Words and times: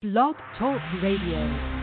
Blog 0.00 0.36
Talk 0.56 0.80
Radio. 1.02 1.78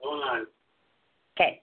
Hold 0.00 0.24
on. 0.24 0.46
Okay. 1.38 1.62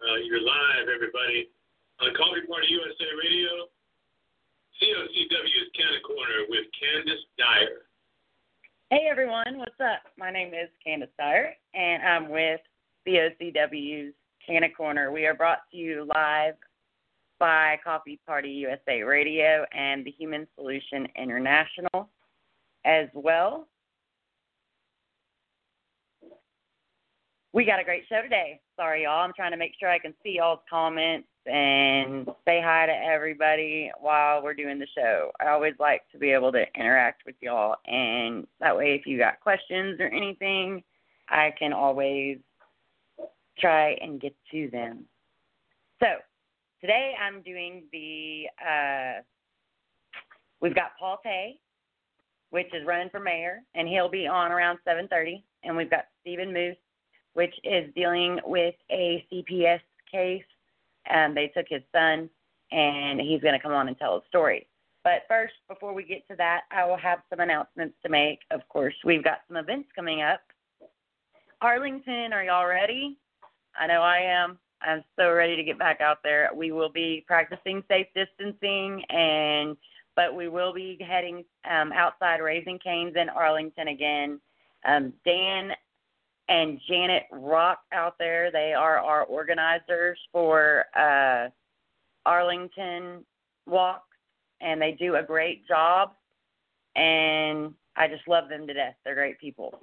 Uh, 0.00 0.13
you're 0.24 0.40
live, 0.40 0.88
everybody, 0.88 1.50
on 2.00 2.14
Coffee 2.16 2.46
Party 2.48 2.68
USA 2.70 3.04
Radio. 3.22 3.68
COCW 4.80 5.56
is 5.60 5.68
Canna 5.76 6.00
Corner 6.00 6.48
with 6.48 6.64
Candis 6.72 7.20
Dyer. 7.38 7.84
Hey 8.90 9.06
everyone, 9.10 9.58
what's 9.58 9.78
up? 9.80 10.00
My 10.16 10.30
name 10.30 10.54
is 10.54 10.70
Candis 10.84 11.10
Dyer, 11.18 11.52
and 11.74 12.02
I'm 12.02 12.30
with 12.30 12.60
COCW's 13.06 14.14
Canna 14.46 14.70
Corner. 14.70 15.12
We 15.12 15.26
are 15.26 15.34
brought 15.34 15.60
to 15.72 15.76
you 15.76 16.08
live 16.14 16.54
by 17.38 17.78
Coffee 17.84 18.18
Party 18.26 18.50
USA 18.50 19.02
Radio 19.02 19.66
and 19.72 20.06
the 20.06 20.10
Human 20.10 20.46
Solution 20.56 21.06
International 21.16 22.08
as 22.86 23.08
well. 23.12 23.68
We 27.54 27.64
got 27.64 27.78
a 27.78 27.84
great 27.84 28.02
show 28.08 28.20
today. 28.20 28.60
Sorry, 28.74 29.04
y'all. 29.04 29.20
I'm 29.20 29.32
trying 29.32 29.52
to 29.52 29.56
make 29.56 29.74
sure 29.78 29.88
I 29.88 30.00
can 30.00 30.12
see 30.24 30.38
y'all's 30.38 30.58
comments 30.68 31.28
and 31.46 32.26
say 32.44 32.60
hi 32.60 32.86
to 32.86 32.92
everybody 32.92 33.92
while 34.00 34.42
we're 34.42 34.54
doing 34.54 34.80
the 34.80 34.88
show. 34.92 35.30
I 35.38 35.50
always 35.50 35.74
like 35.78 36.02
to 36.10 36.18
be 36.18 36.32
able 36.32 36.50
to 36.50 36.64
interact 36.74 37.22
with 37.24 37.36
y'all, 37.40 37.76
and 37.86 38.44
that 38.58 38.76
way, 38.76 38.96
if 39.00 39.06
you 39.06 39.18
got 39.18 39.38
questions 39.38 40.00
or 40.00 40.08
anything, 40.08 40.82
I 41.28 41.54
can 41.56 41.72
always 41.72 42.38
try 43.60 43.92
and 44.00 44.20
get 44.20 44.34
to 44.50 44.68
them. 44.70 45.04
So, 46.00 46.08
today 46.80 47.12
I'm 47.22 47.40
doing 47.42 47.84
the, 47.92 48.46
uh, 48.60 49.22
we've 50.60 50.74
got 50.74 50.98
Paul 50.98 51.20
Tay, 51.22 51.60
which 52.50 52.74
is 52.74 52.84
running 52.84 53.10
for 53.10 53.20
mayor, 53.20 53.60
and 53.76 53.86
he'll 53.86 54.10
be 54.10 54.26
on 54.26 54.50
around 54.50 54.80
7.30. 54.84 55.44
And 55.62 55.76
we've 55.76 55.90
got 55.90 56.06
Stephen 56.20 56.52
Moose, 56.52 56.76
which 57.34 57.54
is 57.64 57.92
dealing 57.94 58.40
with 58.44 58.74
a 58.90 59.24
CPS 59.30 59.80
case. 60.10 60.44
Um, 61.12 61.34
they 61.34 61.48
took 61.48 61.66
his 61.68 61.82
son, 61.92 62.30
and 62.72 63.20
he's 63.20 63.40
going 63.40 63.54
to 63.54 63.60
come 63.60 63.72
on 63.72 63.88
and 63.88 63.98
tell 63.98 64.16
a 64.16 64.22
story. 64.28 64.66
But 65.02 65.24
first, 65.28 65.54
before 65.68 65.92
we 65.92 66.02
get 66.02 66.26
to 66.28 66.36
that, 66.36 66.62
I 66.70 66.86
will 66.86 66.96
have 66.96 67.18
some 67.28 67.40
announcements 67.40 67.94
to 68.02 68.08
make. 68.08 68.40
Of 68.50 68.66
course, 68.68 68.94
we've 69.04 69.22
got 69.22 69.40
some 69.48 69.58
events 69.58 69.90
coming 69.94 70.22
up. 70.22 70.40
Arlington, 71.60 72.32
are 72.32 72.44
y'all 72.44 72.66
ready? 72.66 73.18
I 73.78 73.86
know 73.86 74.00
I 74.00 74.18
am. 74.18 74.58
I'm 74.80 75.04
so 75.18 75.32
ready 75.32 75.56
to 75.56 75.62
get 75.62 75.78
back 75.78 76.00
out 76.00 76.18
there. 76.22 76.50
We 76.54 76.72
will 76.72 76.90
be 76.90 77.24
practicing 77.26 77.82
safe 77.88 78.06
distancing 78.14 79.02
and 79.10 79.76
but 80.16 80.34
we 80.34 80.48
will 80.48 80.72
be 80.72 80.96
heading 81.00 81.44
um, 81.68 81.92
outside 81.92 82.40
Raising 82.40 82.78
Canes 82.78 83.14
in 83.16 83.28
Arlington 83.28 83.88
again. 83.88 84.40
Um, 84.86 85.12
Dan 85.24 85.72
and 86.48 86.80
Janet 86.88 87.24
Rock 87.32 87.80
out 87.92 88.16
there. 88.18 88.50
They 88.50 88.74
are 88.74 88.98
our 88.98 89.24
organizers 89.24 90.18
for 90.32 90.84
uh, 90.96 91.48
Arlington 92.26 93.24
walks, 93.66 94.16
and 94.60 94.80
they 94.80 94.92
do 94.92 95.16
a 95.16 95.22
great 95.22 95.66
job. 95.66 96.12
And 96.96 97.74
I 97.96 98.08
just 98.08 98.26
love 98.28 98.48
them 98.48 98.66
to 98.66 98.74
death. 98.74 98.94
They're 99.04 99.14
great 99.14 99.40
people. 99.40 99.78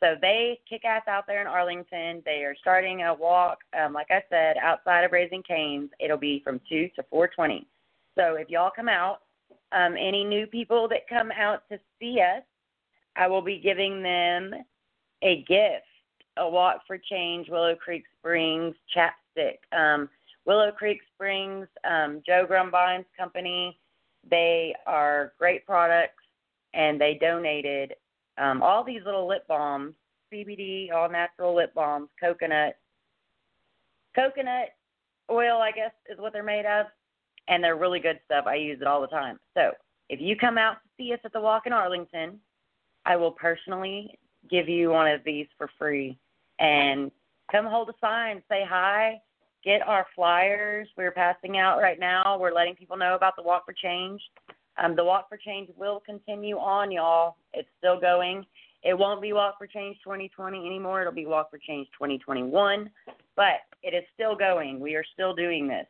So 0.00 0.14
they 0.20 0.60
kick 0.68 0.84
ass 0.84 1.02
out 1.08 1.26
there 1.26 1.40
in 1.40 1.46
Arlington. 1.46 2.22
They 2.26 2.42
are 2.44 2.54
starting 2.60 3.02
a 3.02 3.14
walk, 3.14 3.58
um, 3.78 3.92
like 3.94 4.08
I 4.10 4.22
said, 4.28 4.56
outside 4.62 5.04
of 5.04 5.12
Raising 5.12 5.42
Canes. 5.42 5.90
It'll 5.98 6.18
be 6.18 6.42
from 6.44 6.60
two 6.68 6.90
to 6.96 7.02
four 7.10 7.28
twenty. 7.28 7.66
So 8.14 8.34
if 8.34 8.50
y'all 8.50 8.70
come 8.74 8.88
out, 8.88 9.20
um, 9.72 9.94
any 9.94 10.22
new 10.22 10.46
people 10.46 10.88
that 10.88 11.08
come 11.08 11.30
out 11.32 11.62
to 11.70 11.78
see 11.98 12.20
us, 12.20 12.42
I 13.16 13.26
will 13.26 13.42
be 13.42 13.58
giving 13.58 14.02
them 14.02 14.52
a 15.22 15.42
gift, 15.48 15.86
a 16.36 16.48
Walk 16.48 16.82
for 16.86 16.98
Change 16.98 17.48
Willow 17.48 17.76
Creek 17.76 18.04
Springs 18.18 18.74
chapstick. 18.94 19.58
Um, 19.76 20.08
Willow 20.46 20.70
Creek 20.72 21.00
Springs, 21.14 21.66
um, 21.88 22.22
Joe 22.26 22.46
Grumbine's 22.48 23.06
company, 23.18 23.78
they 24.30 24.74
are 24.86 25.32
great 25.38 25.64
products, 25.66 26.22
and 26.74 27.00
they 27.00 27.18
donated 27.20 27.94
um, 28.38 28.62
all 28.62 28.84
these 28.84 29.02
little 29.04 29.28
lip 29.28 29.46
balms, 29.48 29.94
CBD, 30.32 30.92
all 30.92 31.08
natural 31.08 31.54
lip 31.54 31.72
balms, 31.74 32.08
coconut, 32.20 32.76
coconut 34.14 34.70
oil, 35.30 35.58
I 35.60 35.70
guess 35.70 35.92
is 36.10 36.18
what 36.18 36.32
they're 36.32 36.42
made 36.42 36.66
of, 36.66 36.86
and 37.48 37.62
they're 37.62 37.76
really 37.76 38.00
good 38.00 38.20
stuff. 38.24 38.44
I 38.46 38.56
use 38.56 38.78
it 38.80 38.86
all 38.86 39.00
the 39.00 39.06
time. 39.06 39.38
So 39.54 39.70
if 40.08 40.20
you 40.20 40.36
come 40.36 40.58
out 40.58 40.74
to 40.74 40.88
see 40.96 41.12
us 41.12 41.20
at 41.24 41.32
the 41.32 41.40
Walk 41.40 41.66
in 41.66 41.72
Arlington, 41.72 42.38
I 43.06 43.16
will 43.16 43.32
personally 43.32 44.18
give 44.50 44.68
you 44.68 44.90
one 44.90 45.10
of 45.10 45.22
these 45.24 45.46
for 45.56 45.70
free, 45.78 46.18
and 46.58 47.10
come 47.50 47.66
hold 47.66 47.88
a 47.88 47.94
sign, 48.00 48.42
say 48.48 48.64
hi, 48.68 49.20
get 49.64 49.86
our 49.86 50.06
flyers. 50.14 50.88
We're 50.96 51.12
passing 51.12 51.58
out 51.58 51.80
right 51.80 51.98
now. 51.98 52.38
We're 52.38 52.52
letting 52.52 52.74
people 52.74 52.96
know 52.96 53.14
about 53.14 53.36
the 53.36 53.42
Walk 53.42 53.64
for 53.64 53.72
Change. 53.72 54.20
Um, 54.82 54.96
the 54.96 55.04
Walk 55.04 55.28
for 55.28 55.36
Change 55.36 55.70
will 55.76 56.02
continue 56.04 56.56
on, 56.56 56.90
y'all. 56.90 57.36
It's 57.52 57.68
still 57.78 58.00
going. 58.00 58.44
It 58.82 58.98
won't 58.98 59.22
be 59.22 59.32
Walk 59.32 59.58
for 59.58 59.66
Change 59.66 59.96
2020 60.04 60.66
anymore. 60.66 61.00
It'll 61.00 61.12
be 61.12 61.26
Walk 61.26 61.50
for 61.50 61.58
Change 61.58 61.88
2021, 61.94 62.90
but 63.34 63.60
it 63.82 63.94
is 63.94 64.04
still 64.14 64.36
going. 64.36 64.80
We 64.80 64.94
are 64.94 65.04
still 65.14 65.34
doing 65.34 65.66
this. 65.66 65.86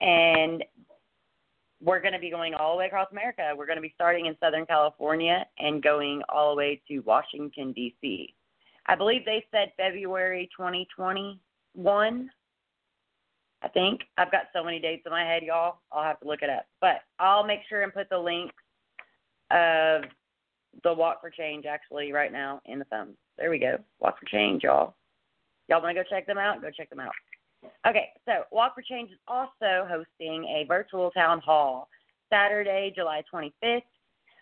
and 0.00 0.64
we're 1.82 2.00
going 2.00 2.12
to 2.12 2.18
be 2.18 2.30
going 2.30 2.54
all 2.54 2.72
the 2.72 2.78
way 2.78 2.86
across 2.86 3.08
America. 3.12 3.52
We're 3.56 3.66
going 3.66 3.76
to 3.76 3.82
be 3.82 3.92
starting 3.94 4.26
in 4.26 4.36
Southern 4.40 4.66
California 4.66 5.46
and 5.58 5.82
going 5.82 6.22
all 6.28 6.50
the 6.50 6.56
way 6.56 6.82
to 6.88 7.00
Washington, 7.00 7.72
D.C. 7.72 8.34
I 8.86 8.94
believe 8.94 9.24
they 9.24 9.44
said 9.50 9.72
February 9.76 10.48
2021. 10.56 12.30
I 13.62 13.68
think. 13.68 14.00
I've 14.16 14.32
got 14.32 14.44
so 14.54 14.64
many 14.64 14.78
dates 14.80 15.02
in 15.04 15.12
my 15.12 15.24
head, 15.24 15.42
y'all. 15.42 15.80
I'll 15.92 16.02
have 16.02 16.18
to 16.20 16.26
look 16.26 16.42
it 16.42 16.48
up. 16.48 16.66
But 16.80 17.02
I'll 17.18 17.44
make 17.44 17.60
sure 17.68 17.82
and 17.82 17.92
put 17.92 18.08
the 18.08 18.18
links 18.18 18.54
of 19.50 20.04
the 20.82 20.92
Walk 20.92 21.20
for 21.20 21.30
Change 21.30 21.66
actually 21.66 22.12
right 22.12 22.32
now 22.32 22.60
in 22.66 22.78
the 22.78 22.84
phone. 22.86 23.14
There 23.38 23.50
we 23.50 23.58
go. 23.58 23.78
Walk 24.00 24.18
for 24.18 24.26
Change, 24.26 24.62
y'all. 24.62 24.94
Y'all 25.68 25.82
want 25.82 25.96
to 25.96 26.02
go 26.02 26.08
check 26.08 26.26
them 26.26 26.38
out? 26.38 26.62
Go 26.62 26.70
check 26.70 26.90
them 26.90 27.00
out. 27.00 27.12
Okay, 27.86 28.08
so 28.26 28.44
Walk 28.50 28.74
for 28.74 28.82
Change 28.82 29.10
is 29.10 29.18
also 29.28 29.86
hosting 29.88 30.44
a 30.44 30.64
virtual 30.66 31.10
town 31.10 31.40
hall 31.40 31.88
Saturday, 32.30 32.92
July 32.94 33.22
25th 33.32 33.82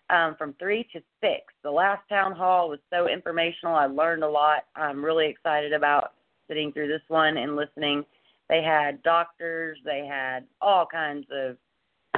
um, 0.09 0.35
from 0.37 0.53
3 0.59 0.83
to 0.93 1.01
6. 1.21 1.41
The 1.63 1.71
last 1.71 2.01
town 2.09 2.33
hall 2.33 2.69
was 2.69 2.79
so 2.89 3.07
informational. 3.07 3.75
I 3.75 3.85
learned 3.85 4.23
a 4.23 4.29
lot. 4.29 4.65
I'm 4.75 5.03
really 5.03 5.27
excited 5.27 5.73
about 5.73 6.13
sitting 6.47 6.71
through 6.71 6.87
this 6.87 7.01
one 7.07 7.37
and 7.37 7.55
listening. 7.55 8.05
They 8.49 8.63
had 8.63 9.03
doctors, 9.03 9.77
they 9.85 10.07
had 10.09 10.45
all 10.61 10.85
kinds 10.85 11.27
of 11.31 11.57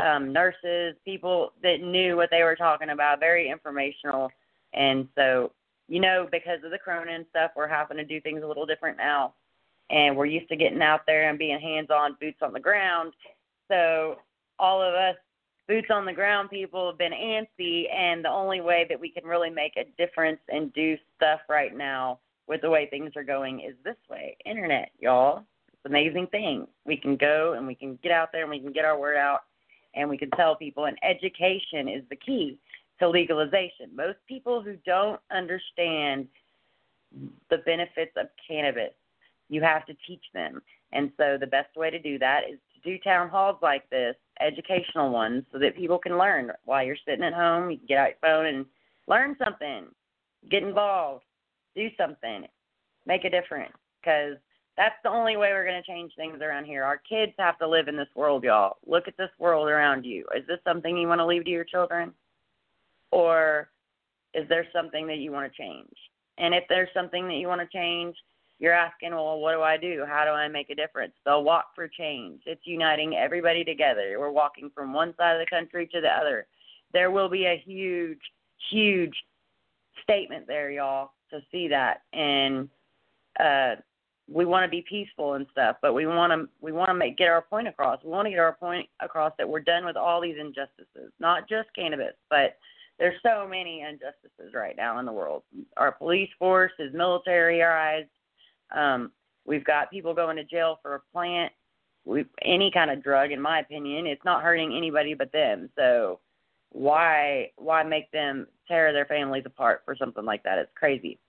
um, 0.02 0.34
nurses, 0.34 0.96
people 1.06 1.54
that 1.64 1.82
knew 1.82 2.16
what 2.16 2.30
they 2.32 2.44
were 2.44 2.56
talking 2.56 2.90
about, 2.90 3.20
very 3.20 3.50
informational. 3.50 4.32
And 4.74 5.08
so, 5.16 5.52
you 5.88 6.00
know, 6.00 6.28
because 6.32 6.60
of 6.64 6.72
the 6.72 6.78
corona 6.78 7.12
and 7.12 7.26
stuff, 7.30 7.52
we're 7.56 7.68
having 7.68 7.98
to 7.98 8.06
do 8.06 8.22
things 8.22 8.42
a 8.44 8.48
little 8.48 8.66
different 8.66 8.98
now 8.98 9.34
and 9.92 10.16
we're 10.16 10.26
used 10.26 10.50
to 10.50 10.56
getting 10.56 10.82
out 10.82 11.02
there 11.06 11.30
and 11.30 11.38
being 11.38 11.60
hands 11.60 11.90
on, 11.90 12.16
boots 12.20 12.40
on 12.42 12.54
the 12.54 12.60
ground. 12.60 13.14
So 13.68 14.18
all 14.58 14.82
of 14.82 14.94
us 14.94 15.16
boots 15.68 15.88
on 15.92 16.06
the 16.06 16.14
ground 16.14 16.50
people 16.50 16.88
have 16.88 16.98
been 16.98 17.14
antsy, 17.14 17.86
and 17.94 18.26
the 18.26 18.30
only 18.30 18.62
way 18.62 18.86
that 18.90 19.00
we 19.00 19.10
can 19.10 19.24
really 19.24 19.50
make 19.50 19.78
a 19.78 19.86
difference 19.98 20.40
and 20.50 20.74
do 20.74 20.98
stuff 21.16 21.42
right 21.50 21.76
now 21.76 22.20
with 22.48 22.62
the 22.62 22.70
way 22.70 22.88
things 22.90 23.12
are 23.16 23.24
going 23.24 23.62
is 23.62 23.76
this 23.84 23.96
way 24.10 24.36
internet, 24.46 24.92
y'all. 25.00 25.44
It's 25.68 25.86
an 25.86 25.92
amazing 25.92 26.28
thing. 26.28 26.68
We 26.86 26.98
can 26.98 27.16
go 27.16 27.54
and 27.54 27.66
we 27.66 27.76
can 27.76 27.98
get 28.04 28.12
out 28.12 28.30
there 28.32 28.42
and 28.42 28.52
we 28.52 28.60
can 28.60 28.74
get 28.74 28.86
our 28.86 29.00
word 29.00 29.18
out 29.18 29.42
and 29.94 30.10
we 30.10 30.18
can 30.18 30.30
tell 30.32 30.56
people, 30.56 30.86
and 30.86 30.98
education 31.04 31.88
is 31.88 32.04
the 32.10 32.16
key. 32.16 32.58
to 33.02 33.10
legalization. 33.10 33.90
Most 33.96 34.20
people 34.28 34.62
who 34.62 34.76
don't 34.86 35.20
understand 35.32 36.28
the 37.50 37.58
benefits 37.66 38.12
of 38.16 38.28
cannabis, 38.48 38.94
you 39.50 39.62
have 39.62 39.86
to 39.88 39.96
teach 40.08 40.24
them. 40.34 40.62
And 40.94 41.12
so 41.18 41.38
the 41.40 41.48
best 41.48 41.76
way 41.76 41.90
to 41.90 42.00
do 42.00 42.20
that 42.20 42.42
is 42.50 42.60
to 42.76 42.90
do 42.90 43.00
town 43.00 43.28
halls 43.28 43.58
like 43.62 43.90
this, 43.90 44.16
educational 44.40 45.12
ones, 45.12 45.44
so 45.52 45.58
that 45.60 45.76
people 45.76 45.98
can 45.98 46.18
learn 46.18 46.52
while 46.66 46.84
you're 46.86 46.96
sitting 47.06 47.24
at 47.24 47.34
home. 47.34 47.72
You 47.72 47.78
can 47.78 47.88
get 47.88 47.98
out 47.98 48.10
your 48.10 48.18
phone 48.22 48.46
and 48.46 48.66
learn 49.08 49.36
something, 49.44 49.86
get 50.50 50.64
involved, 50.64 51.24
do 51.76 51.90
something, 51.98 52.46
make 53.06 53.26
a 53.26 53.30
difference. 53.30 53.74
Because 54.00 54.38
that's 54.78 54.96
the 55.04 55.10
only 55.10 55.38
way 55.38 55.52
we're 55.52 55.66
going 55.66 55.82
to 55.82 55.88
change 55.88 56.14
things 56.16 56.42
around 56.42 56.66
here. 56.66 56.84
Our 56.84 56.98
kids 56.98 57.34
have 57.38 57.58
to 57.60 57.68
live 57.68 57.88
in 57.88 57.98
this 57.98 58.08
world, 58.16 58.44
y'all. 58.44 58.78
Look 58.86 59.08
at 59.08 59.18
this 59.18 59.30
world 59.38 59.68
around 59.68 60.06
you. 60.06 60.26
Is 60.36 60.48
this 60.48 60.60
something 60.64 60.98
you 60.98 61.08
want 61.08 61.20
to 61.20 61.26
leave 61.26 61.46
to 61.46 61.52
your 61.52 61.66
children? 61.66 62.14
Or 63.12 63.70
is 64.34 64.48
there 64.48 64.66
something 64.74 65.08
that 65.08 65.18
you 65.18 65.32
want 65.32 65.52
to 65.52 65.58
change? 65.58 65.94
And 66.38 66.54
if 66.56 66.64
there's 66.70 66.90
something 66.94 67.28
that 67.28 67.36
you 67.36 67.48
want 67.48 67.62
to 67.62 67.78
change, 67.78 68.16
you're 68.60 68.74
asking, 68.74 69.12
well, 69.12 69.40
what 69.40 69.54
do 69.54 69.62
I 69.62 69.76
do? 69.76 70.06
How 70.08 70.24
do 70.24 70.32
I 70.32 70.48
make 70.48 70.70
a 70.70 70.76
difference? 70.76 71.14
The 71.26 71.38
Walk 71.38 71.76
for 71.76 71.88
Change. 71.88 72.42
It's 72.46 72.62
uniting 72.66 73.16
everybody 73.16 73.64
together. 73.64 74.16
We're 74.18 74.32
walking 74.32 74.72
from 74.74 74.94
one 74.94 75.14
side 75.18 75.36
of 75.36 75.40
the 75.40 75.50
country 75.50 75.88
to 75.88 76.00
the 76.00 76.10
other. 76.10 76.48
There 76.94 77.12
will 77.12 77.28
be 77.28 77.46
a 77.46 77.62
huge, 77.66 78.20
huge 78.70 79.16
statement 80.04 80.48
there, 80.48 80.72
y'all, 80.72 81.12
to 81.32 81.40
see 81.52 81.68
that. 81.68 82.04
And 82.14 82.70
uh 83.40 83.76
we 84.30 84.46
want 84.46 84.64
to 84.64 84.70
be 84.70 84.84
peaceful 84.88 85.34
and 85.34 85.46
stuff, 85.52 85.78
but 85.82 85.94
we 85.94 86.06
want 86.06 86.32
to 86.32 86.48
we 86.62 86.72
want 86.72 86.90
to 86.90 86.94
make 86.94 87.18
get 87.18 87.30
our 87.30 87.42
point 87.42 87.68
across. 87.68 88.04
We 88.04 88.12
want 88.12 88.26
to 88.28 88.30
get 88.30 88.40
our 88.40 88.54
point 88.54 88.88
across 89.00 89.34
that 89.38 89.48
we're 89.48 89.60
done 89.62 89.86
with 89.86 89.98
all 89.98 90.22
these 90.22 90.38
injustices, 90.40 91.12
not 91.20 91.50
just 91.50 91.70
cannabis, 91.76 92.14
but 92.30 92.58
there's 93.00 93.20
so 93.24 93.48
many 93.48 93.82
injustices 93.82 94.54
right 94.54 94.76
now 94.78 95.00
in 95.00 95.06
the 95.06 95.12
world. 95.12 95.44
Our 95.78 95.92
police 95.92 96.30
force 96.38 96.72
is 96.80 96.94
militarized. 96.94 98.10
Um, 98.76 99.12
we've 99.46 99.66
got 99.66 99.90
people 99.90 100.14
going 100.14 100.38
to 100.38 100.44
jail 100.44 100.80
for 100.82 100.96
a 100.96 101.02
plant. 101.12 101.52
We 102.06 102.26
any 102.44 102.72
kind 102.72 102.92
of 102.92 103.04
drug, 103.04 103.32
in 103.32 103.42
my 103.42 103.60
opinion, 103.60 104.06
it's 104.06 104.26
not 104.26 104.44
hurting 104.44 104.76
anybody 104.76 105.14
but 105.14 105.32
them. 105.32 105.70
So 105.76 106.20
why 106.72 107.52
why 107.58 107.84
make 107.84 108.12
them 108.12 108.48
tear 108.68 108.94
their 108.94 109.06
families 109.06 109.44
apart 109.46 109.82
for 109.84 109.96
something 109.96 110.24
like 110.24 110.44
that? 110.44 110.58
It's 110.58 110.72
crazy. 110.76 111.20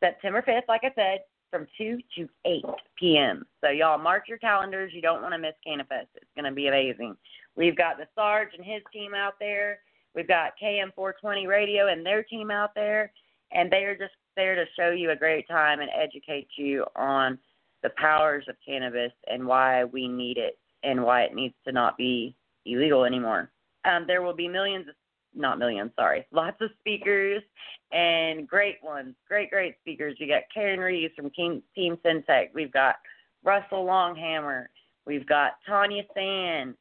September 0.00 0.42
5th, 0.42 0.68
like 0.68 0.82
I 0.84 0.92
said, 0.94 1.20
from 1.50 1.66
2 1.78 1.98
to 2.16 2.28
8 2.46 2.64
p.m. 2.98 3.44
So, 3.62 3.70
y'all 3.70 3.98
mark 3.98 4.28
your 4.28 4.38
calendars. 4.38 4.92
You 4.94 5.02
don't 5.02 5.22
want 5.22 5.34
to 5.34 5.38
miss 5.38 5.54
CannaFest. 5.66 6.08
It's 6.14 6.30
going 6.34 6.44
to 6.46 6.52
be 6.52 6.68
amazing. 6.68 7.16
We've 7.56 7.76
got 7.76 7.98
the 7.98 8.06
Sarge 8.14 8.50
and 8.56 8.64
his 8.64 8.82
team 8.92 9.14
out 9.14 9.34
there. 9.38 9.80
We've 10.14 10.28
got 10.28 10.52
KM420 10.62 11.46
Radio 11.46 11.88
and 11.88 12.04
their 12.04 12.22
team 12.22 12.50
out 12.50 12.74
there. 12.74 13.12
And 13.52 13.70
they 13.70 13.84
are 13.84 13.96
just 13.96 14.14
there 14.36 14.54
to 14.54 14.64
show 14.78 14.90
you 14.90 15.10
a 15.10 15.16
great 15.16 15.46
time 15.48 15.80
and 15.80 15.90
educate 15.94 16.48
you 16.56 16.84
on 16.96 17.38
the 17.82 17.90
powers 17.96 18.44
of 18.48 18.56
cannabis 18.66 19.12
and 19.26 19.44
why 19.44 19.84
we 19.84 20.08
need 20.08 20.38
it 20.38 20.58
and 20.82 21.02
why 21.02 21.22
it 21.22 21.34
needs 21.34 21.54
to 21.64 21.72
not 21.72 21.96
be 21.96 22.34
illegal 22.66 23.04
anymore. 23.04 23.50
Um, 23.84 24.04
there 24.06 24.22
will 24.22 24.34
be 24.34 24.48
millions 24.48 24.88
of 24.88 24.94
not 25.34 25.58
millions, 25.58 25.90
sorry, 25.96 26.26
lots 26.30 26.60
of 26.60 26.70
speakers 26.80 27.42
and 27.90 28.46
great 28.46 28.76
ones, 28.82 29.14
great, 29.26 29.50
great 29.50 29.76
speakers. 29.80 30.16
We 30.20 30.26
got 30.26 30.42
Karen 30.52 30.80
Reeves 30.80 31.14
from 31.16 31.30
Team, 31.30 31.62
Team 31.74 31.96
Syntech. 32.04 32.48
We've 32.54 32.72
got 32.72 32.96
Russell 33.42 33.84
Longhammer. 33.84 34.68
We've 35.06 35.26
got 35.26 35.52
Tanya 35.66 36.02
Sand. 36.14 36.74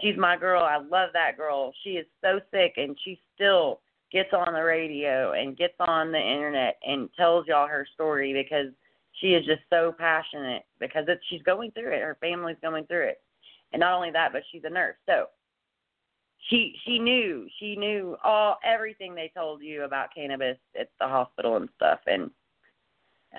She's 0.00 0.16
my 0.16 0.36
girl. 0.36 0.62
I 0.62 0.76
love 0.76 1.10
that 1.12 1.36
girl. 1.36 1.72
She 1.84 1.90
is 1.90 2.06
so 2.22 2.40
sick 2.50 2.74
and 2.76 2.96
she 3.04 3.20
still 3.34 3.80
gets 4.10 4.32
on 4.32 4.52
the 4.52 4.62
radio 4.62 5.32
and 5.32 5.56
gets 5.56 5.74
on 5.80 6.12
the 6.12 6.20
internet 6.20 6.78
and 6.86 7.08
tells 7.16 7.46
y'all 7.46 7.66
her 7.66 7.86
story 7.94 8.32
because 8.32 8.72
she 9.20 9.34
is 9.34 9.44
just 9.46 9.62
so 9.70 9.94
passionate 9.96 10.62
because 10.80 11.04
it's 11.08 11.22
she's 11.28 11.42
going 11.42 11.70
through 11.72 11.92
it. 11.92 12.02
Her 12.02 12.16
family's 12.20 12.56
going 12.62 12.84
through 12.86 13.08
it. 13.08 13.22
And 13.72 13.80
not 13.80 13.94
only 13.94 14.10
that, 14.10 14.32
but 14.32 14.42
she's 14.50 14.64
a 14.64 14.70
nurse. 14.70 14.96
So 15.06 15.26
she 16.48 16.74
she 16.84 16.98
knew 16.98 17.46
she 17.58 17.76
knew 17.76 18.16
all 18.22 18.58
everything 18.64 19.14
they 19.14 19.30
told 19.34 19.62
you 19.62 19.84
about 19.84 20.14
cannabis 20.14 20.58
at 20.78 20.90
the 21.00 21.06
hospital 21.06 21.56
and 21.56 21.68
stuff. 21.76 22.00
And 22.06 22.30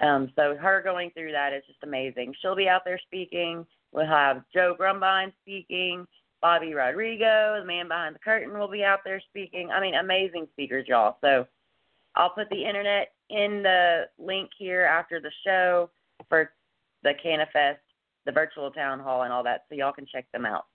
um 0.01 0.31
so 0.35 0.55
her 0.55 0.81
going 0.83 1.11
through 1.11 1.31
that 1.33 1.53
is 1.53 1.63
just 1.67 1.83
amazing. 1.83 2.33
She'll 2.41 2.55
be 2.55 2.69
out 2.69 2.83
there 2.85 2.99
speaking. 3.05 3.65
We'll 3.91 4.07
have 4.07 4.43
joe 4.53 4.75
grumbine 4.77 5.33
speaking. 5.41 6.07
Bobby 6.41 6.73
rodrigo 6.73 7.59
the 7.59 7.65
man 7.65 7.87
behind 7.87 8.15
the 8.15 8.19
curtain 8.19 8.57
will 8.57 8.69
be 8.69 8.83
out 8.83 8.99
there 9.03 9.21
speaking. 9.29 9.69
I 9.71 9.79
mean 9.81 9.95
amazing 9.95 10.47
speakers 10.53 10.87
y'all. 10.87 11.17
So 11.21 11.45
i'll 12.15 12.29
put 12.29 12.49
the 12.49 12.65
internet 12.65 13.13
in 13.29 13.63
the 13.63 14.05
link 14.17 14.49
here 14.57 14.83
after 14.83 15.19
the 15.19 15.31
show 15.45 15.89
for 16.29 16.51
the 17.03 17.13
CannaFest 17.25 17.77
the 18.25 18.31
virtual 18.31 18.71
town 18.71 18.99
hall 18.99 19.23
and 19.23 19.33
all 19.33 19.43
that, 19.43 19.65
so 19.69 19.75
y'all 19.75 19.93
can 19.93 20.05
check 20.05 20.25
them 20.31 20.45
out. 20.45 20.65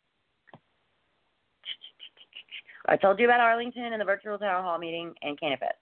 I 2.86 2.96
told 2.96 3.18
you 3.18 3.26
about 3.26 3.40
Arlington 3.40 3.92
and 3.92 4.00
the 4.00 4.04
virtual 4.04 4.38
town 4.38 4.62
hall 4.62 4.78
meeting 4.78 5.12
and 5.22 5.38
CannaFest. 5.38 5.78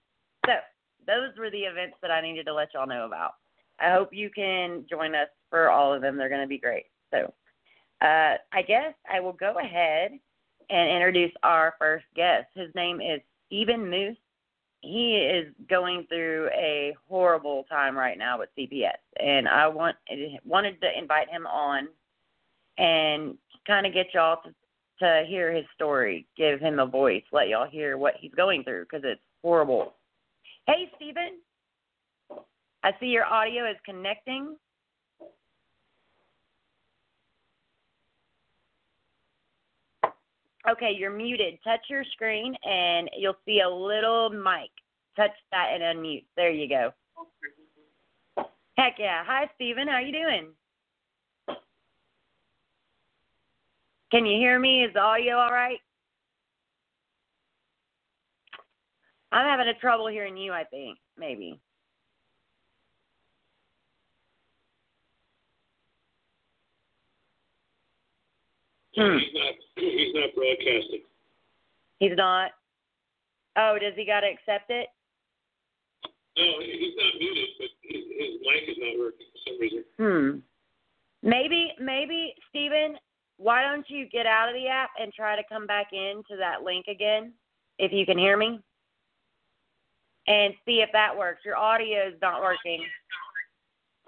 So 0.47 0.53
those 1.07 1.37
were 1.39 1.51
the 1.51 1.59
events 1.59 1.97
that 2.03 2.11
I 2.11 2.21
needed 2.21 2.47
to 2.47 2.55
let 2.55 2.75
y'all 2.75 2.87
know 2.87 3.07
about. 3.07 3.35
I 3.79 3.93
hope 3.93 4.09
you 4.13 4.31
can 4.31 4.85
join 4.91 5.15
us 5.15 5.29
for 5.51 5.71
all 5.71 5.93
of 5.95 6.03
them. 6.03 6.17
They're 6.17 6.29
going 6.29 6.41
to 6.41 6.49
be 6.49 6.59
great. 6.59 6.87
So 7.13 7.33
uh, 8.03 8.37
I 8.53 8.63
guess 8.67 8.95
I 9.13 9.21
will 9.21 9.35
go 9.35 9.55
ahead 9.59 10.13
and 10.69 10.91
introduce 10.91 11.33
our 11.43 11.75
first 11.79 12.07
guest. 12.17 12.47
His 12.55 12.75
name 12.75 13.01
is 13.01 13.21
Stephen 13.47 13.89
Moose 13.89 14.17
he 14.87 15.17
is 15.17 15.53
going 15.69 16.07
through 16.09 16.49
a 16.55 16.95
horrible 17.09 17.65
time 17.69 17.97
right 17.97 18.17
now 18.17 18.39
with 18.39 18.49
CPS, 18.59 18.99
and 19.21 19.49
I 19.49 19.67
want 19.67 19.97
wanted 20.45 20.81
to 20.81 20.99
invite 20.99 21.29
him 21.29 21.47
on 21.47 21.89
and 22.79 23.37
kind 23.67 23.87
of 23.87 23.93
get 23.93 24.15
y'all 24.15 24.39
to 24.45 24.51
to 24.99 25.25
hear 25.29 25.53
his 25.53 25.65
story, 25.75 26.27
give 26.37 26.61
him 26.61 26.79
a 26.79 26.87
voice, 26.87 27.23
let 27.33 27.49
y'all 27.49 27.69
hear 27.69 27.99
what 27.99 28.15
he's 28.19 28.33
going 28.35 28.65
through 28.65 28.85
because 28.85 29.03
it's 29.05 29.21
horrible. 29.43 29.95
Hey, 30.67 30.91
Stephen. 30.97 31.39
I 32.83 32.93
see 33.01 33.07
your 33.07 33.25
audio 33.25 33.69
is 33.69 33.77
connecting. 33.85 34.57
Okay, 40.71 40.93
you're 40.97 41.17
muted. 41.17 41.59
Touch 41.63 41.81
your 41.89 42.05
screen 42.13 42.55
and 42.65 43.09
you'll 43.17 43.37
see 43.45 43.61
a 43.61 43.69
little 43.69 44.31
mic. 44.31 44.71
Touch 45.17 45.31
that 45.53 45.71
and 45.73 45.83
unmute. 45.83 46.25
There 46.37 46.51
you 46.51 46.69
go. 46.69 46.93
Heck 48.77 48.97
yeah. 48.99 49.23
Hi, 49.25 49.49
Stephen. 49.55 49.89
How 49.89 50.01
you 50.01 50.13
doing? 50.13 50.49
Can 54.11 54.27
you 54.27 54.39
hear 54.39 54.59
me? 54.59 54.85
Is 54.85 54.93
the 54.93 55.01
audio 55.01 55.37
all 55.37 55.53
right? 55.53 55.79
I'm 59.33 59.47
having 59.47 59.69
a 59.69 59.79
trouble 59.79 60.07
hearing 60.07 60.37
you, 60.37 60.53
I 60.53 60.65
think, 60.65 60.99
maybe. 61.19 61.61
Hmm. 68.97 69.19
He's 69.19 69.35
not. 69.35 69.55
He's 69.77 70.15
not 70.15 70.35
broadcasting. 70.35 71.03
He's 71.99 72.17
not. 72.17 72.51
Oh, 73.57 73.79
does 73.81 73.95
he 73.97 74.05
got 74.05 74.21
to 74.21 74.27
accept 74.27 74.71
it? 74.71 74.89
No, 76.37 76.45
he's 76.61 76.95
not 76.97 77.13
muted, 77.19 77.49
but 77.59 77.69
his, 77.83 78.03
his 78.19 78.41
mic 78.43 78.69
is 78.69 78.77
not 78.79 78.99
working 78.99 79.27
for 79.33 79.41
some 79.47 79.61
reason. 79.61 79.85
Hmm. 79.99 80.39
Maybe, 81.23 81.73
maybe, 81.81 82.35
Steven, 82.51 82.97
why 83.39 83.63
don't 83.63 83.89
you 83.89 84.07
get 84.09 84.27
out 84.27 84.49
of 84.49 84.55
the 84.55 84.69
app 84.69 84.91
and 85.01 85.13
try 85.13 85.37
to 85.37 85.43
come 85.49 85.67
back 85.67 85.89
into 85.93 86.37
that 86.39 86.63
link 86.63 86.87
again, 86.89 87.33
if 87.79 87.93
you 87.93 88.05
can 88.05 88.19
hear 88.19 88.37
me, 88.37 88.61
and 90.27 90.55
see 90.67 90.83
if 90.83 90.91
that 90.93 91.17
works. 91.17 91.41
Your 91.45 91.57
audio 91.57 92.09
is 92.09 92.15
not 92.21 92.43
working. 92.43 92.85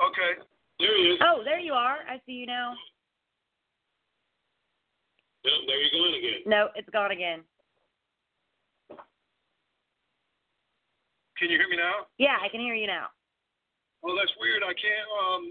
Okay. 0.01 0.43
There 0.79 0.97
he 0.97 1.03
is. 1.11 1.19
Oh, 1.23 1.43
there 1.45 1.59
you 1.59 1.73
are. 1.73 1.97
I 2.09 2.21
see 2.27 2.33
you 2.33 2.47
now. 2.47 2.75
No, 5.49 5.65
there 5.65 5.81
you're 5.81 5.97
going 5.97 6.17
again. 6.21 6.41
No, 6.45 6.69
it's 6.77 6.89
gone 6.91 7.11
again. 7.11 7.41
Can 11.41 11.49
you 11.49 11.57
hear 11.57 11.71
me 11.71 11.77
now? 11.77 12.05
Yeah, 12.19 12.37
I 12.43 12.49
can 12.53 12.61
hear 12.61 12.75
you 12.75 12.87
now. 12.87 13.09
Well, 14.03 14.17
that's 14.17 14.33
weird. 14.41 14.61
I 14.61 14.75
can't. 14.77 15.09
Um, 15.09 15.43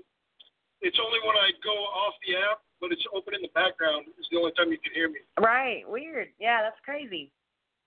it's 0.82 1.00
only 1.02 1.18
when 1.26 1.34
I 1.34 1.50
go 1.64 1.74
off 1.74 2.14
the 2.28 2.36
app, 2.38 2.62
but 2.80 2.92
it's 2.92 3.02
open 3.16 3.34
in 3.34 3.42
the 3.42 3.54
background. 3.56 4.06
It's 4.20 4.28
the 4.30 4.38
only 4.38 4.52
time 4.54 4.70
you 4.70 4.78
can 4.78 4.94
hear 4.94 5.10
me. 5.10 5.26
Right. 5.40 5.82
Weird. 5.90 6.30
Yeah, 6.38 6.62
that's 6.62 6.78
crazy. 6.86 7.32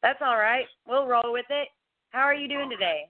That's 0.03 0.19
all 0.21 0.37
right. 0.37 0.67
We'll 0.89 1.07
roll 1.07 1.31
with 1.31 1.47
it. 1.51 1.69
How 2.11 2.27
are 2.27 2.35
you 2.35 2.49
doing 2.49 2.71
today? 2.71 3.07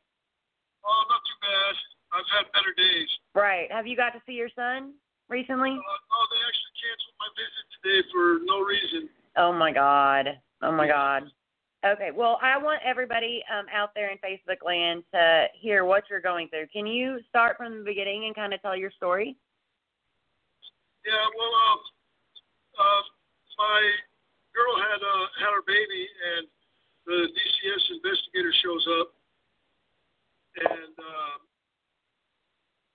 Oh, 0.85 1.03
not 1.09 1.23
too 1.25 1.39
bad. 1.41 1.75
I've 2.13 2.31
had 2.37 2.53
better 2.53 2.75
days. 2.77 3.09
Right. 3.35 3.71
Have 3.73 3.87
you 3.87 3.97
got 3.97 4.11
to 4.13 4.21
see 4.27 4.35
your 4.35 4.51
son 4.55 4.93
recently? 5.31 5.71
Uh, 5.71 6.13
oh, 6.13 6.25
they 6.29 6.41
actually 6.43 6.75
canceled 6.83 7.17
my 7.23 7.31
visit 7.39 7.65
today 7.79 8.01
for 8.13 8.25
no 8.45 8.61
reason. 8.61 9.09
Oh 9.39 9.53
my 9.53 9.73
God. 9.73 10.37
Oh 10.61 10.73
my 10.73 10.87
God. 10.87 11.31
Okay. 11.87 12.11
Well, 12.13 12.39
I 12.43 12.59
want 12.59 12.83
everybody 12.85 13.43
um, 13.49 13.65
out 13.73 13.95
there 13.95 14.11
in 14.11 14.19
Facebook 14.19 14.61
land 14.67 15.03
to 15.15 15.47
hear 15.55 15.85
what 15.87 16.05
you're 16.11 16.21
going 16.21 16.49
through. 16.49 16.67
Can 16.69 16.87
you 16.87 17.21
start 17.29 17.57
from 17.57 17.79
the 17.79 17.85
beginning 17.85 18.27
and 18.27 18.35
kind 18.35 18.53
of 18.53 18.61
tell 18.61 18.77
your 18.77 18.91
story? 18.91 19.37
Yeah. 21.07 21.25
Well, 21.39 21.55
um, 21.73 21.79
uh, 22.77 23.03
my 23.57 23.81
girl 24.53 24.77
had 24.77 25.01
uh, 25.01 25.27
had 25.41 25.53
her 25.57 25.65
baby, 25.65 26.05
and 26.37 26.45
the 27.07 27.19
DCS 27.33 27.85
investigator 27.97 28.53
shows 28.61 28.85
up, 29.01 29.09
and 30.61 30.93
um, 31.01 31.39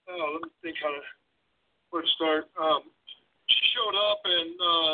oh, 0.10 0.30
let 0.34 0.42
me 0.44 0.50
think 0.62 0.78
how 0.82 0.94
to 0.94 1.02
to 2.02 2.12
start. 2.18 2.50
Um, 2.58 2.90
she 3.48 3.64
showed 3.78 3.96
up 3.96 4.20
and 4.26 4.52
uh, 4.58 4.94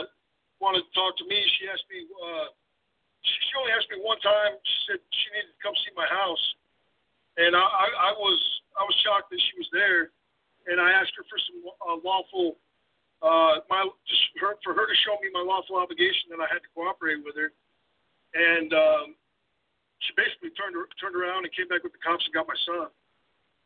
wanted 0.60 0.84
to 0.86 0.92
talk 0.94 1.18
to 1.22 1.26
me. 1.26 1.40
She 1.58 1.70
asked 1.72 1.88
me. 1.88 2.06
Uh, 2.06 2.52
she 3.22 3.38
she 3.50 3.54
only 3.58 3.74
asked 3.74 3.90
me 3.90 4.02
one 4.02 4.20
time. 4.20 4.58
She 4.62 4.78
said 4.90 4.98
she 5.14 5.28
needed 5.34 5.54
to 5.54 5.60
come 5.62 5.76
see 5.86 5.94
my 5.94 6.10
house, 6.10 6.46
and 7.38 7.54
I, 7.54 7.62
I, 7.62 7.88
I 8.10 8.12
was 8.18 8.40
I 8.76 8.84
was 8.84 8.96
shocked 9.06 9.30
that 9.30 9.42
she 9.42 9.56
was 9.62 9.70
there, 9.72 10.10
and 10.68 10.82
I 10.82 10.90
asked 10.92 11.14
her 11.16 11.26
for 11.30 11.38
some 11.38 11.60
uh, 11.86 11.98
lawful 12.02 12.58
uh, 13.22 13.62
my 13.70 13.86
just 14.10 14.22
her, 14.42 14.58
for 14.66 14.74
her 14.74 14.86
to 14.90 14.98
show 15.06 15.14
me 15.22 15.30
my 15.30 15.46
lawful 15.46 15.78
obligation 15.78 16.34
that 16.34 16.42
I 16.42 16.50
had 16.50 16.66
to 16.66 16.70
cooperate 16.74 17.22
with 17.22 17.38
her, 17.38 17.54
and 18.34 18.74
um, 18.74 19.06
she 20.02 20.14
basically 20.18 20.50
turned 20.58 20.74
turned 20.98 21.14
around 21.14 21.46
and 21.46 21.54
came 21.54 21.70
back 21.70 21.86
with 21.86 21.94
the 21.94 22.02
cops 22.02 22.26
and 22.26 22.34
got 22.34 22.50
my 22.50 22.58
son. 22.66 22.90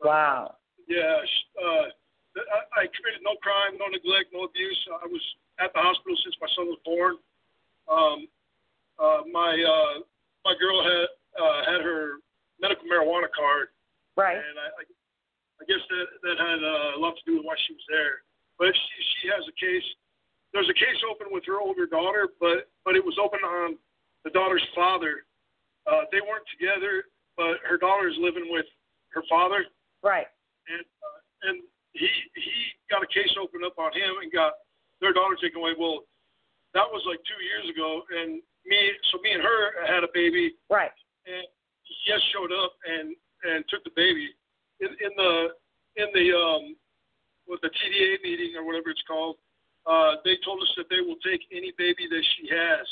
Wow. 0.04 0.60
Yeah, 0.92 1.24
sh- 1.24 1.50
uh, 1.56 1.88
I, 2.36 2.88
committed 2.92 3.24
no 3.24 3.36
crime, 3.40 3.80
no 3.80 3.88
neglect, 3.88 4.36
no 4.36 4.44
abuse. 4.44 4.80
I 4.92 5.08
was 5.08 5.24
at 5.60 5.72
the 5.72 5.80
hospital 5.80 6.16
since 6.24 6.36
my 6.44 6.50
son 6.56 6.68
was 6.68 6.80
born. 6.84 7.16
Um, 7.88 8.28
uh, 9.00 9.22
my 9.32 9.56
uh, 9.56 10.04
my 10.44 10.54
girl 10.60 10.84
had 10.84 11.08
uh, 11.40 11.60
had 11.72 11.82
her 11.84 12.20
medical 12.60 12.84
marijuana 12.88 13.32
card, 13.32 13.72
Right. 14.16 14.36
and 14.40 14.56
I, 14.60 14.68
I, 14.80 14.84
I 14.84 15.64
guess 15.68 15.84
that 15.88 16.08
that 16.24 16.38
had 16.40 16.60
uh, 16.64 16.98
a 16.98 17.00
lot 17.00 17.16
to 17.16 17.24
do 17.26 17.38
with 17.40 17.46
why 17.48 17.56
she 17.68 17.74
was 17.74 17.86
there. 17.88 18.24
But 18.60 18.72
she 18.76 18.96
she 19.22 19.26
has 19.32 19.44
a 19.48 19.56
case. 19.56 19.84
There's 20.52 20.70
a 20.72 20.76
case 20.78 21.00
open 21.12 21.28
with 21.32 21.44
her 21.48 21.60
older 21.60 21.88
daughter, 21.88 22.30
but 22.40 22.68
but 22.84 22.96
it 22.96 23.04
was 23.04 23.16
open 23.20 23.40
on 23.44 23.76
the 24.24 24.32
daughter's 24.32 24.64
father. 24.76 25.24
Uh, 25.88 26.04
they 26.12 26.20
weren't 26.20 26.48
together, 26.52 27.06
but 27.38 27.60
her 27.64 27.78
daughter 27.78 28.08
is 28.08 28.16
living 28.20 28.48
with 28.50 28.66
her 29.14 29.24
father, 29.30 29.64
Right. 30.04 30.28
and 30.68 30.82
uh, 30.84 31.20
and 31.52 31.58
he 31.96 32.08
he 32.36 32.52
got 32.92 33.02
a 33.04 33.08
case 33.08 33.32
opened 33.40 33.64
up 33.66 33.80
on 33.80 33.92
him 33.96 34.20
and 34.22 34.32
got 34.32 34.54
their 35.02 35.14
daughter 35.14 35.36
taken 35.42 35.60
away. 35.60 35.74
Well, 35.80 36.04
that 36.76 36.88
was 36.92 37.04
like 37.08 37.20
two 37.24 37.40
years 37.44 37.66
ago, 37.72 38.04
and 38.12 38.42
me 38.68 38.80
so 39.12 39.20
me 39.24 39.32
and 39.32 39.42
her 39.42 39.60
had 39.88 40.04
a 40.04 40.12
baby, 40.14 40.54
Right. 40.70 40.92
and 41.26 41.48
yes 42.08 42.20
showed 42.34 42.52
up 42.52 42.74
and 42.86 43.16
and 43.44 43.64
took 43.70 43.84
the 43.84 43.96
baby 43.96 44.30
in 44.80 44.90
in 44.90 45.12
the 45.16 45.34
in 45.98 46.08
the 46.14 46.28
um 46.36 46.76
with 47.48 47.62
the 47.62 47.70
TDA 47.70 48.22
meeting 48.24 48.56
or 48.58 48.66
whatever 48.66 48.90
it's 48.90 49.04
called. 49.08 49.38
Uh, 49.86 50.18
they 50.26 50.36
told 50.44 50.60
us 50.62 50.74
that 50.78 50.90
they 50.90 51.00
will 51.00 51.18
take 51.22 51.42
any 51.54 51.72
baby 51.78 52.10
that 52.10 52.24
she 52.36 52.50
has 52.50 52.86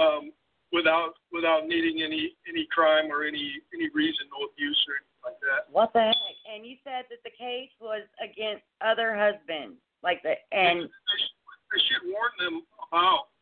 um, 0.00 0.32
without 0.72 1.12
without 1.30 1.66
needing 1.68 2.02
any 2.02 2.32
any 2.48 2.66
crime 2.72 3.12
or 3.12 3.24
any 3.24 3.60
any 3.74 3.88
reason, 3.92 4.24
no 4.32 4.48
abuse 4.48 4.80
or 4.88 4.96
anything 4.96 5.11
like 5.24 5.38
that. 5.40 5.70
What 5.70 5.92
the 5.92 6.12
heck? 6.12 6.36
And 6.50 6.66
you 6.66 6.76
said 6.84 7.06
that 7.10 7.22
the 7.24 7.34
case 7.34 7.70
was 7.80 8.02
against 8.18 8.66
other 8.82 9.14
husbands, 9.14 9.78
like 10.02 10.22
the 10.22 10.34
and 10.50 10.86
they 10.86 11.80
should 11.88 12.04
warn 12.10 12.34
them 12.38 12.66
about. 12.90 13.32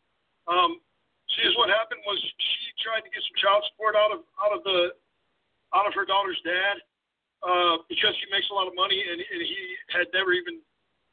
Um, 0.46 0.78
see, 1.34 1.46
is 1.48 1.56
what 1.58 1.72
happened 1.72 2.00
was 2.06 2.18
she 2.20 2.70
tried 2.84 3.02
to 3.02 3.10
get 3.10 3.22
some 3.26 3.38
child 3.40 3.62
support 3.72 3.96
out 3.96 4.12
of 4.14 4.22
out 4.38 4.52
of 4.54 4.62
the 4.62 4.94
out 5.74 5.86
of 5.86 5.94
her 5.94 6.06
daughter's 6.06 6.38
dad 6.42 6.82
uh, 7.42 7.82
because 7.88 8.14
he 8.18 8.26
makes 8.30 8.46
a 8.50 8.54
lot 8.54 8.66
of 8.66 8.74
money 8.74 8.98
and, 8.98 9.18
and 9.18 9.40
he 9.42 9.60
had 9.94 10.06
never 10.12 10.34
even 10.34 10.58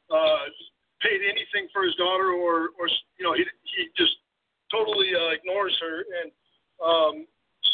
uh, 0.10 0.46
paid 1.02 1.22
anything 1.22 1.70
for 1.72 1.84
his 1.86 1.96
daughter 1.96 2.34
or 2.34 2.74
or 2.78 2.86
you 3.18 3.24
know 3.26 3.34
he 3.34 3.46
he 3.64 3.90
just 3.98 4.18
totally 4.70 5.14
uh, 5.16 5.32
ignores 5.32 5.74
her 5.80 6.04
and 6.22 6.30
um, 6.84 7.16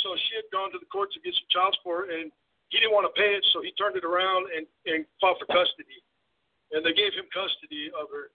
so 0.03 0.15
she 0.27 0.35
had 0.35 0.47
gone 0.51 0.71
to 0.71 0.79
the 0.79 0.89
court 0.91 1.11
to 1.11 1.19
get 1.23 1.33
some 1.35 1.49
child 1.51 1.75
support 1.79 2.11
and 2.11 2.31
he 2.73 2.81
didn't 2.81 2.91
want 2.91 3.05
to 3.05 3.13
pay 3.13 3.37
it 3.37 3.45
so 3.53 3.61
he 3.61 3.69
turned 3.77 3.93
it 3.93 4.03
around 4.03 4.49
and 4.49 4.65
and 4.89 5.05
fought 5.21 5.37
for 5.37 5.45
custody 5.45 6.01
and 6.73 6.81
they 6.81 6.91
gave 6.97 7.13
him 7.13 7.29
custody 7.29 7.93
of 7.93 8.09
her 8.09 8.33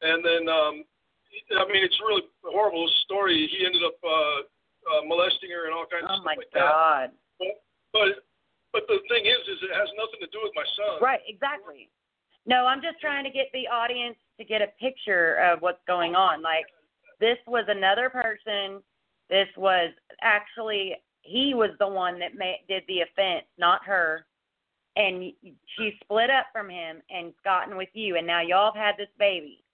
and 0.00 0.24
then 0.24 0.48
um, 0.48 0.74
I 1.52 1.68
mean 1.68 1.84
it's 1.84 2.00
a 2.00 2.06
really 2.08 2.24
horrible 2.40 2.88
story 3.04 3.44
he 3.52 3.68
ended 3.68 3.84
up 3.84 4.00
uh, 4.00 4.38
uh, 4.88 5.02
molesting 5.04 5.52
her 5.52 5.68
and 5.68 5.76
all 5.76 5.84
kinds 5.84 6.08
oh 6.08 6.18
of 6.18 6.24
my 6.24 6.32
stuff 6.32 6.48
like 6.48 6.52
that 6.56 6.72
God. 6.72 7.08
but 7.92 8.24
but 8.72 8.88
the 8.88 8.98
thing 9.08 9.28
is, 9.28 9.40
is 9.52 9.60
it 9.62 9.70
has 9.76 9.88
nothing 10.00 10.20
to 10.24 10.30
do 10.32 10.40
with 10.42 10.52
my 10.56 10.64
son. 10.76 11.02
Right. 11.02 11.20
Exactly. 11.28 11.90
No, 12.46 12.66
I'm 12.66 12.80
just 12.80 12.98
trying 13.00 13.24
to 13.24 13.30
get 13.30 13.46
the 13.52 13.68
audience 13.68 14.16
to 14.40 14.44
get 14.44 14.62
a 14.62 14.68
picture 14.80 15.36
of 15.44 15.60
what's 15.60 15.84
going 15.86 16.16
on. 16.16 16.42
Like 16.42 16.64
this 17.20 17.36
was 17.46 17.64
another 17.68 18.10
person. 18.10 18.82
This 19.28 19.46
was 19.56 19.92
actually 20.22 20.96
he 21.22 21.54
was 21.54 21.70
the 21.78 21.88
one 21.88 22.18
that 22.18 22.36
ma- 22.36 22.62
did 22.68 22.82
the 22.86 23.00
offense, 23.00 23.46
not 23.58 23.84
her. 23.84 24.26
And 24.94 25.32
she 25.78 25.96
split 26.04 26.28
up 26.28 26.46
from 26.52 26.68
him 26.68 27.00
and 27.08 27.32
gotten 27.44 27.76
with 27.78 27.88
you, 27.94 28.16
and 28.16 28.26
now 28.26 28.42
y'all 28.42 28.74
have 28.74 28.82
had 28.82 28.94
this 28.98 29.08
baby. 29.18 29.64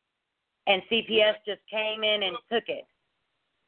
And 0.69 0.83
CPS 0.87 1.43
just 1.45 1.65
came 1.67 2.05
in 2.05 2.23
and 2.23 2.37
took 2.53 2.69
it. 2.69 2.87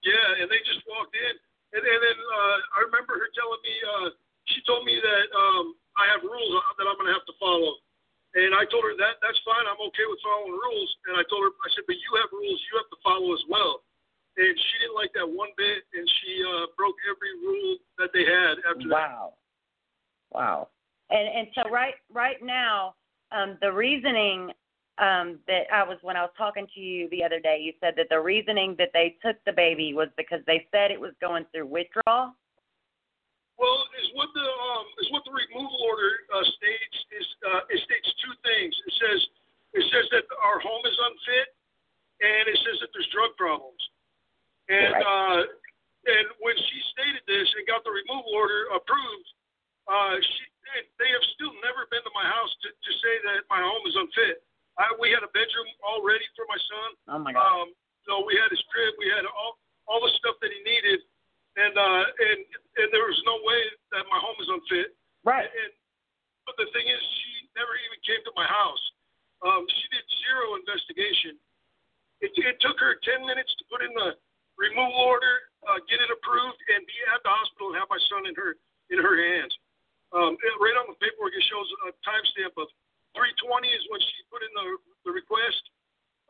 Yeah, 0.04 0.40
and 0.40 0.46
they 0.46 0.60
just 0.62 0.84
walked 0.86 1.16
in, 1.16 1.34
and, 1.74 1.82
and 1.82 2.00
then 2.00 2.18
uh, 2.18 2.56
I 2.76 2.78
remember 2.86 3.18
her 3.18 3.28
telling 3.34 3.62
me, 3.66 3.74
uh, 3.82 4.08
she 4.46 4.62
told 4.62 4.86
me 4.86 4.94
that 5.00 5.26
um, 5.34 5.74
I 5.98 6.06
have 6.10 6.22
rules 6.22 6.52
that 6.78 6.86
I'm 6.86 6.96
going 6.96 7.10
to 7.10 7.16
have 7.16 7.26
to 7.26 7.36
follow. 7.40 7.82
And 8.38 8.54
I 8.54 8.62
told 8.70 8.86
her 8.86 8.94
that 8.94 9.18
that's 9.18 9.38
fine. 9.42 9.66
I'm 9.66 9.82
okay 9.90 10.06
with 10.06 10.22
following 10.22 10.54
rules. 10.54 10.90
And 11.10 11.18
I 11.18 11.26
told 11.26 11.50
her, 11.50 11.50
I 11.50 11.68
said, 11.74 11.82
but 11.90 11.98
you 11.98 12.10
have 12.22 12.30
rules 12.30 12.58
you 12.70 12.78
have 12.78 12.90
to 12.94 13.00
follow 13.02 13.34
as 13.34 13.42
well. 13.50 13.82
And 14.36 14.56
she 14.56 14.74
didn't 14.80 14.94
like 14.96 15.10
that 15.14 15.26
one 15.26 15.50
bit, 15.58 15.82
and 15.92 16.08
she 16.22 16.42
uh, 16.46 16.66
broke 16.76 16.96
every 17.10 17.34
rule 17.44 17.76
that 17.98 18.10
they 18.14 18.24
had 18.24 18.62
after 18.70 18.88
that. 18.88 19.10
Wow. 19.10 19.34
Wow. 20.30 20.68
And 21.10 21.26
and 21.26 21.48
so 21.54 21.68
right 21.70 21.94
right 22.12 22.38
now, 22.40 22.94
um, 23.32 23.58
the 23.60 23.72
reasoning 23.72 24.52
um, 24.98 25.40
that 25.48 25.66
I 25.72 25.82
was 25.82 25.98
when 26.02 26.16
I 26.16 26.22
was 26.22 26.30
talking 26.38 26.68
to 26.74 26.80
you 26.80 27.08
the 27.10 27.24
other 27.24 27.40
day, 27.40 27.58
you 27.60 27.72
said 27.80 27.94
that 27.96 28.08
the 28.08 28.20
reasoning 28.20 28.76
that 28.78 28.90
they 28.92 29.16
took 29.24 29.36
the 29.44 29.52
baby 29.52 29.92
was 29.94 30.08
because 30.16 30.40
they 30.46 30.68
said 30.70 30.90
it 30.90 31.00
was 31.00 31.12
going 31.20 31.44
through 31.50 31.66
withdrawal. 31.66 32.36
Well, 33.58 33.80
is 34.00 34.08
what 34.16 34.30
the 34.32 34.46
um, 34.46 34.84
is 35.02 35.08
what 35.12 35.24
the 35.24 35.34
removal 35.34 35.76
order 35.84 36.24
uh, 36.32 36.44
states 36.56 36.96
is 37.16 37.26
uh, 37.44 37.60
it 37.68 37.80
states 37.84 38.08
two 38.24 38.34
things. 38.44 38.72
It 38.86 38.94
says 39.00 39.20
it 39.72 39.84
says 39.90 40.06
that 40.14 40.24
our 40.40 40.60
home 40.60 40.84
is 40.86 40.96
unfit, 40.96 41.48
and 42.20 42.44
it 42.48 42.58
says 42.60 42.76
that 42.80 42.90
there's 42.94 43.10
drug 43.12 43.34
problems. 43.36 43.80
And 44.70 44.94
uh, 45.02 45.40
and 46.06 46.26
when 46.38 46.54
she 46.54 46.78
stated 46.94 47.26
this 47.26 47.48
and 47.58 47.66
got 47.66 47.82
the 47.82 47.90
removal 47.90 48.30
order 48.32 48.70
approved, 48.70 49.28
uh, 49.90 50.14
she 50.22 50.42
they 51.02 51.10
have 51.10 51.26
still 51.34 51.50
never 51.66 51.90
been 51.90 52.02
to 52.06 52.14
my 52.14 52.22
house 52.22 52.52
to, 52.62 52.70
to 52.70 52.90
say 53.02 53.14
that 53.26 53.42
my 53.50 53.58
home 53.58 53.82
is 53.90 53.98
unfit. 53.98 54.46
I, 54.78 54.86
we 55.02 55.10
had 55.10 55.26
a 55.26 55.32
bedroom 55.34 55.66
all 55.82 56.06
ready 56.06 56.22
for 56.38 56.46
my 56.46 56.60
son. 56.70 56.88
Oh 57.10 57.18
my 57.18 57.34
God. 57.34 57.42
Um, 57.42 57.68
so 58.06 58.22
we 58.22 58.38
had 58.38 58.48
his 58.54 58.62
crib, 58.70 58.94
we 59.02 59.10
had 59.10 59.26
all 59.26 59.58
all 59.90 59.98
the 59.98 60.14
stuff 60.22 60.38
that 60.38 60.54
he 60.54 60.62
needed, 60.62 61.02
and 61.58 61.74
uh, 61.74 62.04
and 62.06 62.38
and 62.78 62.88
there 62.94 63.02
was 63.10 63.18
no 63.26 63.42
way 63.42 63.60
that 63.90 64.06
my 64.06 64.22
home 64.22 64.38
is 64.38 64.48
unfit. 64.48 64.94
Right. 65.26 65.50
And, 65.50 65.70
but 66.46 66.54
the 66.56 66.70
thing 66.70 66.86
is, 66.86 67.02
she 67.02 67.50
never 67.58 67.74
even 67.74 67.98
came 68.06 68.22
to 68.22 68.32
my 68.38 68.46
house. 68.46 68.84
Um, 69.42 69.66
she 69.66 69.86
did 69.90 70.04
zero 70.22 70.54
investigation. 70.54 71.34
It, 72.22 72.30
it 72.38 72.62
took 72.62 72.78
her 72.78 73.02
ten 73.02 73.26
minutes 73.26 73.50
to 73.58 73.62
put 73.66 73.82
in 73.82 73.90
the 73.98 74.14
removal 74.60 75.00
order, 75.00 75.48
uh, 75.64 75.80
get 75.88 76.04
it 76.04 76.12
approved, 76.12 76.60
and 76.76 76.84
be 76.84 76.96
at 77.08 77.24
the 77.24 77.32
hospital 77.32 77.72
and 77.72 77.80
have 77.80 77.88
my 77.88 78.00
son 78.12 78.28
in 78.28 78.36
her 78.36 78.60
in 78.92 79.00
her 79.00 79.16
hands. 79.16 79.52
Um, 80.12 80.36
right 80.60 80.76
on 80.76 80.90
the 80.92 80.98
paperwork, 81.00 81.32
it 81.32 81.44
shows 81.48 81.68
a 81.86 81.94
timestamp 82.04 82.58
of 82.60 82.68
320 83.14 83.70
is 83.70 83.84
when 83.88 84.02
she 84.02 84.18
put 84.26 84.42
in 84.42 84.52
the, 84.52 84.66
the 85.06 85.12
request. 85.14 85.62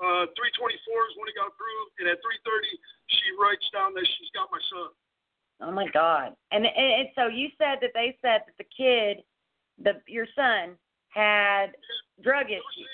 Uh, 0.00 0.28
324 0.32 0.76
is 1.08 1.14
when 1.16 1.28
it 1.28 1.36
got 1.36 1.48
approved, 1.48 1.92
and 2.00 2.08
at 2.08 2.20
330 2.20 2.44
she 3.08 3.28
writes 3.36 3.64
down 3.72 3.92
that 3.96 4.04
she's 4.04 4.32
got 4.32 4.48
my 4.52 4.60
son. 4.68 4.92
Oh 5.60 5.72
my 5.72 5.88
God. 5.92 6.32
And, 6.52 6.64
and 6.64 6.90
and 7.04 7.08
so 7.16 7.28
you 7.28 7.48
said 7.60 7.80
that 7.84 7.92
they 7.92 8.16
said 8.24 8.48
that 8.48 8.56
the 8.56 8.68
kid, 8.68 9.24
the 9.76 10.00
your 10.08 10.28
son, 10.36 10.76
had 11.08 11.76
drug 12.22 12.48
issues, 12.48 12.92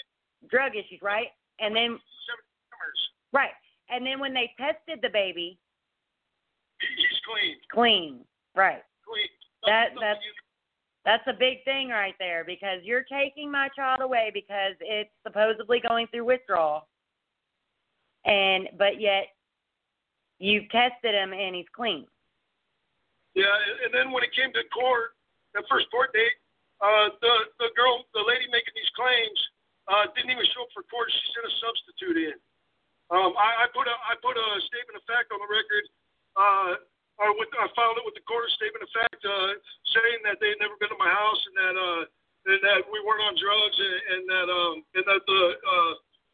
drug 0.51 0.75
issues, 0.75 0.99
right? 1.03 1.31
And 1.61 1.75
then 1.75 1.99
right, 3.33 3.55
and 3.89 4.05
then 4.07 4.19
when 4.19 4.35
they 4.35 4.53
tested 4.59 5.01
the 5.03 5.09
baby, 5.11 5.59
He- 6.81 6.95
He's 6.97 7.21
clean, 7.25 7.61
clean, 7.71 8.27
right? 8.55 8.85
clean. 9.05 9.29
That- 9.65 9.95
that's- 9.99 10.23
That's 11.05 11.27
a 11.29 11.33
big 11.33 11.63
thing 11.65 11.91
right 11.91 12.19
there 12.19 12.43
because 12.43 12.83
you're 12.83 13.05
taking 13.05 13.49
my 13.49 13.69
child 13.69 14.01
away 14.01 14.33
because 14.35 14.75
it's 14.81 15.15
supposedly 15.23 15.79
going 15.79 16.09
through 16.09 16.25
withdrawal, 16.25 16.89
and 18.25 18.69
but 18.77 19.01
yet 19.01 19.33
you 20.41 20.67
tested 20.67 21.15
him 21.15 21.33
and 21.33 21.55
he's 21.55 21.69
clean. 21.69 22.09
Yeah, 23.35 23.55
and- 23.55 23.81
and 23.83 23.95
then 23.95 24.11
when 24.11 24.25
it 24.25 24.33
came 24.33 24.53
to 24.53 24.65
court, 24.65 25.17
that 25.55 25.69
first 25.69 25.89
court 25.93 26.13
date, 26.13 26.35
uh, 26.81 27.11
the 27.21 27.53
the 27.61 27.71
girl, 27.77 28.05
the 28.13 28.23
lady 28.23 28.49
making 28.49 28.75
these 28.75 28.91
claims, 28.91 29.51
uh, 29.87 30.07
didn't 30.09 30.33
even 30.33 30.45
show 30.47 30.63
up 30.63 30.73
for 30.73 30.83
court. 30.83 31.13
She 31.13 31.33
sent 31.33 31.47
a 31.47 31.51
substitute 31.51 32.17
in. 32.17 32.41
Um, 33.11 33.39
I, 33.39 33.49
I 33.63 33.67
put 33.71 33.87
a 33.87 33.95
I 33.95 34.19
put 34.19 34.35
a 34.35 34.49
statement 34.67 34.99
of 34.99 35.05
fact 35.07 35.31
on 35.31 35.39
the 35.39 35.47
record, 35.47 35.85
uh, 36.35 36.71
or 37.23 37.31
with 37.39 37.51
I 37.55 37.71
filed 37.79 38.03
it 38.03 38.07
with 38.07 38.19
the 38.19 38.27
court 38.27 38.43
a 38.43 38.53
statement 38.59 38.83
of 38.83 38.91
fact, 38.91 39.23
uh, 39.23 39.55
saying 39.95 40.27
that 40.27 40.43
they 40.43 40.51
had 40.51 40.59
never 40.59 40.75
been 40.83 40.91
to 40.91 40.99
my 40.99 41.11
house 41.11 41.41
and 41.47 41.55
that 41.55 41.77
uh, 41.79 42.03
and 42.51 42.61
that 42.67 42.83
we 42.91 42.99
weren't 43.07 43.23
on 43.23 43.39
drugs 43.39 43.79
and, 43.79 43.99
and 44.11 44.23
that 44.27 44.49
um, 44.51 44.75
and 44.99 45.05
that 45.07 45.23
the 45.23 45.43
uh, 45.55 45.93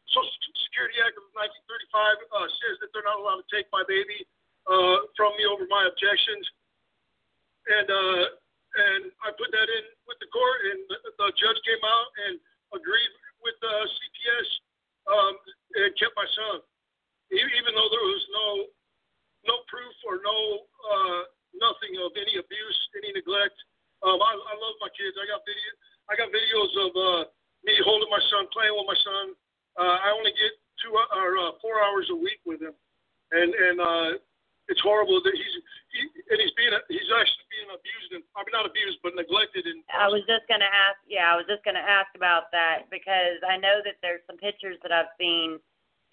Social 0.09 0.33
Security 0.65 0.97
Act 1.05 1.13
of 1.13 1.29
1935 1.37 2.41
uh, 2.41 2.47
says 2.65 2.75
that 2.81 2.89
they're 2.89 3.05
not 3.05 3.21
allowed 3.21 3.45
to 3.45 3.49
take 3.53 3.69
my 3.69 3.85
baby 3.85 4.25
uh, 4.65 5.05
from 5.13 5.37
me 5.37 5.45
over 5.45 5.69
my 5.69 5.85
objections. 5.85 6.45
And 7.69 7.87
uh, 7.87 8.23
and 8.73 9.01
I 9.21 9.29
put 9.37 9.53
that 9.53 9.69
in 9.69 9.85
with 10.09 10.17
the 10.17 10.29
court, 10.33 10.59
and 10.73 10.79
the, 10.89 10.97
the 11.21 11.29
judge 11.37 11.59
came 11.69 11.83
out 11.85 12.09
and 12.25 12.33
agreed 12.73 13.13
with 13.45 13.53
uh, 13.61 13.85
CPS 13.85 14.49
um, 15.09 15.33
and 15.79 15.91
kept 15.99 16.15
my 16.15 16.27
son, 16.27 16.61
even 17.33 17.71
though 17.73 17.89
there 17.91 18.07
was 18.07 18.23
no 18.31 18.47
no 19.43 19.55
proof 19.67 19.95
or 20.07 20.23
no 20.23 20.37
uh, 20.63 21.21
nothing 21.57 21.99
of 22.01 22.15
any 22.15 22.39
abuse, 22.39 22.79
any 22.99 23.11
neglect. 23.11 23.55
Um, 24.03 24.19
I, 24.19 24.31
I 24.35 24.53
love 24.59 24.75
my 24.83 24.91
kids. 24.91 25.15
I 25.15 25.25
got 25.27 25.43
video. 25.47 25.71
I 26.11 26.13
got 26.19 26.29
videos 26.31 26.73
of 26.75 26.91
uh, 26.91 27.21
me 27.63 27.73
holding 27.83 28.11
my 28.11 28.19
son, 28.27 28.51
playing 28.51 28.75
with 28.75 28.87
my 28.87 28.99
son. 28.99 29.25
Uh, 29.79 29.97
I 30.03 30.11
only 30.11 30.35
get 30.35 30.51
two 30.83 30.91
or 30.91 31.31
uh, 31.39 31.55
four 31.63 31.79
hours 31.79 32.07
a 32.11 32.17
week 32.17 32.43
with 32.43 32.61
him, 32.61 32.75
and 33.31 33.49
and 33.55 33.77
uh, 33.79 34.11
it's 34.71 34.79
horrible 34.81 35.19
that 35.23 35.35
he's 35.35 35.55
he, 35.91 35.99
and 36.31 36.39
he's 36.39 36.55
being 36.55 36.71
he's 36.89 37.11
actually 37.11 37.47
being 37.51 37.69
abused 37.69 38.11
and 38.15 38.23
I 38.35 38.43
mean 38.47 38.55
not 38.55 38.65
abused 38.65 38.99
but 39.03 39.15
neglected 39.15 39.67
and 39.67 39.83
I 39.91 40.07
was 40.07 40.23
just 40.27 40.47
gonna 40.47 40.69
ask. 40.69 40.97
Yeah, 41.07 41.31
I 41.31 41.35
was 41.35 41.45
just 41.47 41.63
gonna 41.67 41.83
ask 41.83 42.09
about 42.15 42.51
that 42.55 42.87
because 42.89 43.39
I 43.43 43.57
know 43.57 43.83
that 43.83 43.99
there's 44.01 44.23
some 44.27 44.37
pictures 44.39 44.77
that 44.83 44.91
I've 44.91 45.11
seen, 45.19 45.59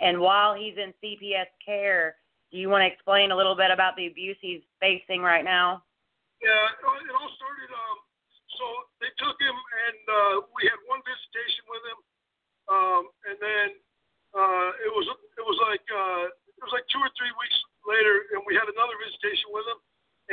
and 0.03 0.19
while 0.21 0.55
he's 0.55 0.77
in 0.77 0.91
CPS 0.99 1.49
care, 1.65 2.17
do 2.51 2.59
you 2.59 2.69
want 2.69 2.83
to 2.83 2.91
explain 2.91 3.31
a 3.31 3.37
little 3.39 3.55
bit 3.55 3.71
about 3.71 3.95
the 3.95 4.07
abuse 4.11 4.37
he's 4.43 4.63
facing 4.81 5.23
right 5.23 5.45
now? 5.45 5.83
yeah 6.41 6.73
it 6.73 6.81
all- 6.89 6.97
it 7.05 7.15
all 7.21 7.33
started 7.37 7.69
um 7.69 7.99
so 8.57 8.65
they 9.05 9.13
took 9.21 9.37
him 9.41 9.53
and 9.53 10.01
uh, 10.09 10.35
we 10.57 10.65
had 10.65 10.81
one 10.89 11.01
visitation 11.05 11.65
with 11.69 11.85
him 11.85 11.99
um 12.73 13.03
and 13.29 13.37
then 13.45 13.69
uh 14.33 14.69
it 14.81 14.89
was 14.89 15.05
it 15.37 15.45
was 15.45 15.59
like 15.69 15.85
uh 15.93 16.33
it 16.33 16.63
was 16.65 16.73
like 16.73 16.89
two 16.89 17.01
or 17.01 17.13
three 17.21 17.29
weeks 17.37 17.59
later 17.87 18.29
and 18.37 18.41
we 18.45 18.57
had 18.57 18.67
another 18.69 18.97
visitation 19.01 19.49
with 19.53 19.67
him 19.67 19.79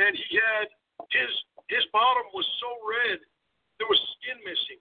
and 0.00 0.12
he 0.16 0.38
had 0.38 0.66
his 1.14 1.30
his 1.70 1.84
bottom 1.94 2.26
was 2.32 2.46
so 2.60 2.70
red 2.84 3.18
there 3.80 3.88
was 3.88 4.00
skin 4.18 4.38
missing 4.44 4.80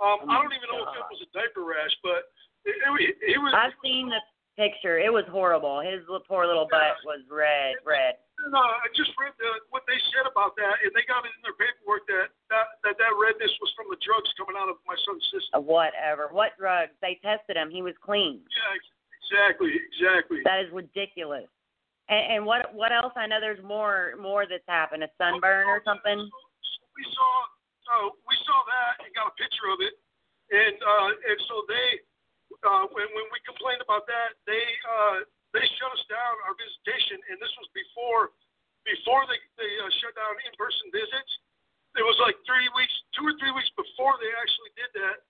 um 0.00 0.24
I 0.28 0.40
don't 0.40 0.54
even 0.54 0.68
know 0.70 0.86
if 0.86 0.94
it 0.96 1.06
was 1.08 1.22
a 1.24 1.30
diaper 1.32 1.64
rash 1.64 1.94
but 2.00 2.30
it, 2.66 2.76
it, 2.78 3.36
it 3.36 3.38
was 3.38 3.52
I've 3.54 3.76
seen 3.82 4.10
the 4.10 4.22
picture. 4.56 4.98
It 4.98 5.12
was 5.12 5.28
horrible. 5.28 5.84
His 5.84 6.00
poor 6.26 6.48
little 6.48 6.66
butt 6.66 6.96
was 7.04 7.20
red, 7.28 7.76
red. 7.84 8.16
No, 8.48 8.60
I 8.60 8.88
just 8.96 9.12
read 9.16 9.32
the, 9.40 9.64
what 9.72 9.84
they 9.88 9.96
said 10.12 10.28
about 10.28 10.56
that, 10.60 10.80
and 10.84 10.92
they 10.92 11.04
got 11.08 11.24
it 11.24 11.32
in 11.36 11.40
their 11.44 11.56
paperwork 11.56 12.04
that 12.08 12.32
that, 12.52 12.66
that 12.84 12.96
that 13.00 13.12
redness 13.16 13.52
was 13.64 13.72
from 13.76 13.88
the 13.88 14.00
drugs 14.04 14.28
coming 14.36 14.56
out 14.56 14.68
of 14.68 14.76
my 14.84 14.96
son's 15.08 15.24
system. 15.32 15.56
Uh, 15.56 15.64
Whatever. 15.64 16.32
What 16.32 16.56
drugs? 16.60 16.92
They 17.00 17.16
tested 17.24 17.56
him. 17.56 17.72
He 17.72 17.80
was 17.80 17.96
clean. 18.04 18.44
Yeah, 18.44 18.76
exactly, 18.76 19.72
exactly. 19.72 20.40
That 20.44 20.60
is 20.64 20.68
ridiculous. 20.72 21.48
And, 22.06 22.38
and 22.38 22.40
what 22.46 22.70
what 22.70 22.94
else? 22.94 23.12
I 23.18 23.26
know 23.26 23.42
there's 23.42 23.62
more 23.66 24.14
more 24.20 24.46
that's 24.46 24.66
happened. 24.70 25.02
A 25.02 25.10
sunburn 25.18 25.66
or 25.66 25.82
something. 25.82 26.18
So, 26.22 26.38
so 26.62 26.80
we 26.94 27.04
saw, 27.10 27.30
uh, 27.90 28.08
we 28.22 28.36
saw 28.46 28.58
that 28.62 29.02
and 29.02 29.10
got 29.10 29.30
a 29.30 29.34
picture 29.34 29.66
of 29.74 29.82
it, 29.82 29.98
and 30.54 30.76
uh, 30.78 31.10
and 31.10 31.38
so 31.50 31.66
they, 31.66 31.88
uh, 32.62 32.84
when 32.94 33.10
when 33.10 33.26
we 33.34 33.42
complained 33.42 33.82
about 33.82 34.06
that, 34.06 34.38
they 34.46 34.66
uh, 34.86 35.26
they 35.50 35.66
shut 35.82 35.90
us 35.90 36.04
down 36.06 36.34
our 36.46 36.54
visitation, 36.54 37.18
and 37.26 37.42
this 37.42 37.50
was 37.58 37.66
before 37.74 38.30
before 38.86 39.26
they 39.26 39.42
they 39.58 39.72
uh, 39.82 39.90
shut 39.98 40.14
down 40.14 40.38
in-person 40.46 40.94
visits. 40.94 41.32
It 41.98 42.04
was 42.06 42.20
like 42.22 42.38
three 42.46 42.70
weeks, 42.76 42.94
two 43.18 43.24
or 43.26 43.34
three 43.40 43.50
weeks 43.50 43.72
before 43.74 44.14
they 44.22 44.30
actually 44.38 44.70
did 44.78 44.94
that. 45.00 45.26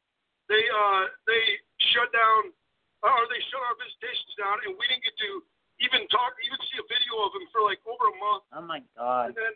They 0.53 0.61
uh, 0.61 1.09
they 1.25 1.43
shut 1.97 2.13
down, 2.13 2.53
or 3.01 3.25
they 3.33 3.41
shut 3.49 3.65
our 3.65 3.77
visitations 3.81 4.35
down, 4.37 4.61
and 4.69 4.77
we 4.77 4.85
didn't 4.93 5.09
get 5.09 5.17
to 5.25 5.41
even 6.07 6.15
talk, 6.15 6.39
even 6.47 6.59
see 6.71 6.79
a 6.79 6.87
video 6.87 7.15
of 7.27 7.35
him 7.35 7.47
for 7.51 7.67
like 7.67 7.83
over 7.83 8.15
a 8.15 8.17
month. 8.23 8.45
Oh 8.55 8.63
my 8.63 8.81
God. 8.95 9.35
And 9.35 9.35
then, 9.35 9.55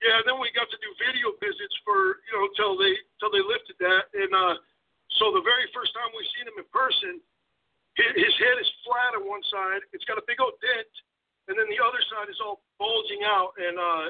yeah, 0.00 0.24
then 0.24 0.40
we 0.40 0.48
got 0.56 0.68
to 0.72 0.78
do 0.80 0.88
video 0.96 1.36
visits 1.36 1.76
for 1.84 2.20
you 2.24 2.32
know 2.32 2.48
till 2.56 2.80
they 2.80 2.96
till 3.20 3.28
they 3.32 3.44
lifted 3.44 3.76
that, 3.80 4.08
and 4.16 4.32
uh, 4.32 4.56
so 5.20 5.32
the 5.32 5.44
very 5.44 5.68
first 5.72 5.92
time 5.92 6.08
we 6.16 6.24
seen 6.36 6.48
him 6.48 6.56
in 6.60 6.68
person, 6.68 7.20
his, 7.96 8.12
his 8.16 8.34
head 8.40 8.56
is 8.60 8.68
flat 8.84 9.16
on 9.16 9.24
one 9.24 9.44
side. 9.48 9.84
It's 9.96 10.04
got 10.04 10.20
a 10.20 10.24
big 10.28 10.40
old 10.40 10.56
dent, 10.60 10.92
and 11.48 11.56
then 11.56 11.68
the 11.72 11.80
other 11.80 12.00
side 12.12 12.28
is 12.28 12.36
all 12.44 12.60
bulging 12.76 13.24
out, 13.24 13.56
and 13.56 13.76
uh, 13.76 14.04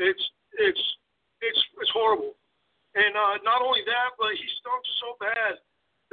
it's 0.00 0.24
it's 0.56 0.84
it's 1.40 1.60
it's 1.80 1.92
horrible. 1.92 2.36
And 2.96 3.12
uh, 3.12 3.44
not 3.44 3.60
only 3.60 3.84
that, 3.84 4.16
but 4.16 4.32
he 4.32 4.46
stunk 4.56 4.80
so 5.04 5.20
bad 5.20 5.60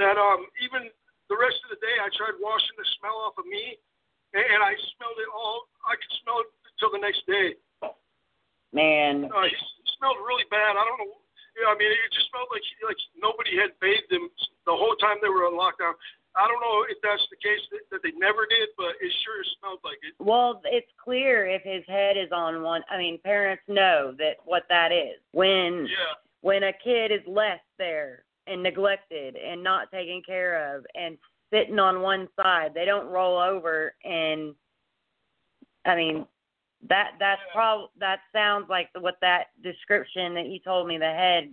that 0.04 0.20
um, 0.20 0.52
even 0.60 0.92
the 1.32 1.40
rest 1.40 1.64
of 1.64 1.72
the 1.72 1.80
day 1.80 1.96
I 2.04 2.12
tried 2.12 2.36
washing 2.44 2.76
the 2.76 2.84
smell 3.00 3.24
off 3.24 3.40
of 3.40 3.48
me, 3.48 3.80
and, 4.34 4.44
and 4.44 4.62
I 4.62 4.74
smelled 4.98 5.20
it 5.22 5.32
all. 5.32 5.70
I 5.86 5.96
could 5.96 6.14
smell 6.22 6.42
it 6.42 6.50
till 6.80 6.92
the 6.92 7.02
next 7.02 7.24
day. 7.26 7.56
Man. 8.74 9.30
Uh, 9.30 9.46
he 9.46 9.56
smelled 9.98 10.18
really 10.26 10.46
bad. 10.50 10.74
I 10.76 10.84
don't 10.84 11.00
know. 11.06 11.22
Yeah, 11.54 11.70
I 11.70 11.78
mean, 11.78 11.94
it 11.94 12.10
just 12.10 12.34
smelled 12.34 12.50
like 12.50 12.66
like 12.82 12.98
nobody 13.22 13.54
had 13.54 13.78
bathed 13.78 14.10
him 14.10 14.26
the 14.66 14.74
whole 14.74 14.98
time 14.98 15.22
they 15.22 15.30
were 15.30 15.46
on 15.46 15.54
lockdown. 15.54 15.94
I 16.36 16.48
don't 16.50 16.62
know 16.66 16.82
if 16.90 16.98
that's 17.06 17.22
the 17.30 17.38
case 17.38 17.62
that, 17.70 17.86
that 17.92 18.02
they 18.02 18.10
never 18.18 18.48
did, 18.50 18.70
but 18.76 18.98
it 19.00 19.14
sure 19.22 19.44
smelled 19.60 19.80
like 19.86 20.02
it. 20.02 20.18
Well, 20.18 20.62
it's 20.66 20.90
clear 20.98 21.46
if 21.46 21.62
his 21.62 21.84
head 21.88 22.18
is 22.18 22.32
on 22.34 22.64
one. 22.64 22.82
I 22.90 22.98
mean, 22.98 23.20
parents 23.24 23.62
know 23.68 24.16
that 24.18 24.38
what 24.46 24.64
that 24.70 24.92
is. 24.92 25.22
When 25.32 25.86
Yeah. 25.86 26.18
when 26.42 26.64
a 26.64 26.74
kid 26.74 27.12
is 27.12 27.22
left 27.28 27.70
there 27.78 28.26
and 28.48 28.64
neglected 28.64 29.36
and 29.36 29.64
not 29.64 29.92
taken 29.92 30.22
care 30.26 30.76
of 30.76 30.86
and 30.96 31.18
sitting 31.54 31.80
on 31.80 32.02
one 32.02 32.28
side, 32.42 32.72
they 32.74 32.86
don't 32.86 33.08
roll 33.08 33.38
over 33.38 33.94
and 34.04 34.56
I 35.86 35.96
mean 35.96 36.26
that 36.90 37.12
that's 37.20 37.42
prob 37.54 37.90
that 38.00 38.20
sounds 38.34 38.66
like 38.70 38.90
what 39.00 39.16
that 39.22 39.46
description 39.62 40.34
that 40.34 40.48
you 40.48 40.60
told 40.60 40.88
me 40.88 40.98
the 40.98 41.06
head 41.06 41.50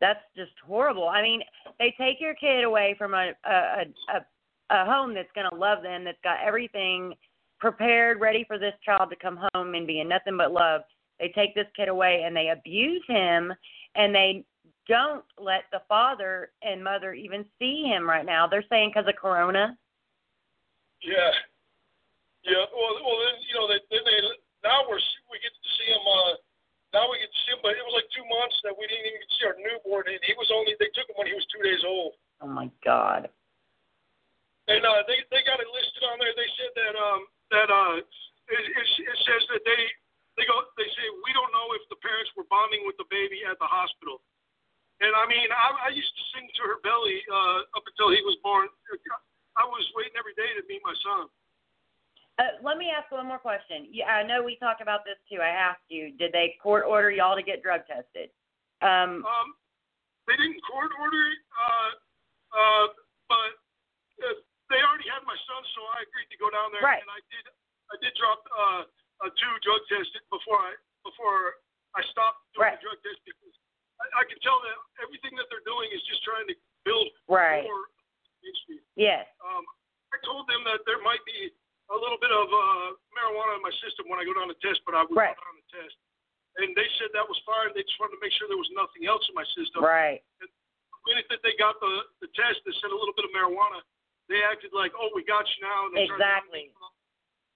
that's 0.00 0.20
just 0.36 0.52
horrible. 0.64 1.08
I 1.08 1.22
mean, 1.22 1.42
they 1.78 1.94
take 1.98 2.20
your 2.20 2.34
kid 2.34 2.64
away 2.64 2.94
from 2.98 3.14
a 3.14 3.32
a 3.44 3.84
a, 4.14 4.74
a 4.74 4.84
home 4.84 5.14
that's 5.14 5.30
going 5.34 5.48
to 5.50 5.56
love 5.56 5.82
them, 5.82 6.04
that's 6.04 6.18
got 6.22 6.38
everything 6.44 7.14
prepared, 7.58 8.20
ready 8.20 8.44
for 8.46 8.58
this 8.58 8.74
child 8.84 9.10
to 9.10 9.16
come 9.16 9.40
home 9.52 9.74
and 9.74 9.86
be 9.86 10.00
in 10.00 10.08
nothing 10.08 10.36
but 10.36 10.52
love. 10.52 10.82
They 11.18 11.32
take 11.34 11.54
this 11.54 11.66
kid 11.74 11.88
away 11.88 12.22
and 12.24 12.36
they 12.36 12.50
abuse 12.50 13.02
him, 13.08 13.52
and 13.96 14.14
they 14.14 14.44
don't 14.88 15.24
let 15.36 15.68
the 15.70 15.84
father 15.86 16.50
and 16.64 16.82
mother 16.82 17.12
even 17.12 17.44
see 17.60 17.84
him 17.84 18.08
right 18.08 18.24
now. 18.24 18.48
They're 18.48 18.64
saying 18.72 18.90
because 18.90 19.06
of 19.06 19.20
Corona. 19.20 19.76
Yeah, 21.04 21.30
yeah. 22.42 22.64
Well, 22.72 22.96
well, 23.04 23.18
then 23.22 23.36
you 23.44 23.54
know, 23.54 23.68
they, 23.68 23.78
then 23.92 24.02
they 24.02 24.18
now 24.64 24.82
we're 24.88 24.98
we 25.30 25.38
get 25.38 25.52
to 25.52 25.70
see 25.78 25.88
him. 25.92 26.02
Uh, 26.02 26.32
now 26.96 27.04
we 27.12 27.20
get 27.20 27.30
to 27.30 27.40
see 27.46 27.52
him, 27.54 27.62
but 27.62 27.76
it 27.76 27.84
was 27.84 28.00
like 28.00 28.08
two 28.16 28.26
months 28.26 28.56
that 28.64 28.74
we 28.74 28.88
didn't 28.88 29.06
even 29.06 29.28
see 29.36 29.44
our 29.46 29.56
newborn, 29.60 30.08
and 30.08 30.18
he 30.24 30.34
was 30.34 30.50
only 30.50 30.74
they 30.80 30.90
took 30.96 31.06
him 31.06 31.20
when 31.20 31.28
he 31.30 31.36
was 31.36 31.46
two 31.52 31.62
days 31.62 31.84
old. 31.86 32.16
Oh 32.40 32.50
my 32.50 32.72
God. 32.82 33.28
And 34.66 34.82
uh, 34.82 35.04
they 35.06 35.20
they 35.30 35.44
got 35.46 35.60
it 35.62 35.70
listed 35.70 36.02
on 36.08 36.18
there. 36.18 36.34
They 36.34 36.50
said 36.58 36.72
that 36.74 36.94
um 36.96 37.20
that 37.52 37.68
uh 37.68 38.00
it, 38.00 38.64
it, 38.64 38.86
it 39.04 39.18
says 39.22 39.42
that 39.52 39.62
they 39.62 39.82
they 40.40 40.44
go 40.48 40.66
they 40.80 40.88
say 40.96 41.04
we 41.22 41.30
don't 41.36 41.52
know 41.52 41.68
if 41.76 41.84
the 41.92 42.00
parents 42.00 42.32
were 42.34 42.48
bonding 42.48 42.82
with 42.88 42.96
the 42.96 43.08
baby 43.12 43.44
at 43.44 43.60
the 43.60 43.68
hospital. 43.68 44.24
And 45.00 45.14
I 45.14 45.24
mean 45.30 45.48
I, 45.50 45.88
I 45.88 45.90
used 45.94 46.10
to 46.10 46.24
sing 46.34 46.46
to 46.58 46.62
her 46.66 46.78
belly 46.82 47.22
uh, 47.30 47.78
up 47.78 47.84
until 47.86 48.10
he 48.10 48.20
was 48.26 48.36
born. 48.42 48.66
I 49.58 49.64
was 49.66 49.84
waiting 49.94 50.14
every 50.18 50.34
day 50.38 50.50
to 50.58 50.62
meet 50.70 50.82
my 50.86 50.94
son. 51.02 51.26
Uh, 52.38 52.54
let 52.62 52.78
me 52.78 52.86
ask 52.94 53.10
one 53.10 53.26
more 53.26 53.42
question. 53.42 53.90
Yeah, 53.90 54.14
I 54.14 54.22
know 54.22 54.46
we 54.46 54.54
talked 54.62 54.78
about 54.78 55.02
this 55.02 55.18
too. 55.26 55.42
I 55.42 55.50
asked 55.50 55.82
you, 55.90 56.14
did 56.14 56.30
they 56.30 56.54
court 56.62 56.86
order 56.86 57.10
y'all 57.10 57.34
to 57.34 57.42
get 57.42 57.66
drug 57.66 57.82
tested? 57.90 58.30
Um, 58.78 59.26
Um, 59.26 59.58
they 60.30 60.38
didn't 60.38 60.62
court 60.62 60.94
order 61.02 61.18
it, 61.34 61.40
uh, 61.58 61.90
uh, 62.54 62.86
but 63.26 63.50
uh, 64.22 64.38
they 64.70 64.78
already 64.86 65.10
had 65.10 65.26
my 65.26 65.34
son, 65.50 65.62
so 65.74 65.80
I 65.98 66.06
agreed 66.06 66.30
to 66.30 66.38
go 66.38 66.46
down 66.54 66.70
there. 66.70 66.86
Right. 66.86 67.02
And 67.02 67.10
I 67.10 67.18
did, 67.26 67.44
I 67.90 67.96
did 67.98 68.14
drop 68.14 68.38
uh, 68.54 68.82
uh, 69.26 69.30
two 69.34 69.52
drug 69.66 69.82
tests 69.90 70.14
before 70.30 70.62
I 70.62 70.78
before 71.02 71.58
I 71.98 72.06
stopped 72.14 72.46
doing 72.54 72.70
Right. 72.70 72.78
the 72.78 72.86
drug 72.86 72.98
test 73.02 73.18
because 73.26 73.56
I, 73.98 74.22
I 74.22 74.24
can 74.26 74.38
tell 74.40 74.58
that 74.62 74.76
everything 75.02 75.34
that 75.38 75.50
they're 75.50 75.64
doing 75.66 75.90
is 75.90 76.02
just 76.06 76.22
trying 76.22 76.46
to 76.48 76.56
build 76.86 77.08
right. 77.26 77.66
more 77.66 77.90
industry. 78.42 78.78
Yes. 78.94 79.26
Um, 79.42 79.64
I 80.14 80.18
told 80.24 80.48
them 80.48 80.64
that 80.64 80.82
there 80.88 81.02
might 81.04 81.20
be 81.28 81.52
a 81.88 81.96
little 81.96 82.20
bit 82.20 82.32
of 82.32 82.46
uh, 82.48 82.88
marijuana 83.16 83.58
in 83.58 83.62
my 83.64 83.74
system 83.80 84.08
when 84.08 84.20
I 84.20 84.24
go 84.24 84.36
down 84.36 84.48
the 84.48 84.60
test, 84.60 84.84
but 84.84 84.94
I 84.94 85.04
would 85.04 85.16
Right. 85.16 85.34
down 85.34 85.56
to 85.56 85.66
test. 85.72 85.96
And 86.58 86.74
they 86.74 86.88
said 86.98 87.14
that 87.14 87.26
was 87.26 87.38
fine. 87.46 87.70
They 87.72 87.86
just 87.86 87.96
wanted 88.02 88.18
to 88.18 88.22
make 88.22 88.34
sure 88.34 88.50
there 88.50 88.58
was 88.58 88.70
nothing 88.74 89.06
else 89.06 89.22
in 89.30 89.34
my 89.34 89.46
system. 89.54 89.84
Right. 89.84 90.20
The 90.42 90.48
minute 91.06 91.28
that 91.30 91.40
they 91.46 91.54
got 91.56 91.78
the, 91.80 91.92
the 92.20 92.28
test 92.34 92.60
that 92.66 92.74
said 92.82 92.90
a 92.90 92.98
little 92.98 93.14
bit 93.14 93.24
of 93.24 93.32
marijuana, 93.32 93.80
they 94.28 94.42
acted 94.44 94.74
like, 94.74 94.92
oh, 94.98 95.08
we 95.14 95.24
got 95.24 95.46
you 95.46 95.60
now. 95.64 95.88
And 95.88 95.96
Exactly. 95.96 96.74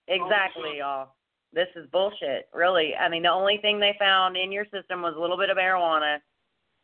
Exactly, 0.08 0.78
y'all. 0.78 1.14
This 1.52 1.68
is 1.76 1.86
bullshit, 1.92 2.48
really. 2.54 2.96
I 2.96 3.08
mean, 3.08 3.22
the 3.22 3.30
only 3.30 3.58
thing 3.60 3.78
they 3.78 3.94
found 3.98 4.36
in 4.36 4.50
your 4.50 4.64
system 4.72 5.02
was 5.02 5.14
a 5.16 5.20
little 5.20 5.36
bit 5.36 5.50
of 5.50 5.56
marijuana, 5.56 6.18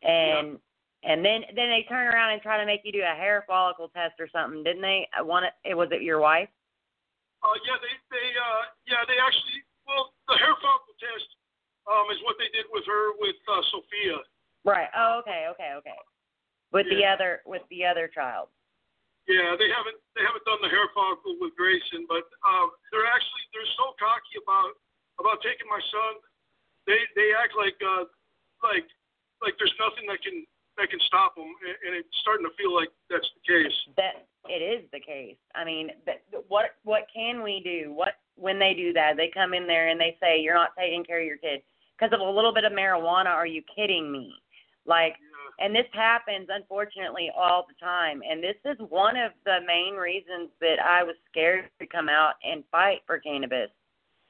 and 0.03 0.57
and 1.03 1.23
then 1.23 1.47
then 1.55 1.69
they 1.69 1.85
turn 1.87 2.07
around 2.07 2.33
and 2.33 2.41
try 2.41 2.59
to 2.59 2.65
make 2.65 2.81
you 2.83 2.91
do 2.91 3.01
a 3.01 3.15
hair 3.15 3.43
follicle 3.47 3.87
test 3.89 4.19
or 4.19 4.27
something, 4.31 4.63
didn't 4.63 4.81
they? 4.81 5.07
I 5.15 5.21
want 5.21 5.45
it. 5.45 5.75
Was 5.75 5.89
it 5.91 6.01
your 6.01 6.19
wife? 6.19 6.49
Uh, 7.39 7.55
yeah, 7.63 7.79
they, 7.79 7.95
they, 8.11 8.27
uh, 8.35 8.63
yeah, 8.83 9.07
they 9.07 9.15
actually, 9.15 9.63
well, 9.87 10.11
the 10.27 10.35
hair 10.35 10.51
follicle 10.59 10.91
test 10.99 11.27
um, 11.87 12.11
is 12.11 12.19
what 12.27 12.35
they 12.35 12.51
did 12.51 12.67
with 12.67 12.83
her 12.83 13.15
with 13.15 13.39
uh, 13.47 13.63
Sophia. 13.71 14.19
Right. 14.67 14.91
Oh, 14.91 15.23
okay, 15.23 15.47
okay, 15.55 15.71
okay. 15.79 15.99
With 16.75 16.85
the 16.91 17.01
other 17.01 17.41
with 17.49 17.63
the 17.73 17.81
other 17.81 18.05
child. 18.11 18.51
Yeah, 19.25 19.57
they 19.57 19.71
haven't 19.73 19.97
they 20.13 20.21
haven't 20.21 20.45
done 20.45 20.61
the 20.61 20.69
hair 20.69 20.85
follicle 20.93 21.33
with 21.41 21.57
Grayson, 21.57 22.05
but 22.05 22.29
um, 22.45 22.69
they're 22.93 23.09
actually 23.09 23.45
they're 23.55 23.73
so 23.79 23.97
cocky 23.97 24.37
about 24.37 24.77
about 25.17 25.41
taking 25.41 25.65
my 25.65 25.81
son. 25.89 26.21
They 26.85 27.01
they 27.17 27.33
act 27.33 27.57
like 27.57 27.79
uh, 27.81 28.05
like 28.61 28.85
like 29.41 29.55
there's 29.59 29.73
nothing 29.79 30.07
that 30.07 30.21
can 30.23 30.45
that 30.77 30.89
can 30.89 30.99
stop 31.07 31.35
them, 31.35 31.51
and, 31.83 31.91
it's 31.95 32.07
starting 32.21 32.45
to 32.47 32.55
feel 32.55 32.73
like 32.73 32.87
that's 33.09 33.27
the 33.35 33.43
case. 33.43 33.75
that 33.97 34.27
it 34.47 34.63
is 34.63 34.87
the 34.93 34.99
case. 34.99 35.35
I 35.53 35.65
mean, 35.65 35.91
that, 36.05 36.23
what 36.47 36.75
what 36.83 37.07
can 37.13 37.43
we 37.43 37.61
do? 37.63 37.91
What 37.93 38.15
when 38.35 38.59
they 38.59 38.73
do 38.73 38.93
that? 38.93 39.17
They 39.17 39.29
come 39.33 39.53
in 39.53 39.67
there 39.67 39.89
and 39.89 39.99
they 39.99 40.15
say 40.21 40.39
you're 40.39 40.53
not 40.55 40.71
taking 40.77 41.03
care 41.03 41.19
of 41.19 41.25
your 41.27 41.37
kid 41.37 41.61
because 41.97 42.13
of 42.13 42.21
a 42.21 42.29
little 42.29 42.53
bit 42.53 42.63
of 42.63 42.71
marijuana. 42.71 43.27
Are 43.27 43.47
you 43.47 43.61
kidding 43.75 44.11
me? 44.11 44.33
Like, 44.85 45.15
Yeah. 45.19 45.65
and 45.65 45.75
this 45.75 45.85
happens 45.91 46.47
unfortunately 46.49 47.29
all 47.35 47.67
the 47.67 47.75
time. 47.85 48.23
And 48.27 48.41
this 48.41 48.55
is 48.63 48.77
one 48.87 49.17
of 49.17 49.33
the 49.43 49.59
main 49.67 49.95
reasons 49.95 50.49
that 50.61 50.79
I 50.81 51.03
was 51.03 51.15
scared 51.29 51.69
to 51.79 51.85
come 51.85 52.07
out 52.07 52.35
and 52.43 52.63
fight 52.71 53.01
for 53.05 53.19
cannabis 53.19 53.69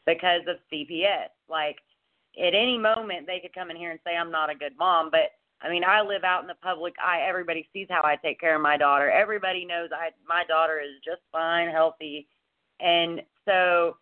because 0.08 0.42
of 0.48 0.58
CPS. 0.74 1.30
Like, 1.48 1.78
at 2.38 2.54
any 2.54 2.78
moment 2.78 3.28
they 3.28 3.40
could 3.40 3.54
come 3.54 3.70
in 3.70 3.78
here 3.78 3.92
and 3.92 4.00
say 4.06 4.16
I'm 4.16 4.32
not 4.32 4.50
a 4.50 4.56
good 4.56 4.78
mom, 4.78 5.10
but 5.12 5.32
I 5.62 5.70
mean, 5.70 5.84
I 5.84 6.02
live 6.02 6.24
out 6.24 6.42
in 6.42 6.48
the 6.48 6.56
public 6.56 6.96
eye. 7.04 7.26
Everybody 7.28 7.68
sees 7.74 7.88
how 7.90 8.02
I 8.04 8.16
take 8.16 8.40
care 8.40 8.56
of 8.56 8.62
my 8.62 8.78
daughter. 8.78 9.12
Everybody 9.12 9.66
knows 9.66 9.90
I 9.94 10.10
my 10.28 10.44
daughter 10.48 10.80
is 10.80 11.02
just 11.04 11.22
fine, 11.32 11.70
healthy. 11.70 12.28
And 12.80 13.22
so 13.46 13.98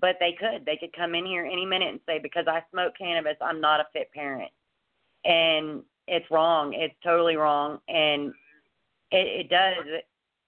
but 0.00 0.16
they 0.18 0.32
could. 0.32 0.66
They 0.66 0.76
could 0.76 0.92
come 0.92 1.14
in 1.14 1.24
here 1.24 1.44
any 1.44 1.64
minute 1.64 1.90
and 1.90 2.00
say 2.06 2.18
because 2.18 2.46
I 2.48 2.62
smoke 2.72 2.94
cannabis, 2.98 3.36
I'm 3.40 3.60
not 3.60 3.78
a 3.78 3.86
fit 3.92 4.10
parent. 4.12 4.50
And 5.24 5.82
it's 6.08 6.28
wrong. 6.30 6.72
It's 6.74 6.94
totally 7.04 7.36
wrong 7.36 7.78
and 7.88 8.32
it 9.10 9.46
it 9.46 9.48
does 9.50 9.84
it, 9.86 10.06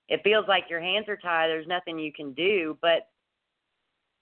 it 0.08 0.22
feels 0.24 0.46
like 0.48 0.64
your 0.70 0.80
hands 0.80 1.08
are 1.08 1.16
tied. 1.16 1.48
There's 1.48 1.66
nothing 1.66 1.98
you 1.98 2.12
can 2.12 2.32
do, 2.32 2.76
but 2.80 3.08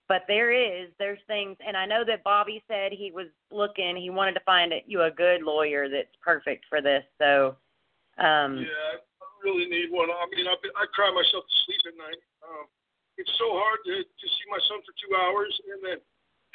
but 0.08 0.22
there 0.28 0.52
is 0.52 0.88
there's 0.98 1.18
things 1.26 1.56
and 1.66 1.76
i 1.76 1.84
know 1.86 2.04
that 2.04 2.22
bobby 2.24 2.62
said 2.68 2.92
he 2.92 3.10
was 3.10 3.26
looking 3.50 3.96
he 3.96 4.10
wanted 4.10 4.32
to 4.32 4.44
find 4.46 4.72
it, 4.72 4.84
you 4.86 5.02
a 5.02 5.10
good 5.10 5.42
lawyer 5.42 5.88
that's 5.88 6.14
perfect 6.22 6.64
for 6.68 6.80
this 6.80 7.04
so 7.18 7.56
um 8.18 8.58
Yeah, 8.64 8.98
I 9.20 9.26
really 9.44 9.68
need 9.68 9.92
one. 9.92 10.08
I 10.10 10.24
mean, 10.34 10.48
I 10.48 10.56
I 10.56 10.84
cry 10.96 11.12
myself 11.12 11.44
to 11.44 11.56
sleep 11.68 11.82
at 11.86 11.96
night. 12.00 12.20
Um, 12.42 12.64
it's 13.20 13.30
so 13.38 13.52
hard 13.52 13.78
to 13.84 13.94
to 14.02 14.26
see 14.26 14.46
my 14.48 14.58
son 14.68 14.80
for 14.82 14.94
two 14.96 15.12
hours 15.14 15.52
and 15.70 15.78
then 15.84 15.98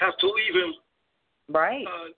have 0.01 0.17
to 0.17 0.27
leave 0.27 0.55
him. 0.57 0.73
right 1.53 1.85
Uh, 1.85 2.09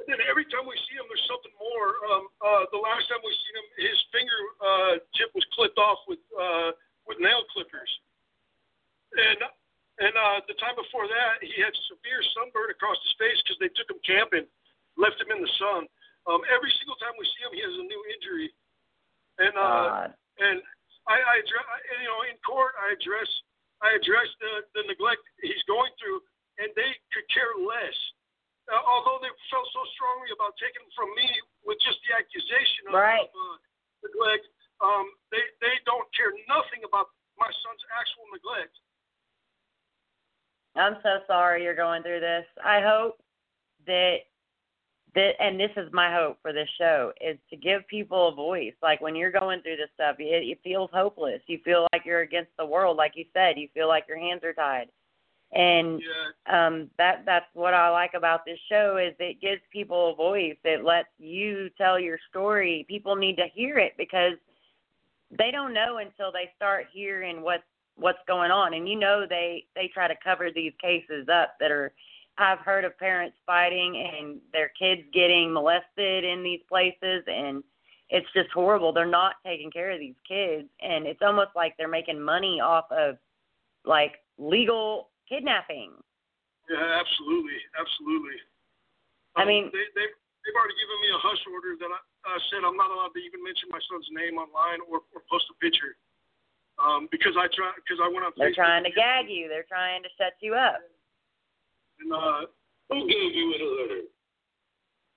and 0.00 0.08
then 0.08 0.20
every 0.24 0.48
time 0.48 0.64
we 0.64 0.72
see 0.88 0.96
him, 0.96 1.04
there's 1.12 1.28
something 1.28 1.52
more. 1.60 1.88
Um, 2.08 2.24
uh, 2.40 2.64
the 2.72 2.80
last 2.80 3.04
time 3.12 3.20
we 3.20 3.36
seen 3.36 3.54
him, 3.60 3.68
his 3.84 3.98
finger 4.08 4.40
uh, 4.56 4.92
tip 5.12 5.28
was 5.36 5.44
clipped 5.52 5.76
off 5.76 6.00
with 6.08 6.22
uh, 6.32 6.72
with 7.04 7.20
nail 7.20 7.44
clippers, 7.52 7.92
and 9.12 9.44
and 10.00 10.12
uh, 10.16 10.40
the 10.48 10.56
time 10.56 10.74
before 10.80 11.04
that, 11.06 11.44
he 11.44 11.52
had 11.60 11.72
severe 11.92 12.20
sunburn 12.36 12.72
across 12.72 12.96
his 13.04 13.14
face 13.20 13.36
because 13.44 13.60
they 13.60 13.68
took 13.76 13.88
him 13.92 14.00
camping, 14.02 14.48
left 14.96 15.20
him 15.20 15.28
in 15.32 15.44
the 15.44 15.52
sun. 15.60 15.84
Um, 16.28 16.40
every 16.52 16.72
single 16.80 16.96
time 17.00 17.12
we 17.20 17.24
see 17.36 17.42
him, 17.44 17.52
he 17.52 17.62
has 17.64 17.76
a 17.76 17.86
new 17.86 18.02
injury, 18.16 18.48
and 19.40 19.54
uh, 19.56 19.84
God. 19.88 20.10
and 20.40 20.58
I, 21.08 21.16
I 21.16 21.34
address, 21.40 21.64
you 22.00 22.08
know, 22.08 22.20
in 22.28 22.36
court, 22.44 22.76
I 22.76 22.92
address, 22.96 23.28
I 23.80 23.96
address 23.96 24.28
the, 24.40 24.52
the 24.76 24.82
neglect 24.88 25.20
he's 25.40 25.64
going 25.64 25.92
through, 25.96 26.20
and 26.60 26.68
they 26.76 26.92
could 27.16 27.24
care 27.32 27.52
less. 27.56 27.96
Uh, 28.68 28.78
although 28.86 29.18
they 29.24 29.32
felt 29.50 29.66
so 29.74 29.82
strongly 29.96 30.30
about 30.36 30.54
taking 30.60 30.84
him 30.84 30.92
from 30.94 31.10
me 31.16 31.26
with 31.64 31.80
just 31.82 31.98
the 32.06 32.14
accusation 32.14 32.92
of, 32.92 33.00
Right. 33.00 33.24
of 33.24 33.32
uh, 33.32 33.56
neglect, 34.04 34.44
um, 34.84 35.08
they 35.32 35.42
they 35.60 35.76
don't 35.88 36.06
care 36.16 36.30
nothing 36.48 36.84
about 36.88 37.10
my 37.40 37.48
son's 37.64 37.84
actual 37.96 38.28
neglect. 38.30 38.76
i'm 40.76 40.96
so 41.02 41.18
sorry 41.60 41.64
you're 41.64 41.74
going 41.74 42.02
through 42.02 42.20
this. 42.20 42.44
I 42.64 42.80
hope 42.80 43.18
that 43.86 44.18
that 45.14 45.32
and 45.40 45.58
this 45.58 45.70
is 45.76 45.92
my 45.92 46.12
hope 46.14 46.38
for 46.40 46.52
this 46.52 46.68
show 46.78 47.12
is 47.20 47.36
to 47.50 47.56
give 47.56 47.86
people 47.88 48.28
a 48.28 48.34
voice. 48.34 48.74
Like 48.82 49.00
when 49.00 49.16
you're 49.16 49.32
going 49.32 49.60
through 49.62 49.76
this 49.76 49.88
stuff 49.94 50.16
it, 50.18 50.24
it 50.24 50.58
feels 50.62 50.90
hopeless. 50.92 51.40
You 51.46 51.58
feel 51.64 51.86
like 51.92 52.02
you're 52.04 52.20
against 52.20 52.52
the 52.58 52.66
world 52.66 52.96
like 52.96 53.12
you 53.16 53.24
said. 53.32 53.58
You 53.58 53.68
feel 53.74 53.88
like 53.88 54.04
your 54.08 54.18
hands 54.18 54.42
are 54.44 54.52
tied. 54.52 54.88
And 55.52 56.00
Yeah, 56.46 56.66
um 56.66 56.90
that 56.96 57.24
that's 57.26 57.46
what 57.54 57.74
I 57.74 57.90
like 57.90 58.12
about 58.14 58.44
this 58.44 58.58
show 58.68 58.98
is 58.98 59.14
it 59.18 59.40
gives 59.40 59.62
people 59.72 60.12
a 60.12 60.14
voice. 60.14 60.56
It 60.64 60.84
lets 60.84 61.08
you 61.18 61.70
tell 61.76 61.98
your 61.98 62.18
story. 62.28 62.86
People 62.88 63.16
need 63.16 63.36
to 63.36 63.46
hear 63.52 63.78
it 63.78 63.94
because 63.98 64.34
they 65.36 65.50
don't 65.50 65.74
know 65.74 65.98
until 65.98 66.32
they 66.32 66.50
start 66.56 66.86
hearing 66.92 67.42
what's 67.42 67.62
what's 68.00 68.18
going 68.26 68.50
on. 68.50 68.74
And 68.74 68.88
you 68.88 68.98
know 68.98 69.26
they 69.28 69.64
they 69.74 69.88
try 69.92 70.08
to 70.08 70.14
cover 70.24 70.50
these 70.50 70.72
cases 70.80 71.28
up 71.32 71.54
that 71.60 71.70
are 71.70 71.92
I've 72.38 72.58
heard 72.60 72.84
of 72.84 72.96
parents 72.98 73.36
fighting 73.46 73.96
and 74.14 74.38
their 74.52 74.70
kids 74.78 75.02
getting 75.12 75.52
molested 75.52 76.24
in 76.24 76.42
these 76.42 76.60
places 76.68 77.22
and 77.26 77.62
it's 78.08 78.26
just 78.34 78.50
horrible. 78.50 78.92
They're 78.92 79.06
not 79.06 79.34
taking 79.44 79.70
care 79.70 79.90
of 79.90 80.00
these 80.00 80.16
kids 80.26 80.68
and 80.80 81.06
it's 81.06 81.20
almost 81.22 81.50
like 81.54 81.76
they're 81.76 81.86
making 81.88 82.20
money 82.20 82.60
off 82.60 82.86
of 82.90 83.18
like 83.84 84.14
legal 84.38 85.10
kidnapping. 85.28 85.92
yeah, 86.70 86.98
absolutely, 86.98 87.60
absolutely. 87.78 88.38
I 89.36 89.42
Um, 89.42 89.48
mean- 89.48 89.70
they 89.72 89.84
they 89.94 90.06
they've 90.42 90.56
already 90.58 90.74
given 90.80 90.98
me 91.04 91.08
a 91.14 91.20
hush 91.20 91.42
order 91.52 91.76
that 91.76 91.90
I 91.92 92.00
uh, 92.34 92.38
said 92.50 92.64
I'm 92.64 92.76
not 92.76 92.90
allowed 92.90 93.12
to 93.14 93.20
even 93.20 93.44
mention 93.44 93.68
my 93.70 93.80
son's 93.90 94.08
name 94.12 94.38
online 94.38 94.80
or, 94.88 95.04
or 95.14 95.20
post 95.30 95.44
a 95.52 95.54
picture. 95.60 95.94
Um, 96.80 97.08
because 97.12 97.36
I 97.36 97.44
try 97.52 97.76
because 97.76 98.00
I 98.00 98.08
went 98.08 98.24
on. 98.24 98.32
They're 98.40 98.50
Facebook 98.50 98.64
trying 98.64 98.84
to 98.84 98.90
gag 98.90 99.28
you. 99.28 99.52
They're 99.52 99.68
trying 99.68 100.02
to 100.02 100.08
shut 100.16 100.32
you 100.40 100.54
up. 100.56 100.80
And 102.00 102.08
uh, 102.08 102.48
Who 102.88 103.04
gave 103.04 103.36
you 103.36 103.52
an 103.52 103.60
order? 103.60 104.02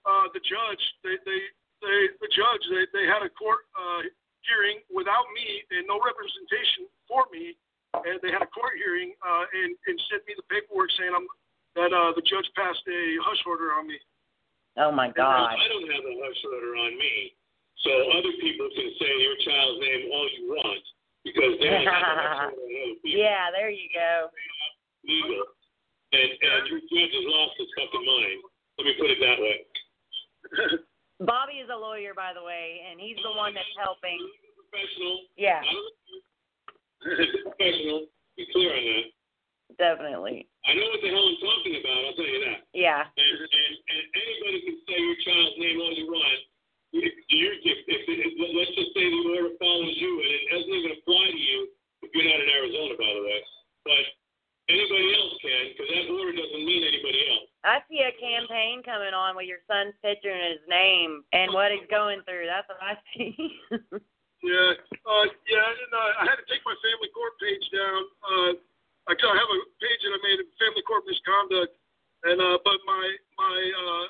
uh, 0.06 0.28
the 0.36 0.44
judge, 0.44 0.84
they, 1.04 1.16
they, 1.24 1.42
they, 1.80 2.00
the 2.20 2.32
judge, 2.32 2.64
they, 2.72 2.86
they 2.92 3.06
had 3.08 3.24
a 3.24 3.32
court 3.32 3.64
uh, 3.76 4.04
hearing 4.44 4.84
without 4.92 5.24
me 5.32 5.64
and 5.72 5.88
no 5.88 6.00
representation 6.04 6.88
for 7.08 7.28
me, 7.32 7.56
and 8.04 8.20
they 8.20 8.32
had 8.32 8.44
a 8.44 8.52
court 8.52 8.76
hearing 8.76 9.16
uh, 9.24 9.46
and, 9.48 9.72
and 9.88 9.96
sent 10.12 10.28
me 10.28 10.36
the 10.36 10.48
paperwork 10.52 10.92
saying 11.00 11.12
I'm 11.16 11.28
that 11.74 11.90
uh, 11.90 12.14
the 12.14 12.22
judge 12.22 12.46
passed 12.54 12.86
a 12.86 13.00
hush 13.26 13.42
order 13.50 13.74
on 13.74 13.90
me. 13.90 13.98
Oh 14.78 14.94
my 14.94 15.10
God. 15.10 15.58
I 15.58 15.66
don't 15.74 15.90
have 15.90 16.06
a 16.06 16.16
hush 16.22 16.42
order 16.46 16.78
on 16.78 16.94
me, 17.00 17.34
so 17.82 17.92
other 18.14 18.34
people 18.38 18.70
can 18.78 18.90
say 19.02 19.12
your 19.24 19.38
child's 19.42 19.80
name 19.82 20.02
all 20.14 20.28
you 20.38 20.46
want 20.54 20.86
because 21.24 21.56
they 21.60 21.68
don't 21.72 21.88
have 21.88 22.04
a 22.04 22.14
hush 22.14 22.52
order 22.52 22.52
on 22.52 22.52
other 22.52 23.00
people. 23.00 23.20
Yeah, 23.20 23.52
there 23.56 23.72
you 23.72 23.88
go. 23.92 24.30
Legal. 25.08 25.44
And, 26.14 26.30
and 26.30 26.62
your 26.70 26.84
judge 26.86 27.14
has 27.16 27.26
lost 27.26 27.58
his 27.58 27.72
fucking 27.74 28.06
mind. 28.06 28.40
Let 28.78 28.84
me 28.86 28.94
put 29.00 29.10
it 29.10 29.20
that 29.24 29.40
way. 29.42 29.56
Bobby 31.26 31.64
is 31.64 31.70
a 31.72 31.78
lawyer, 31.78 32.14
by 32.14 32.36
the 32.36 32.44
way, 32.44 32.84
and 32.86 33.00
he's 33.00 33.18
the 33.24 33.32
one 33.34 33.56
that's 33.56 33.70
helping. 33.80 34.20
Professional. 34.70 35.30
Yeah, 35.38 35.62
professional. 37.00 38.10
Be 38.36 38.50
clear 38.52 38.74
on 38.74 38.84
that. 38.84 39.06
definitely. 39.78 40.50
I 40.66 40.74
know 40.74 40.88
what 40.90 41.02
the 41.06 41.12
hell 41.14 41.28
I'm 41.28 41.38
talking 41.38 41.76
about. 41.78 42.00
I'll 42.10 42.18
tell 42.18 42.26
you 42.26 42.42
that. 42.50 42.60
Yeah. 42.74 43.06
And, 43.06 43.36
and, 43.46 43.74
and 43.94 44.04
anybody 44.16 44.60
can 44.66 44.78
say 44.90 44.98
your 44.98 45.20
child's 45.22 45.56
name 45.62 45.78
all 45.78 45.94
you 45.94 46.08
want. 46.10 46.40
If, 46.94 47.14
let's 48.54 48.74
just 48.78 48.94
say 48.94 49.06
the 49.10 49.22
order 49.34 49.54
follows 49.58 49.98
you, 49.98 50.12
and 50.22 50.30
it 50.30 50.44
doesn't 50.54 50.74
even 50.74 50.92
apply 51.02 51.26
to 51.34 51.42
you 51.42 51.60
if 52.06 52.10
you're 52.14 52.30
not 52.30 52.40
in 52.42 52.50
Arizona, 52.54 52.94
by 52.96 53.12
the 53.18 53.24
way. 53.26 53.40
But 53.84 54.04
anybody 54.70 55.10
else 55.18 55.34
can, 55.42 55.64
because 55.74 55.90
that 55.90 56.06
order 56.14 56.34
doesn't 56.38 56.64
mean 56.64 56.86
anybody 56.86 57.22
else. 57.34 57.50
I 57.66 57.82
see 57.90 58.04
a 58.06 58.14
campaign 58.20 58.84
coming 58.84 59.16
on 59.16 59.36
with 59.36 59.48
your 59.50 59.64
son's 59.66 59.96
picture 60.04 60.30
and 60.30 60.60
his 60.60 60.64
name 60.70 61.24
and 61.34 61.50
what 61.56 61.72
he's 61.72 61.88
going 61.90 62.22
through. 62.28 62.46
That's 62.46 62.68
what 62.70 62.84
I 62.84 62.96
see. 63.16 63.34
Yeah, 64.44 64.76
uh, 65.08 65.26
yeah, 65.48 65.64
and 65.64 65.92
uh, 65.96 66.20
I 66.20 66.24
had 66.28 66.36
to 66.36 66.44
take 66.52 66.60
my 66.68 66.76
family 66.84 67.08
court 67.16 67.32
page 67.40 67.64
down. 67.72 68.02
Uh, 68.28 68.52
I 69.08 69.16
I 69.16 69.36
have 69.40 69.52
a 69.56 69.60
page 69.80 70.02
that 70.04 70.12
I 70.12 70.20
made 70.20 70.44
of 70.44 70.52
family 70.60 70.84
court 70.84 71.08
misconduct, 71.08 71.72
and 72.28 72.44
uh, 72.44 72.60
but 72.60 72.76
my 72.84 73.06
my 73.40 73.56
uh, 73.72 74.06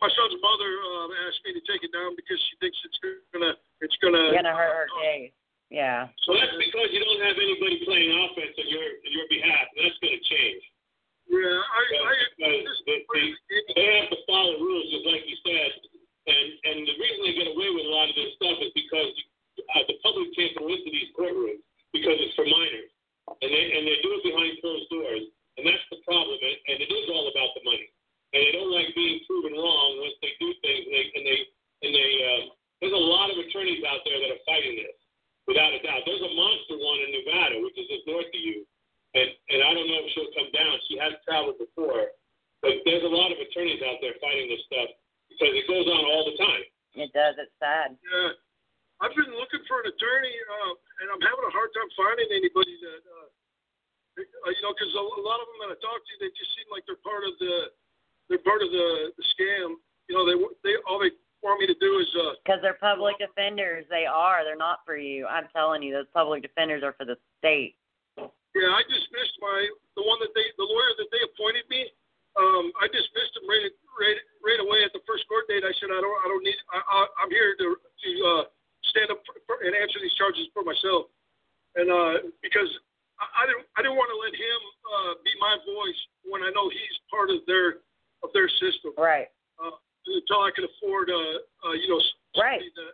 my 0.00 0.10
son's 0.12 0.36
mother 0.44 0.70
uh, 0.76 1.08
asked 1.28 1.40
me 1.48 1.56
to 1.56 1.62
take 1.64 1.80
it 1.80 1.92
down 1.92 2.12
because 2.16 2.36
she 2.50 2.54
thinks 2.60 2.76
it's 2.84 3.00
gonna 3.32 3.56
it's 3.80 3.96
gonna 4.04 4.32
gonna 4.36 4.52
hurt 4.52 4.86
her 4.86 4.88
case. 5.00 5.32
Yeah. 5.70 6.06
So 6.22 6.34
that's 6.38 6.54
because 6.54 6.88
you 6.94 7.02
don't 7.02 7.22
have 7.26 7.34
anybody 7.34 7.82
playing 7.82 8.10
offense 8.14 8.54
on 8.54 8.68
your 8.70 8.86
on 8.86 9.10
your 9.10 9.26
behalf, 9.26 9.66
that's 9.74 9.98
going 9.98 10.14
to 10.14 10.22
change. 10.22 10.62
Yeah, 11.26 11.42
I 11.42 11.80
I 11.90 12.12
Because 12.38 12.80
they, 12.86 13.02
they, 13.02 13.26
they 13.74 13.86
have 13.98 14.14
to 14.14 14.18
follow 14.30 14.62
rules, 14.62 14.86
just 14.94 15.06
like 15.10 15.26
you 15.26 15.38
said. 15.42 15.70
And 16.30 16.46
and 16.70 16.78
the 16.86 16.94
reason 17.02 17.20
they 17.26 17.34
get 17.34 17.50
away 17.50 17.70
with 17.74 17.86
a 17.86 17.90
lot 17.90 18.10
of 18.10 18.14
this 18.14 18.30
stuff 18.38 18.62
is 18.62 18.70
because 18.78 19.10
uh, 19.74 19.82
the 19.90 19.98
public 20.06 20.30
can't 20.38 20.54
go 20.54 20.70
into 20.70 20.90
these 20.90 21.10
courtrooms 21.18 21.62
because 21.90 22.14
it's 22.22 22.34
for 22.38 22.46
minors, 22.46 22.90
and 23.42 23.50
they 23.50 23.64
and 23.74 23.82
they 23.90 23.98
do 24.06 24.10
it 24.14 24.22
behind 24.22 24.54
closed 24.62 24.86
doors, 24.86 25.26
and 25.58 25.66
that's 25.66 25.86
the 25.90 25.98
problem. 26.06 26.38
And, 26.38 26.56
and 26.70 26.76
it 26.78 26.90
is 26.94 27.06
all 27.10 27.26
about 27.26 27.50
the 27.58 27.62
money, 27.66 27.90
and 28.32 28.40
they 28.42 28.52
don't 28.54 28.72
like 28.72 28.90
being 28.94 29.22
proven 29.26 29.54
wrong 29.54 29.90
once 30.02 30.16
they 30.22 30.32
do 30.40 30.48
things. 30.62 30.82
And 30.86 30.94
they 30.94 31.04
and 31.14 31.24
they 31.26 31.38
and 31.86 31.90
they 31.94 32.10
uh, 32.24 32.42
there's 32.80 32.96
a 32.96 33.06
lot 33.10 33.30
of 33.30 33.36
attorneys 33.38 33.82
out 33.86 34.02
there 34.02 34.18
that 34.18 34.34
are 34.34 34.44
fighting 34.48 34.80
this, 34.80 34.96
without 35.46 35.72
a 35.74 35.80
doubt. 35.82 36.02
There's 36.04 36.24
a 36.24 36.32
monster 36.34 36.76
one 36.76 36.98
in 37.06 37.10
Nevada, 37.22 37.56
which 37.62 37.76
is 37.78 37.86
just 37.86 38.04
north 38.08 38.28
of 38.28 38.42
you, 38.42 38.66
and 39.14 39.28
and 39.52 39.60
I 39.62 39.70
don't 39.74 39.88
know 39.88 40.00
if 40.02 40.08
she'll 40.12 40.34
come 40.34 40.50
down. 40.50 40.72
She 40.90 40.98
has 40.98 41.14
traveled 41.22 41.60
before, 41.60 42.14
but 42.62 42.74
there's 42.88 43.06
a 43.06 43.12
lot 43.12 43.30
of 43.30 43.38
attorneys 43.38 43.80
out 43.86 44.02
there 44.02 44.14
fighting 44.18 44.50
this 44.50 44.64
stuff 44.66 44.90
because 45.30 45.52
it 45.54 45.66
goes 45.68 45.86
on 45.86 46.02
all 46.06 46.24
the 46.26 46.36
time. 46.38 46.64
It 46.96 47.12
does. 47.12 47.36
It's 47.36 47.52
sad. 47.60 47.92
Yeah, 48.00 48.32
I've 49.04 49.12
been 49.12 49.28
looking 49.36 49.60
for 49.68 49.84
an 49.84 49.92
attorney, 49.92 50.32
uh, 50.32 50.72
and 51.04 51.06
I'm 51.12 51.20
having 51.20 51.44
a 51.44 51.52
hard 51.52 51.68
time 51.76 51.90
finding 51.92 52.28
anybody 52.32 52.80
that, 52.80 53.02
uh, 53.04 53.28
uh, 54.24 54.50
you 54.56 54.62
know, 54.64 54.72
because 54.72 54.88
a, 54.96 55.02
a 55.04 55.24
lot 55.24 55.44
of 55.44 55.46
them 55.52 55.58
that 55.68 55.76
I 55.76 55.78
talk 55.84 56.00
to, 56.00 56.12
they 56.16 56.32
just 56.32 56.52
seem 56.56 56.64
like 56.72 56.88
they're 56.88 57.00
part 57.04 57.20
of 57.28 57.36
the, 57.36 57.76
they're 58.28 58.42
part 58.42 58.62
of 58.62 58.70
the, 58.70 59.12
the 59.16 59.24
scam. 59.34 59.78
You 60.08 60.14
know, 60.14 60.24
they 60.26 60.36
they 60.62 60.74
all 60.88 60.98
they 60.98 61.10
want 61.42 61.60
me 61.60 61.66
to 61.66 61.78
do 61.78 61.98
is, 62.02 62.10
uh, 62.18 62.34
Because 62.42 62.58
they're 62.62 62.78
public 62.80 63.18
defenders. 63.18 63.86
They 63.90 64.06
are. 64.06 64.42
They're 64.42 64.58
not 64.58 64.82
for 64.86 64.96
you. 64.96 65.26
I'm 65.26 65.46
telling 65.54 65.82
you, 65.82 65.94
those 65.94 66.10
public 66.14 66.42
defenders 66.42 66.82
are 66.82 66.94
for 66.98 67.06
the 67.06 67.14
state. 67.38 67.78
yeah, 68.18 68.70
I 68.72 68.82
dismissed 68.86 69.36
my 69.38 69.58
the 69.96 70.04
one 70.04 70.18
that 70.20 70.32
they, 70.34 70.44
the 70.58 70.66
lawyer 70.66 70.92
that 70.98 71.10
they 71.10 71.22
appointed 71.24 71.66
me. 71.70 71.88
Um, 72.36 72.68
I 72.76 72.84
dismissed 72.92 73.32
him 73.32 73.48
right, 73.48 73.72
right, 73.96 74.20
right 74.44 74.60
away 74.60 74.84
at 74.84 74.92
the 74.92 75.00
first 75.08 75.24
court 75.24 75.48
date. 75.48 75.64
I 75.64 75.72
said, 75.80 75.88
I 75.88 76.04
don't, 76.04 76.18
I 76.20 76.26
don't 76.28 76.44
need, 76.44 76.60
I, 76.68 76.78
I, 76.84 76.98
I'm 77.24 77.32
here 77.32 77.56
to, 77.56 77.68
to 77.80 78.10
uh, 78.28 78.44
stand 78.92 79.08
up 79.08 79.24
for, 79.24 79.40
for, 79.48 79.64
and 79.64 79.72
answer 79.72 79.96
these 80.04 80.12
charges 80.20 80.44
for 80.52 80.60
myself. 80.60 81.08
And 81.80 81.88
uh, 81.88 82.28
because 82.44 82.68
I, 83.16 83.24
I 83.24 83.42
didn't, 83.48 83.64
I 83.72 83.80
didn't 83.80 83.96
want 83.96 84.12
to 84.12 84.20
let 84.20 84.36
him 84.36 84.60
uh, 84.84 85.12
be 85.24 85.32
my 85.40 85.56
voice 85.64 86.00
when 86.28 86.44
I 86.44 86.52
know 86.52 86.68
he's 86.68 86.96
part 87.08 87.32
of 87.32 87.40
their, 87.48 87.80
of 88.26 88.32
their 88.34 88.48
system. 88.48 88.92
Right. 88.98 89.30
Uh, 89.62 89.70
until 90.06 90.42
I 90.42 90.50
can 90.54 90.66
afford, 90.66 91.10
uh, 91.10 91.68
uh, 91.68 91.72
you 91.72 91.88
know, 91.88 92.00
Right. 92.36 92.60
that 92.60 92.92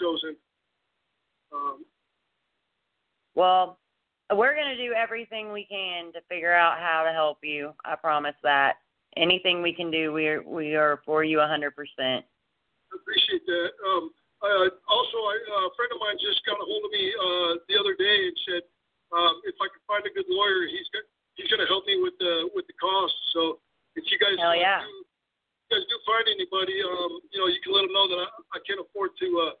chosen. 0.00 0.36
Um, 1.52 1.84
Well, 3.34 3.78
we're 4.34 4.54
going 4.54 4.68
to 4.68 4.76
do 4.76 4.92
everything 4.92 5.52
we 5.52 5.64
can 5.64 6.12
to 6.12 6.20
figure 6.22 6.52
out 6.52 6.78
how 6.78 7.04
to 7.04 7.12
help 7.12 7.38
you. 7.42 7.74
I 7.84 7.94
promise 7.96 8.34
that. 8.42 8.78
Anything 9.16 9.62
we 9.62 9.72
can 9.72 9.90
do, 9.90 10.12
we 10.12 10.28
are 10.28 10.42
we 10.42 10.76
are 10.76 11.02
for 11.04 11.24
you 11.24 11.40
a 11.40 11.46
100%. 11.46 11.70
I 11.98 12.22
appreciate 12.94 13.46
that. 13.46 13.70
Um, 13.86 14.10
uh, 14.42 14.70
also, 14.86 15.18
I, 15.18 15.34
uh, 15.50 15.66
a 15.66 15.74
friend 15.74 15.90
of 15.94 15.98
mine 15.98 16.18
just 16.22 16.44
got 16.46 16.62
a 16.62 16.64
hold 16.64 16.84
of 16.84 16.92
me 16.94 17.10
uh, 17.10 17.52
the 17.66 17.76
other 17.78 17.94
day 17.98 18.18
and 18.30 18.36
said 18.46 18.62
um, 19.10 19.42
if 19.44 19.54
I 19.58 19.66
could 19.66 19.82
find 19.86 20.06
a 20.06 20.14
good 20.14 20.30
lawyer, 20.30 20.66
he's 20.70 20.86
got, 20.94 21.02
he's 21.34 21.50
going 21.50 21.60
to 21.60 21.66
help 21.66 21.86
me 21.86 21.98
with 21.98 22.14
the 22.22 22.50
with 22.54 22.66
the 22.70 22.76
cost. 22.78 23.14
So 23.34 23.58
if 24.00 24.08
you 24.08 24.16
guys 24.16 24.40
Hell 24.40 24.56
yeah. 24.56 24.80
do, 24.80 24.88
you 24.88 25.68
guys 25.68 25.84
do 25.84 25.96
find 26.08 26.26
anybody, 26.32 26.80
um, 26.80 27.20
you 27.30 27.38
know, 27.38 27.48
you 27.52 27.60
can 27.60 27.76
let 27.76 27.84
them 27.84 27.92
know 27.92 28.08
that 28.08 28.20
I, 28.24 28.28
I 28.56 28.58
can't 28.64 28.80
afford 28.80 29.12
to 29.20 29.28
uh, 29.44 29.54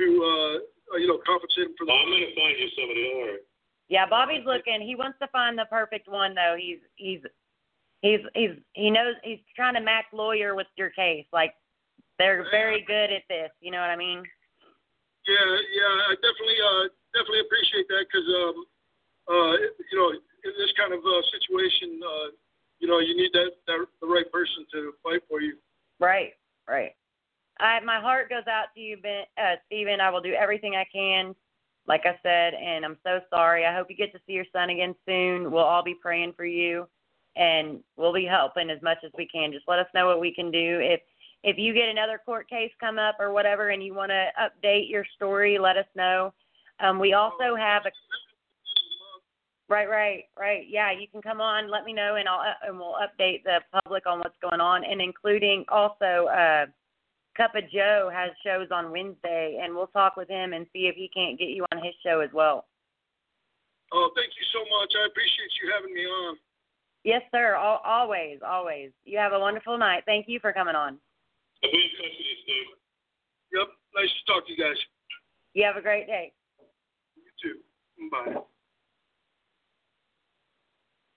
to 0.00 0.06
uh, 0.08 0.54
uh, 0.92 0.98
you 0.98 1.08
know 1.08 1.20
compensate 1.28 1.68
them 1.68 1.76
for 1.76 1.84
Well. 1.84 2.00
I'm 2.00 2.08
going 2.08 2.24
to 2.24 2.32
find 2.32 2.54
you 2.56 2.68
somebody. 2.72 3.00
Don't 3.04 3.20
worry. 3.20 3.42
Yeah, 3.92 4.08
Bobby's 4.08 4.48
looking. 4.48 4.80
He 4.80 4.96
wants 4.96 5.20
to 5.20 5.28
find 5.28 5.58
the 5.58 5.68
perfect 5.68 6.08
one 6.08 6.32
though. 6.32 6.56
He's 6.56 6.80
he's 6.96 7.20
he's 8.00 8.24
he's 8.32 8.56
he 8.72 8.88
knows 8.88 9.20
he's 9.20 9.44
trying 9.52 9.76
to 9.76 9.84
match 9.84 10.08
lawyer 10.16 10.56
with 10.56 10.70
your 10.80 10.88
case. 10.90 11.28
Like 11.32 11.52
they're 12.16 12.48
very 12.50 12.84
good 12.88 13.12
at 13.12 13.28
this. 13.28 13.52
You 13.60 13.70
know 13.70 13.84
what 13.84 13.92
I 13.92 14.00
mean? 14.00 14.24
Yeah, 15.28 15.50
yeah, 15.76 15.94
I 16.10 16.14
definitely 16.18 16.58
uh, 16.58 16.84
definitely 17.14 17.44
appreciate 17.46 17.86
that 17.92 18.04
because 18.08 18.28
um, 18.32 18.56
uh, 19.28 19.54
you 19.60 19.96
know 20.00 20.10
in 20.10 20.52
this 20.58 20.72
kind 20.74 20.90
of 20.90 20.98
uh, 21.04 21.22
situation, 21.30 22.00
uh, 22.02 22.28
you 22.82 22.88
know, 22.88 22.98
you 22.98 23.16
need 23.16 23.30
that, 23.32 23.52
that 23.68 23.86
the 24.00 24.06
right 24.06 24.30
person 24.30 24.66
to 24.72 24.92
fight 25.04 25.22
for 25.28 25.40
you. 25.40 25.54
Right, 26.00 26.32
right. 26.68 26.90
I 27.60 27.78
my 27.80 28.00
heart 28.00 28.28
goes 28.28 28.46
out 28.50 28.66
to 28.74 28.80
you, 28.80 28.96
Ben, 28.96 29.22
uh, 29.38 29.54
Stephen. 29.66 30.00
I 30.00 30.10
will 30.10 30.20
do 30.20 30.32
everything 30.32 30.74
I 30.74 30.84
can, 30.92 31.34
like 31.86 32.02
I 32.04 32.18
said, 32.24 32.54
and 32.54 32.84
I'm 32.84 32.96
so 33.04 33.20
sorry. 33.30 33.64
I 33.64 33.74
hope 33.74 33.86
you 33.88 33.96
get 33.96 34.12
to 34.12 34.18
see 34.26 34.32
your 34.32 34.46
son 34.52 34.70
again 34.70 34.96
soon. 35.06 35.52
We'll 35.52 35.62
all 35.62 35.84
be 35.84 35.94
praying 35.94 36.32
for 36.36 36.44
you, 36.44 36.88
and 37.36 37.78
we'll 37.96 38.12
be 38.12 38.24
helping 38.24 38.68
as 38.68 38.82
much 38.82 38.98
as 39.04 39.12
we 39.16 39.28
can. 39.28 39.52
Just 39.52 39.68
let 39.68 39.78
us 39.78 39.86
know 39.94 40.06
what 40.06 40.20
we 40.20 40.34
can 40.34 40.50
do. 40.50 40.80
If 40.82 41.00
if 41.44 41.58
you 41.58 41.72
get 41.72 41.88
another 41.88 42.20
court 42.24 42.50
case 42.50 42.72
come 42.80 42.98
up 42.98 43.16
or 43.20 43.32
whatever, 43.32 43.68
and 43.68 43.82
you 43.84 43.94
want 43.94 44.10
to 44.10 44.28
update 44.40 44.90
your 44.90 45.04
story, 45.14 45.56
let 45.56 45.76
us 45.76 45.86
know. 45.94 46.34
Um, 46.80 46.98
we 46.98 47.12
also 47.12 47.54
have 47.54 47.82
a 47.86 47.92
Right, 49.72 49.88
right, 49.88 50.24
right. 50.38 50.66
Yeah, 50.68 50.92
you 50.92 51.08
can 51.08 51.22
come 51.22 51.40
on. 51.40 51.70
Let 51.70 51.86
me 51.86 51.94
know, 51.94 52.16
and 52.16 52.28
I'll 52.28 52.40
uh, 52.40 52.68
and 52.68 52.76
we'll 52.76 52.96
update 53.00 53.42
the 53.42 53.60
public 53.72 54.04
on 54.06 54.18
what's 54.18 54.36
going 54.42 54.60
on, 54.60 54.84
and 54.84 55.00
including 55.00 55.64
also 55.70 56.28
uh, 56.28 56.66
Cup 57.34 57.54
of 57.56 57.64
Joe 57.72 58.10
has 58.12 58.32
shows 58.44 58.68
on 58.70 58.92
Wednesday, 58.92 59.62
and 59.64 59.74
we'll 59.74 59.86
talk 59.86 60.18
with 60.18 60.28
him 60.28 60.52
and 60.52 60.66
see 60.74 60.92
if 60.92 60.94
he 60.94 61.08
can't 61.08 61.38
get 61.38 61.48
you 61.48 61.64
on 61.72 61.82
his 61.82 61.94
show 62.04 62.20
as 62.20 62.28
well. 62.34 62.66
Oh, 63.94 64.10
thank 64.14 64.28
you 64.36 64.44
so 64.52 64.60
much. 64.78 64.92
I 64.92 65.08
appreciate 65.08 65.52
you 65.64 65.72
having 65.72 65.94
me 65.94 66.04
on. 66.04 66.36
Yes, 67.04 67.22
sir. 67.32 67.54
Al 67.56 67.80
always, 67.82 68.40
always. 68.46 68.90
You 69.06 69.16
have 69.16 69.32
a 69.32 69.40
wonderful 69.40 69.78
night. 69.78 70.02
Thank 70.04 70.28
you 70.28 70.38
for 70.38 70.52
coming 70.52 70.74
on. 70.74 70.98
I'll 71.64 71.70
be 71.72 71.78
in 71.78 71.88
touch 71.96 72.12
with 72.12 72.28
you, 72.28 72.36
Steve. 72.44 72.66
Yep, 73.54 73.68
nice 73.96 74.10
to 74.20 74.32
talk 74.34 74.46
to 74.46 74.52
you 74.52 74.62
guys. 74.62 74.76
You 75.54 75.64
have 75.64 75.76
a 75.76 75.82
great 75.82 76.06
day. 76.06 76.34
You 77.16 77.32
too. 77.40 78.10
Bye. 78.10 78.42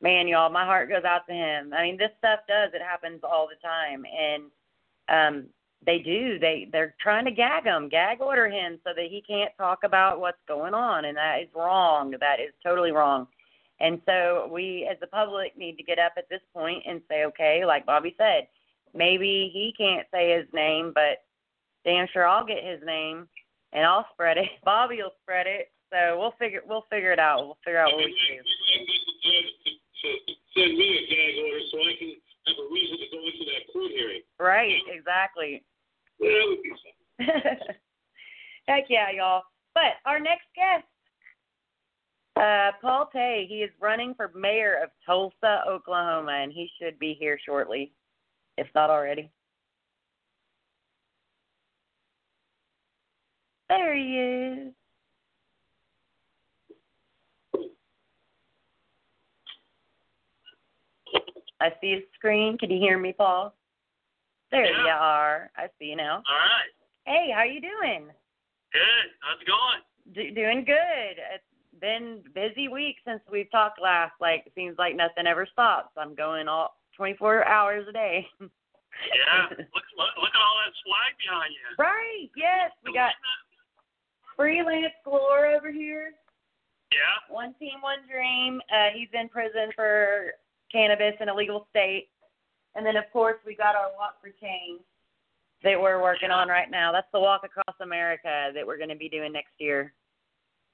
Man, 0.06 0.28
y'all, 0.28 0.52
my 0.52 0.64
heart 0.64 0.88
goes 0.88 1.04
out 1.04 1.26
to 1.28 1.34
him. 1.34 1.74
I 1.74 1.82
mean, 1.82 1.98
this 1.98 2.12
stuff 2.20 2.42
does. 2.48 2.70
It 2.76 2.82
happens 2.82 3.22
all 3.24 3.50
the 3.50 3.60
time, 3.68 4.06
and 4.06 4.44
um, 5.10 5.48
they 5.84 5.98
do. 5.98 6.38
They 6.38 6.70
they're 6.72 6.94
trying 7.02 7.26
to 7.26 7.32
gag 7.32 7.64
him, 7.64 7.90
gag 7.90 8.22
order 8.22 8.48
him, 8.48 8.80
so 8.84 8.92
that 8.96 9.08
he 9.10 9.24
can't 9.28 9.52
talk 9.58 9.80
about 9.84 10.20
what's 10.20 10.38
going 10.48 10.76
on, 10.76 11.06
and 11.06 11.18
that 11.18 11.40
is 11.42 11.50
wrong. 11.56 12.12
That 12.20 12.40
is 12.40 12.54
totally 12.64 12.92
wrong. 12.92 13.28
And 13.80 14.00
so 14.06 14.48
we, 14.54 14.88
as 14.90 14.98
the 15.02 15.08
public, 15.08 15.58
need 15.58 15.76
to 15.78 15.84
get 15.84 15.98
up 15.98 16.14
at 16.18 16.30
this 16.30 16.40
point 16.54 16.84
and 16.88 17.02
say, 17.10 17.26
okay, 17.26 17.66
like 17.66 17.88
Bobby 17.88 18.16
said, 18.16 18.48
maybe 18.94 19.50
he 19.52 19.74
can't 19.76 20.08
say 20.14 20.38
his 20.38 20.46
name, 20.54 20.92
but 20.94 21.26
damn 21.84 22.08
sure 22.14 22.28
I'll 22.28 22.46
get 22.46 22.64
his 22.64 22.80
name 22.86 23.28
and 23.74 23.86
I'll 23.86 24.06
spread 24.14 24.38
it. 24.38 24.50
Bobby 24.64 24.98
will 24.98 25.18
spread 25.24 25.48
it. 25.48 25.72
So 25.92 26.18
we'll 26.20 26.34
figure 26.40 26.62
we'll 26.68 26.86
figure 26.92 27.12
it 27.12 27.20
out. 27.20 27.46
We'll 27.46 27.58
figure 27.66 27.80
out 27.80 27.92
what 27.92 28.06
we 28.06 28.16
can 28.28 28.44
do. 28.44 29.82
Maybe 30.06 30.14
I 30.14 30.22
can 30.22 30.26
get 30.26 30.26
the 30.26 30.26
judge 30.26 30.26
to, 30.26 30.34
to 30.34 30.34
send 30.54 30.78
me 30.78 30.88
a 30.98 31.04
gag 31.10 31.34
order 31.42 31.64
so 31.72 31.78
I 31.82 31.94
can 31.98 32.12
have 32.48 32.58
a 32.62 32.68
reason 32.74 32.98
to 33.02 33.08
go 33.12 33.20
into 33.26 33.46
that 33.50 33.64
court 33.74 33.92
hearing. 33.92 34.22
Right, 34.40 34.82
exactly. 34.88 35.64
Well, 36.20 36.30
that 36.30 36.46
would 36.48 36.64
be 36.64 36.70
something. 36.70 37.76
Heck 38.68 38.86
yeah, 38.90 39.12
y'all. 39.12 39.44
But 39.74 40.00
our 40.06 40.20
next 40.20 40.46
guest, 40.56 40.86
uh, 42.38 42.72
Paul 42.82 43.10
Tay, 43.12 43.46
he 43.48 43.56
is 43.56 43.72
running 43.80 44.14
for 44.16 44.32
mayor 44.36 44.80
of 44.82 44.90
Tulsa, 45.06 45.64
Oklahoma, 45.68 46.32
and 46.32 46.52
he 46.52 46.70
should 46.80 46.98
be 47.00 47.16
here 47.20 47.40
shortly, 47.46 47.94
if 48.58 48.68
not 48.76 48.90
already. 48.90 49.30
There 53.70 53.96
he 53.96 54.20
is. 54.20 54.74
I 61.62 61.70
see 61.82 61.94
a 61.94 62.02
screen. 62.16 62.58
Can 62.58 62.70
you 62.70 62.80
hear 62.80 62.98
me, 62.98 63.14
Paul? 63.14 63.54
There 64.52 64.66
Yeah. 64.66 64.82
you 64.84 64.88
are. 64.90 65.52
I 65.56 65.68
see 65.80 65.86
you 65.86 65.96
now. 65.96 66.16
All 66.28 66.36
right. 66.36 66.72
Hey, 67.06 67.32
how 67.32 67.44
you 67.44 67.62
doing? 67.62 68.12
Good. 68.74 69.12
How's 69.22 69.42
it 69.42 69.48
going? 69.48 69.82
D- 70.14 70.32
doing 70.32 70.64
good. 70.66 71.18
It's 71.34 71.80
been 71.80 72.24
busy 72.34 72.68
week 72.68 72.98
since 73.06 73.22
we've 73.30 73.50
talked 73.52 73.80
last. 73.82 74.14
Like 74.20 74.44
it 74.46 74.54
seems 74.56 74.78
like 74.78 74.96
nothing 74.96 75.28
ever 75.28 75.46
stops. 75.46 75.92
I'm 75.98 76.16
going 76.16 76.48
all 76.48 76.78
24 76.98 77.48
hours 77.48 77.88
a 77.88 77.92
day. 77.92 78.28
Yeah. 78.40 79.48
look, 79.50 79.60
look, 79.60 80.14
look 80.18 80.34
at 80.34 80.42
all 80.42 80.58
that 80.66 80.74
swag 80.84 81.18
behind 81.18 81.54
you. 81.54 81.76
right. 81.84 82.30
Yes, 82.36 82.72
we 82.86 82.94
got 82.94 83.14
freelance 84.36 84.94
galore 85.04 85.48
over 85.48 85.72
here. 85.72 86.14
Yeah. 86.92 87.34
One 87.34 87.54
team, 87.60 87.82
one 87.82 88.00
dream. 88.10 88.62
Uh, 88.72 88.90
he's 88.94 89.10
in 89.14 89.28
prison 89.30 89.72
for 89.76 90.32
cannabis 90.72 91.16
in 91.20 91.30
a 91.30 91.36
legal 91.36 91.68
state. 91.70 92.10
And 92.76 92.86
then 92.86 92.96
of 92.96 93.06
course 93.12 93.38
we 93.46 93.56
got 93.56 93.76
our 93.76 93.92
walk 93.98 94.20
for 94.22 94.30
change 94.42 94.82
that 95.64 95.80
we're 95.80 96.02
working 96.02 96.32
on 96.32 96.48
right 96.48 96.70
now. 96.70 96.92
That's 96.92 97.10
the 97.14 97.20
walk 97.20 97.42
across 97.44 97.76
America 97.82 98.52
that 98.54 98.66
we're 98.66 98.78
going 98.78 98.94
to 98.94 99.00
be 99.00 99.10
doing 99.10 99.32
next 99.32 99.56
year. 99.58 99.94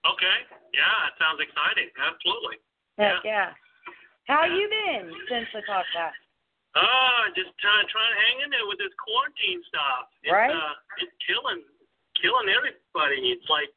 Okay. 0.03 0.37
Yeah, 0.73 0.95
that 1.05 1.13
sounds 1.21 1.39
exciting. 1.39 1.93
Absolutely. 1.95 2.57
Heck 2.97 3.21
yeah. 3.23 3.53
How 4.25 4.45
you 4.45 4.67
been 4.69 5.11
since 5.29 5.47
we 5.53 5.61
talked 5.65 5.89
last? 5.95 6.17
Oh, 6.75 7.27
just 7.35 7.51
trying 7.59 7.83
trying 7.91 8.13
to 8.15 8.19
hang 8.19 8.37
in 8.47 8.49
there 8.49 8.63
with 8.63 8.79
this 8.79 8.95
quarantine 8.95 9.59
stuff. 9.67 10.07
It's, 10.23 10.31
Right. 10.31 10.51
Uh, 10.51 10.75
it's 11.03 11.11
killing 11.27 11.61
killing 12.21 12.47
everybody. 12.47 13.33
It's 13.33 13.47
like, 13.51 13.71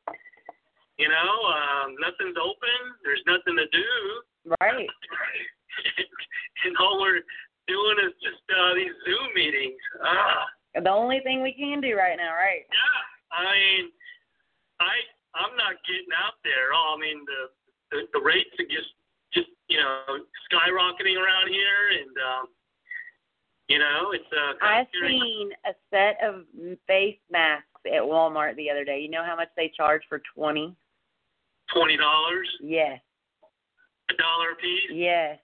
you 1.00 1.08
know, 1.10 1.32
um, 1.50 1.96
nothing's 1.98 2.38
open. 2.38 2.78
There's 3.02 3.24
nothing 3.26 3.56
to 3.58 3.66
do. 3.72 3.90
Right. 4.60 4.86
and 6.64 6.76
all 6.80 7.00
we're 7.00 7.22
doing 7.68 7.96
is 8.04 8.14
just 8.22 8.42
uh, 8.52 8.74
these 8.74 8.92
Zoom 9.04 9.28
meetings. 9.34 9.80
Ah. 10.04 10.46
The 10.74 10.90
only 10.90 11.20
thing 11.22 11.42
we 11.42 11.52
can 11.54 11.80
do 11.80 11.94
right 11.96 12.16
now, 12.18 12.34
right? 12.34 12.66
Yeah, 12.66 13.00
I 13.30 13.42
mean, 13.54 13.84
I 14.80 14.92
I'm 15.38 15.54
not 15.56 15.78
getting 15.86 16.10
out 16.18 16.34
there. 16.42 16.74
Oh, 16.74 16.96
I 16.96 17.00
mean 17.00 17.22
the 17.24 17.40
the, 17.94 17.98
the 18.12 18.22
rates 18.24 18.50
are 18.58 18.66
just 18.66 18.90
just 19.32 19.50
you 19.68 19.78
know 19.78 20.18
skyrocketing 20.50 21.14
around 21.14 21.46
here, 21.48 21.94
and 22.02 22.14
um, 22.18 22.44
you 23.68 23.78
know 23.78 24.10
it's 24.12 24.26
uh. 24.34 24.58
I 24.60 24.66
kind 24.66 24.80
of 24.82 24.86
scary. 24.94 25.20
seen 25.20 25.50
a 25.64 25.72
set 25.94 26.18
of 26.26 26.42
face 26.88 27.18
masks 27.30 27.68
at 27.86 28.02
Walmart 28.02 28.56
the 28.56 28.68
other 28.70 28.84
day. 28.84 28.98
You 28.98 29.10
know 29.10 29.22
how 29.24 29.36
much 29.36 29.48
they 29.56 29.70
charge 29.76 30.02
for 30.08 30.20
twenty? 30.34 30.74
twenty 31.72 31.96
dollars, 31.96 32.48
Yes, 32.60 33.00
a 34.10 34.14
dollar 34.14 34.50
a 34.52 34.56
piece. 34.56 34.90
yes. 34.92 35.38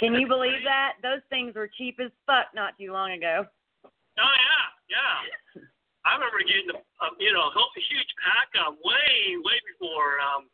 Can 0.00 0.14
you 0.14 0.26
believe 0.26 0.62
that? 0.64 0.98
Those 1.02 1.22
things 1.30 1.54
were 1.54 1.70
cheap 1.70 1.98
as 2.02 2.10
fuck 2.26 2.50
not 2.54 2.74
too 2.78 2.92
long 2.92 3.12
ago. 3.12 3.46
Oh 3.84 4.34
yeah, 4.38 4.66
yeah. 4.90 5.62
I 6.04 6.14
remember 6.14 6.44
getting 6.44 6.70
a, 6.70 6.78
a 6.78 7.06
you 7.18 7.32
know 7.32 7.48
a 7.48 7.82
huge 7.88 8.12
pack 8.22 8.50
of 8.66 8.74
way 8.84 9.38
way 9.42 9.58
before 9.74 10.20
um 10.20 10.50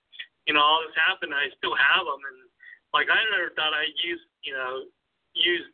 you 0.46 0.55
know 0.55 0.61
all 0.61 0.81
this 0.85 0.96
happened. 0.96 1.33
I 1.33 1.48
still 1.57 1.74
have 1.74 2.05
them, 2.05 2.20
and 2.20 2.38
like 2.92 3.09
I 3.09 3.20
never 3.33 3.53
thought 3.57 3.72
I'd 3.72 3.96
use 4.05 4.20
you 4.44 4.53
know 4.53 4.85
use 5.35 5.66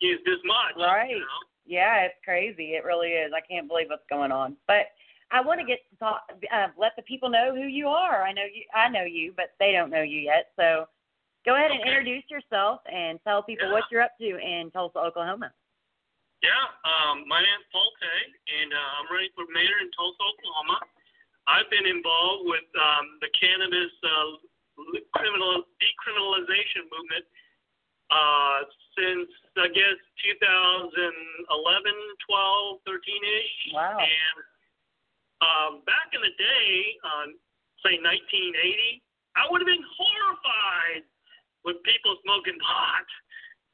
use 0.00 0.20
this 0.24 0.42
much. 0.44 0.78
Right. 0.78 1.10
You 1.10 1.20
know? 1.20 1.40
Yeah, 1.66 2.04
it's 2.04 2.20
crazy. 2.24 2.76
It 2.76 2.84
really 2.84 3.16
is. 3.16 3.32
I 3.34 3.40
can't 3.40 3.68
believe 3.68 3.88
what's 3.88 4.06
going 4.10 4.32
on. 4.32 4.56
But 4.68 4.92
I 5.30 5.40
want 5.40 5.60
to 5.60 5.66
get 5.66 5.80
to 5.90 5.96
talk, 5.96 6.22
uh, 6.52 6.68
let 6.76 6.92
the 6.96 7.02
people 7.02 7.30
know 7.30 7.54
who 7.54 7.66
you 7.66 7.88
are. 7.88 8.22
I 8.22 8.32
know 8.32 8.44
you. 8.44 8.62
I 8.74 8.88
know 8.88 9.04
you, 9.04 9.32
but 9.36 9.54
they 9.58 9.72
don't 9.72 9.90
know 9.90 10.02
you 10.02 10.20
yet. 10.20 10.52
So 10.56 10.86
go 11.44 11.54
ahead 11.54 11.70
and 11.70 11.80
introduce 11.84 12.24
yourself 12.32 12.80
and 12.88 13.20
tell 13.22 13.44
people 13.44 13.70
what 13.70 13.84
you're 13.92 14.02
up 14.02 14.16
to 14.18 14.28
in 14.40 14.70
Tulsa, 14.72 14.98
Oklahoma. 14.98 15.52
Yeah, 16.42 16.64
um, 16.84 17.24
my 17.24 17.40
name's 17.40 17.64
Paul 17.72 17.88
Tay, 18.00 18.20
and 18.60 18.68
uh, 18.72 18.90
I'm 19.00 19.08
running 19.08 19.32
for 19.32 19.48
mayor 19.48 19.80
in 19.80 19.88
Tulsa, 19.96 20.20
Oklahoma. 20.20 20.76
I've 21.48 21.68
been 21.72 21.88
involved 21.88 22.48
with 22.48 22.68
um, 22.76 23.20
the 23.20 23.32
cannabis 23.32 23.92
uh, 24.04 24.40
criminal 25.16 25.64
decriminalization 25.80 26.88
movement 26.92 27.24
uh, 28.12 28.58
since 28.96 29.28
I 29.56 29.68
guess 29.72 29.96
2011, 30.20 31.48
12, 31.48 32.84
13 32.84 32.92
ish. 32.92 33.56
Wow. 33.72 33.96
And 34.00 34.36
um, 35.40 35.72
back 35.88 36.12
in 36.12 36.20
the 36.20 36.34
day, 36.36 36.68
um, 37.04 37.36
say 37.84 38.00
1980, 38.00 39.00
I 39.36 39.48
would 39.48 39.60
have 39.60 39.68
been 39.68 39.88
horrified 39.96 41.04
with 41.64 41.80
people 41.82 42.16
smoking 42.22 42.60
pot, 42.60 43.08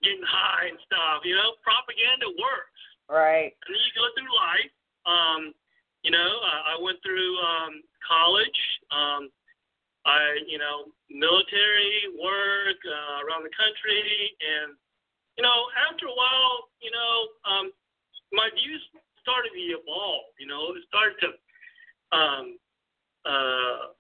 getting 0.03 0.25
high 0.25 0.71
and 0.71 0.81
stuff. 0.87 1.27
You 1.27 1.37
know, 1.37 1.59
propaganda 1.61 2.31
works. 2.39 2.83
Right. 3.11 3.51
And 3.51 3.71
then 3.75 3.83
you 3.83 3.93
go 3.99 4.07
through 4.15 4.33
life. 4.35 4.75
Um, 5.05 5.43
you 6.07 6.11
know, 6.15 6.31
I, 6.47 6.75
I 6.75 6.83
went 6.83 7.03
through 7.03 7.33
um, 7.43 7.83
college. 8.07 8.61
Um, 8.95 9.29
I, 10.07 10.41
you 10.49 10.57
know, 10.57 10.89
military 11.13 12.09
work 12.17 12.81
uh, 12.89 13.21
around 13.21 13.45
the 13.45 13.53
country, 13.53 14.33
and 14.41 14.73
you 15.37 15.45
know, 15.45 15.69
after 15.89 16.09
a 16.09 16.17
while, 16.17 16.73
you 16.81 16.89
know, 16.89 17.15
um, 17.45 17.67
my 18.33 18.49
views 18.57 18.81
started 19.21 19.53
to 19.53 19.65
evolve. 19.77 20.33
You 20.41 20.49
know, 20.49 20.73
it 20.73 20.85
started 20.89 21.17
to 21.21 21.31
um, 22.17 22.57
uh, 23.29 23.93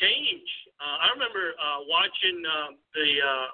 change. 0.00 0.48
Uh, 0.82 0.96
I 0.98 1.14
remember 1.14 1.54
uh, 1.62 1.86
watching 1.86 2.42
uh, 2.42 2.74
the 2.90 3.08
uh, 3.22 3.46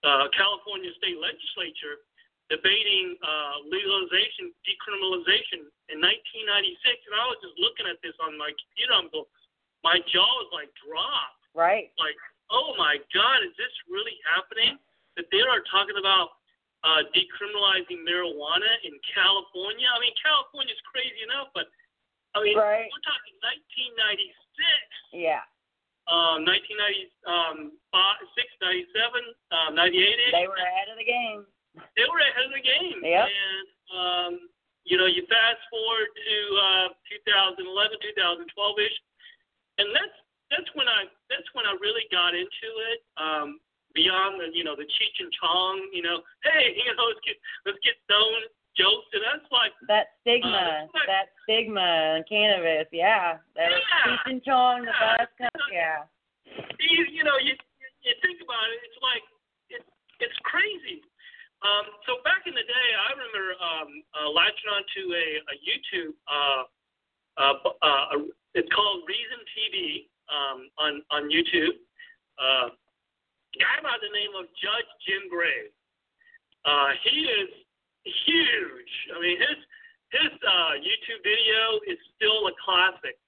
uh, 0.00 0.24
California 0.32 0.88
State 0.96 1.20
Legislature 1.20 2.00
debating 2.48 3.16
uh, 3.20 3.60
legalization, 3.68 4.48
decriminalization 4.64 5.68
in 5.92 6.00
1996, 6.00 7.04
and 7.08 7.14
I 7.20 7.24
was 7.28 7.36
just 7.44 7.56
looking 7.60 7.84
at 7.84 8.00
this 8.00 8.16
on 8.24 8.36
my 8.40 8.48
computer. 8.52 8.96
I'm 8.96 9.12
going, 9.12 9.28
my 9.84 10.00
jaw 10.08 10.28
was 10.40 10.48
like 10.56 10.72
dropped. 10.80 11.44
Right. 11.52 11.92
Like, 12.00 12.16
oh 12.48 12.72
my 12.80 12.96
God, 13.12 13.44
is 13.44 13.52
this 13.60 13.72
really 13.88 14.16
happening? 14.24 14.80
That 15.20 15.28
they 15.28 15.44
are 15.44 15.60
talking 15.68 16.00
about 16.00 16.40
uh, 16.84 17.04
decriminalizing 17.12 18.04
marijuana 18.08 18.72
in 18.88 18.96
California. 19.12 19.88
I 19.88 20.00
mean, 20.00 20.16
California's 20.16 20.80
crazy 20.88 21.20
enough, 21.28 21.52
but 21.52 21.68
I 22.36 22.40
mean, 22.40 22.56
Right. 22.56 22.88
we're 22.88 23.04
talking 23.04 23.36
1996 23.44 25.12
Yeah. 25.12 25.44
Um, 26.10 26.44
1996, 26.44 27.16
um, 27.24 27.72
97, 27.92 29.24
um, 29.56 29.70
98 29.72 30.36
They 30.36 30.44
were 30.44 30.60
ahead 30.60 30.88
of 30.92 30.98
the 31.00 31.08
game. 31.08 31.48
They 31.96 32.06
were 32.06 32.20
ahead 32.20 32.46
of 32.48 32.54
the 32.54 32.64
game. 32.64 33.00
Yep. 33.00 33.24
And, 33.24 33.66
um, 33.92 34.32
you 34.84 35.00
know, 35.00 35.08
you 35.08 35.24
fast 35.32 35.64
forward 35.72 36.12
to 36.12 36.36
uh, 36.60 36.88
2011, 37.56 37.64
2012 37.64 38.84
ish, 38.84 38.96
and 39.80 39.88
that's 39.96 40.16
that's 40.52 40.70
when 40.76 40.86
I 40.86 41.08
that's 41.32 41.48
when 41.56 41.64
I 41.64 41.72
really 41.80 42.04
got 42.12 42.36
into 42.36 42.68
it. 42.92 43.00
Um, 43.16 43.64
beyond 43.96 44.42
the 44.42 44.52
you 44.52 44.62
know 44.62 44.76
the 44.76 44.84
Cheech 44.84 45.16
and 45.24 45.32
Chong, 45.40 45.80
you 45.96 46.04
know, 46.04 46.20
hey, 46.44 46.74
you 46.78 46.84
know, 46.92 47.08
let's 47.08 47.24
get 47.24 47.40
let's 47.64 47.80
get 47.80 47.96
stoned 48.04 48.52
jokes, 48.76 49.06
and 49.12 49.22
that's 49.22 49.50
like 49.52 49.72
That 49.88 50.14
stigma, 50.20 50.50
Uh, 50.50 50.88
like- 50.94 51.06
that 51.06 51.28
stigma 51.42 52.14
in 52.18 52.24
cannabis, 52.24 52.88
yeah. 52.92 53.38
That 53.54 53.70
Yeah. 53.70 53.78
Cheech 54.04 54.26
and 54.26 54.44
Chong, 54.44 54.84
the 54.84 54.92
Yeah. 54.92 55.16
best 55.16 55.32
com- 55.38 55.72
yeah. 55.72 56.04
you, 56.78 57.04
you 57.06 57.24
know, 57.24 57.36
you 57.38 57.56
you 58.02 58.14
think 58.20 58.40
about 58.42 58.68
it, 58.70 58.80
it's 58.84 59.00
like 59.02 59.22
it's 59.70 59.90
it's 60.20 60.38
crazy. 60.44 61.02
Um, 61.62 61.86
so 62.04 62.20
back 62.24 62.46
in 62.46 62.52
the 62.54 62.62
day, 62.62 62.88
I 62.94 63.10
remember 63.12 63.56
um, 63.62 64.04
uh, 64.12 64.28
latching 64.30 64.68
onto 64.68 65.14
a, 65.14 65.26
a 65.48 65.54
YouTube. 65.64 66.12
Uh, 66.28 66.64
uh, 67.38 67.54
uh, 67.80 68.06
a, 68.12 68.28
it's 68.54 68.68
called 68.72 69.08
Reason 69.08 69.40
TV 69.56 70.08
um, 70.28 70.68
on 70.78 71.02
on 71.10 71.30
YouTube. 71.30 71.78
Uh, 72.38 72.68
guy 73.58 73.80
by 73.82 73.96
the 74.02 74.10
name 74.12 74.34
of 74.36 74.44
Judge 74.60 74.90
Jim 75.08 75.28
Gray. 75.30 75.70
Uh, 76.66 76.92
he 77.04 77.24
is 77.24 77.48
huge. 78.04 78.92
I 79.16 79.20
mean, 79.20 79.38
his 79.40 79.58
his 80.14 80.32
uh, 80.46 80.78
YouTube 80.78 81.22
video 81.26 81.80
is 81.90 81.98
still 82.14 82.46
a 82.46 82.54
classic. 82.62 83.18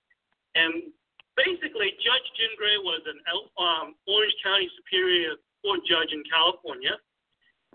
And 0.54 0.94
basically, 1.36 1.92
Judge 1.98 2.26
Jim 2.38 2.52
Gray 2.56 2.78
was 2.78 3.02
an 3.10 3.18
El- 3.26 3.52
um, 3.58 3.86
Orange 4.06 4.36
County 4.40 4.70
Superior 4.78 5.36
Court 5.60 5.80
judge 5.84 6.14
in 6.14 6.22
California, 6.30 6.94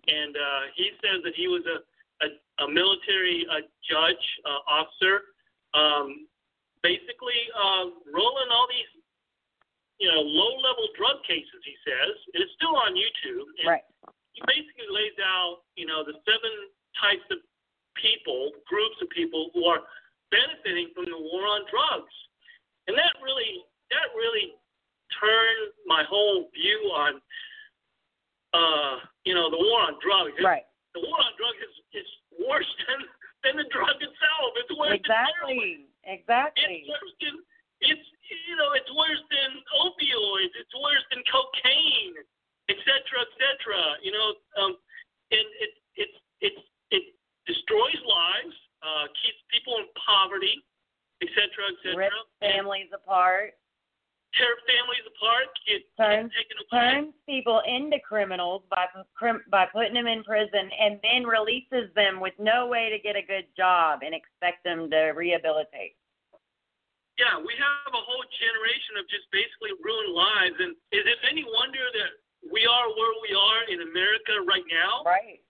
and 0.08 0.34
uh, 0.34 0.64
he 0.80 0.96
says 1.04 1.22
that 1.28 1.36
he 1.36 1.52
was 1.52 1.62
a, 1.68 1.84
a, 2.26 2.28
a 2.64 2.68
military 2.72 3.46
uh, 3.52 3.68
judge 3.84 4.26
uh, 4.48 4.62
officer, 4.66 5.36
um, 5.76 6.26
basically 6.82 7.38
uh, 7.54 7.92
rolling 8.10 8.50
all 8.50 8.66
these, 8.72 8.92
you 10.00 10.08
know, 10.10 10.24
low-level 10.24 10.88
drug 10.98 11.22
cases. 11.28 11.60
He 11.62 11.76
says 11.86 12.16
and 12.34 12.42
it's 12.42 12.54
still 12.58 12.74
on 12.74 12.96
YouTube. 12.96 13.46
And 13.62 13.68
Right. 13.78 13.86
He 14.34 14.42
basically 14.48 14.88
lays 14.90 15.18
out, 15.20 15.68
you 15.76 15.86
know, 15.86 16.08
the 16.08 16.16
seven 16.24 16.54
types 17.00 17.26
of 17.32 17.40
people, 17.96 18.52
groups 18.68 18.98
of 19.02 19.10
people 19.10 19.52
who 19.54 19.66
are 19.66 19.84
benefiting 20.32 20.92
from 20.96 21.06
the 21.06 21.20
war 21.20 21.44
on 21.48 21.68
drugs, 21.68 22.14
and 22.88 22.98
that 22.98 23.14
really, 23.22 23.64
that 23.92 24.10
really 24.16 24.56
turned 25.20 25.76
my 25.86 26.04
whole 26.08 26.48
view 26.56 26.80
on, 26.96 27.22
uh, 28.56 28.96
you 29.24 29.36
know, 29.36 29.52
the 29.52 29.60
war 29.60 29.92
on 29.92 30.00
drugs. 30.02 30.36
Right. 30.40 30.66
The 30.96 31.04
war 31.04 31.20
on 31.20 31.34
drugs 31.40 31.62
is, 31.62 32.04
is 32.04 32.10
worse 32.48 32.68
than 32.88 33.00
than 33.44 33.54
the 33.58 33.68
drug 33.74 33.98
itself. 33.98 34.50
It's 34.62 34.74
worse 34.78 35.02
than 35.02 35.18
heroin. 35.18 35.88
Exactly. 36.06 36.62
Exactly. 36.62 36.86
It's 36.86 36.90
worse 36.90 37.14
than 37.22 37.36
it's 37.82 38.08
you 38.30 38.56
know 38.56 38.74
it's 38.78 38.90
worse 38.94 39.24
than 39.30 39.52
opioids. 39.82 40.54
It's 40.58 40.76
worse 40.78 41.06
than 41.10 41.22
cocaine, 41.30 42.16
et 42.70 42.80
cetera, 42.86 43.20
et 43.26 43.34
cetera. 43.38 43.82
You 44.02 44.12
know, 44.14 44.28
um, 44.62 44.72
and 45.34 45.48
it 45.62 45.74
it 45.98 46.12
it 46.42 46.54
it 46.54 46.56
destroys 47.52 48.02
lives, 48.08 48.56
uh, 48.80 49.06
keeps 49.20 49.42
people 49.52 49.76
in 49.84 49.86
poverty, 50.00 50.56
et 51.22 51.30
cetera, 51.36 51.66
et 51.68 51.78
cetera. 51.84 52.08
Rip 52.08 52.14
families 52.40 52.88
apart. 52.96 53.60
tear 54.32 54.56
families 54.64 55.04
apart, 55.12 55.52
get, 55.68 55.84
Turns 56.00 56.32
get 56.32 56.40
taken 56.40 56.58
away. 56.64 56.80
turns 56.80 57.14
people 57.28 57.60
into 57.68 58.00
criminals 58.00 58.64
by 58.72 58.88
by 59.52 59.66
putting 59.76 59.94
them 59.94 60.08
in 60.08 60.24
prison 60.24 60.72
and 60.72 60.96
then 61.04 61.28
releases 61.28 61.92
them 62.00 62.24
with 62.24 62.34
no 62.40 62.68
way 62.72 62.88
to 62.90 62.98
get 62.98 63.20
a 63.20 63.26
good 63.34 63.46
job 63.60 64.00
and 64.08 64.16
expect 64.16 64.64
them 64.64 64.88
to 64.90 65.12
rehabilitate. 65.12 66.00
Yeah, 67.20 67.38
we 67.38 67.54
have 67.60 67.92
a 67.94 68.04
whole 68.08 68.26
generation 68.40 68.98
of 68.98 69.06
just 69.12 69.28
basically 69.36 69.76
ruined 69.84 70.16
lives, 70.16 70.58
and 70.64 70.72
is 70.96 71.06
it 71.06 71.20
any 71.28 71.44
wonder 71.44 71.84
that 72.00 72.12
we 72.50 72.66
are 72.66 72.88
where 72.98 73.16
we 73.22 73.36
are 73.36 73.62
in 73.70 73.84
America 73.84 74.42
right 74.48 74.66
now? 74.72 75.04
Right. 75.06 75.44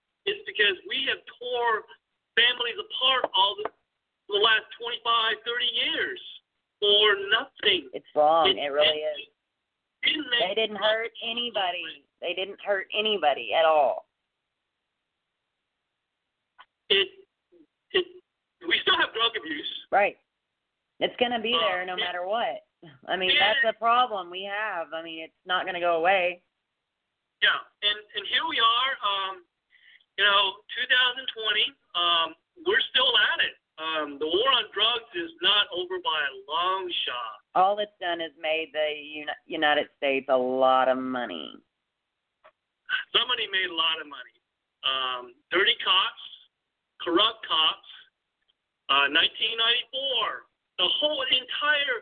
Because 0.52 0.76
we 0.84 1.08
have 1.08 1.24
tore 1.40 1.88
families 2.36 2.76
apart 2.76 3.32
all 3.32 3.56
the, 3.64 3.72
the 4.28 4.40
last 4.44 4.68
25, 4.76 5.40
30 5.48 5.64
years 5.72 6.20
for 6.84 7.08
nothing. 7.32 7.88
It's 7.96 8.08
wrong. 8.16 8.52
It 8.52 8.68
really 8.68 9.00
is. 9.08 9.32
Didn't 10.04 10.28
They 10.28 10.56
didn't 10.56 10.82
hurt 10.82 11.12
anybody. 11.24 12.04
They 12.20 12.34
didn't 12.34 12.60
hurt 12.66 12.88
anybody 12.92 13.56
at 13.56 13.64
all. 13.66 14.06
It, 16.90 17.08
it, 17.94 18.06
we 18.68 18.76
still 18.82 18.98
have 18.98 19.14
drug 19.14 19.32
abuse. 19.40 19.72
Right. 19.92 20.18
It's 21.00 21.16
going 21.18 21.32
to 21.32 21.40
be 21.40 21.54
Uh, 21.56 21.64
there 21.70 21.86
no 21.86 21.96
yeah. 21.96 22.06
matter 22.06 22.28
what. 22.28 22.66
I 23.08 23.16
mean, 23.16 23.32
that's 23.38 23.62
the 23.64 23.78
problem 23.78 24.30
we 24.30 24.44
have. 24.44 24.92
I 24.94 25.04
mean, 25.04 25.24
it's 25.24 25.46
not 25.46 25.64
going 25.66 25.76
to 25.76 25.80
go 25.80 25.98
away. 25.98 26.42
Yeah, 27.42 27.58
and 27.82 27.98
and 28.18 28.24
here 28.30 28.46
we 28.50 28.58
are. 28.62 28.92
Um, 29.02 29.46
you 30.22 30.30
know, 30.30 30.62
2020. 30.86 31.66
Um, 31.98 32.38
we're 32.62 32.86
still 32.94 33.10
at 33.34 33.42
it. 33.42 33.58
Um, 33.82 34.22
the 34.22 34.30
war 34.30 34.50
on 34.54 34.70
drugs 34.70 35.10
is 35.18 35.34
not 35.42 35.66
over 35.74 35.98
by 36.06 36.14
a 36.14 36.34
long 36.46 36.86
shot. 37.10 37.42
All 37.58 37.82
it's 37.82 37.98
done 37.98 38.22
is 38.22 38.30
made 38.38 38.70
the 38.70 38.94
Uni- 39.02 39.42
United 39.50 39.90
States 39.98 40.30
a 40.30 40.38
lot 40.38 40.86
of 40.94 41.02
money. 41.02 41.58
Somebody 43.10 43.50
made 43.50 43.74
a 43.74 43.74
lot 43.74 43.98
of 43.98 44.06
money. 44.06 44.38
Um, 44.86 45.24
dirty 45.50 45.74
cops, 45.82 46.26
corrupt 47.02 47.42
cops. 47.42 47.90
Uh, 48.94 49.10
1994, 49.10 50.46
the 50.78 50.90
whole 51.02 51.26
entire 51.34 51.98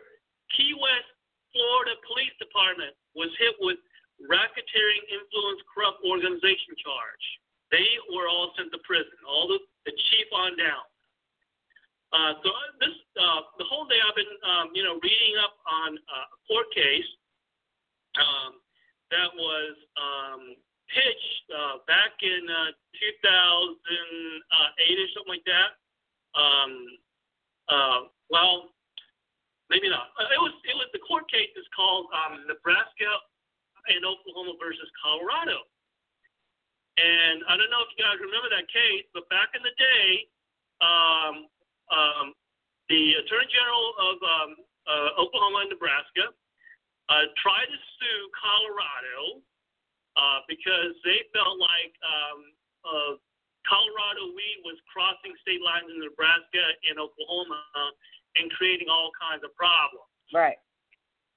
Key 0.52 0.76
West, 0.76 1.08
Florida 1.56 1.96
Police 2.04 2.36
Department 2.36 2.92
was 3.16 3.32
hit 3.40 3.56
with 3.64 3.80
racketeering, 4.28 5.08
influence, 5.08 5.64
corrupt 5.72 6.04
organization 6.04 6.76
charge. 6.84 7.24
They 7.70 7.86
were 8.14 8.26
all 8.26 8.52
sent 8.58 8.72
to 8.72 8.78
prison, 8.82 9.14
all 9.26 9.46
the, 9.46 9.58
the 9.86 9.92
chief 10.10 10.26
on 10.34 10.58
down. 10.58 10.84
Uh, 12.10 12.34
so 12.42 12.50
uh, 12.50 12.70
this, 12.82 12.96
uh, 13.22 13.40
the 13.58 13.66
whole 13.70 13.86
day 13.86 13.98
I've 14.02 14.18
been, 14.18 14.34
um, 14.42 14.66
you 14.74 14.82
know, 14.82 14.98
reading 14.98 15.38
up 15.38 15.54
on 15.62 15.94
uh, 15.94 16.26
a 16.34 16.38
court 16.50 16.66
case 16.74 17.06
um, 18.18 18.58
that 19.14 19.30
was 19.38 19.74
um, 19.94 20.42
pitched 20.90 21.46
uh, 21.54 21.78
back 21.86 22.18
in 22.18 22.42
uh, 22.50 22.74
2008 23.30 24.98
or 24.98 25.08
something 25.14 25.34
like 25.38 25.46
that. 25.46 25.70
Um, 26.34 26.72
uh, 27.70 28.00
well, 28.30 28.74
maybe 29.70 29.86
not. 29.86 30.10
Uh, 30.18 30.26
It 30.34 30.42
was 30.42 30.54
it 30.66 30.74
was 30.74 30.90
the 30.90 31.02
court 31.06 31.30
case 31.30 31.50
is 31.54 31.66
called 31.74 32.10
um, 32.10 32.42
Nebraska 32.50 33.10
and 33.86 34.02
Oklahoma 34.02 34.58
versus 34.58 34.90
Colorado. 34.98 35.62
And 36.98 37.46
I 37.46 37.56
don't 37.56 37.70
know 37.70 37.82
if 37.86 37.90
you 37.94 38.00
guys 38.02 38.18
remember 38.18 38.50
that 38.50 38.66
case, 38.68 39.06
but 39.14 39.28
back 39.30 39.54
in 39.54 39.62
the 39.62 39.74
day, 39.78 40.08
um, 40.82 41.34
um, 41.90 42.26
the 42.90 43.20
Attorney 43.22 43.48
General 43.50 43.86
of 43.98 44.16
um, 44.20 44.50
uh, 44.88 45.22
Oklahoma 45.22 45.68
and 45.68 45.70
Nebraska 45.70 46.34
uh, 47.08 47.24
tried 47.38 47.68
to 47.70 47.78
sue 47.98 48.20
Colorado 48.34 49.42
uh, 50.18 50.40
because 50.50 50.92
they 51.06 51.24
felt 51.30 51.56
like 51.56 51.92
um, 52.02 52.38
uh, 52.84 53.12
Colorado 53.64 54.34
weed 54.34 54.58
was 54.66 54.76
crossing 54.90 55.32
state 55.40 55.62
lines 55.62 55.86
in 55.88 56.02
Nebraska 56.02 56.64
and 56.90 56.98
Oklahoma 56.98 57.62
and 58.38 58.50
creating 58.58 58.90
all 58.90 59.14
kinds 59.18 59.42
of 59.46 59.54
problems 59.54 60.10
Right. 60.32 60.58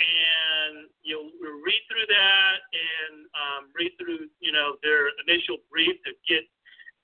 And 0.04 0.92
you 1.04 1.16
know, 1.16 1.24
read 1.64 1.84
through 1.88 2.08
that 2.08 2.58
and 2.76 3.16
um, 3.36 3.62
read 3.76 3.92
through 3.96 4.28
you 4.40 4.52
know 4.52 4.76
their 4.84 5.12
initial 5.28 5.64
brief 5.72 5.96
to 6.04 6.12
get 6.28 6.44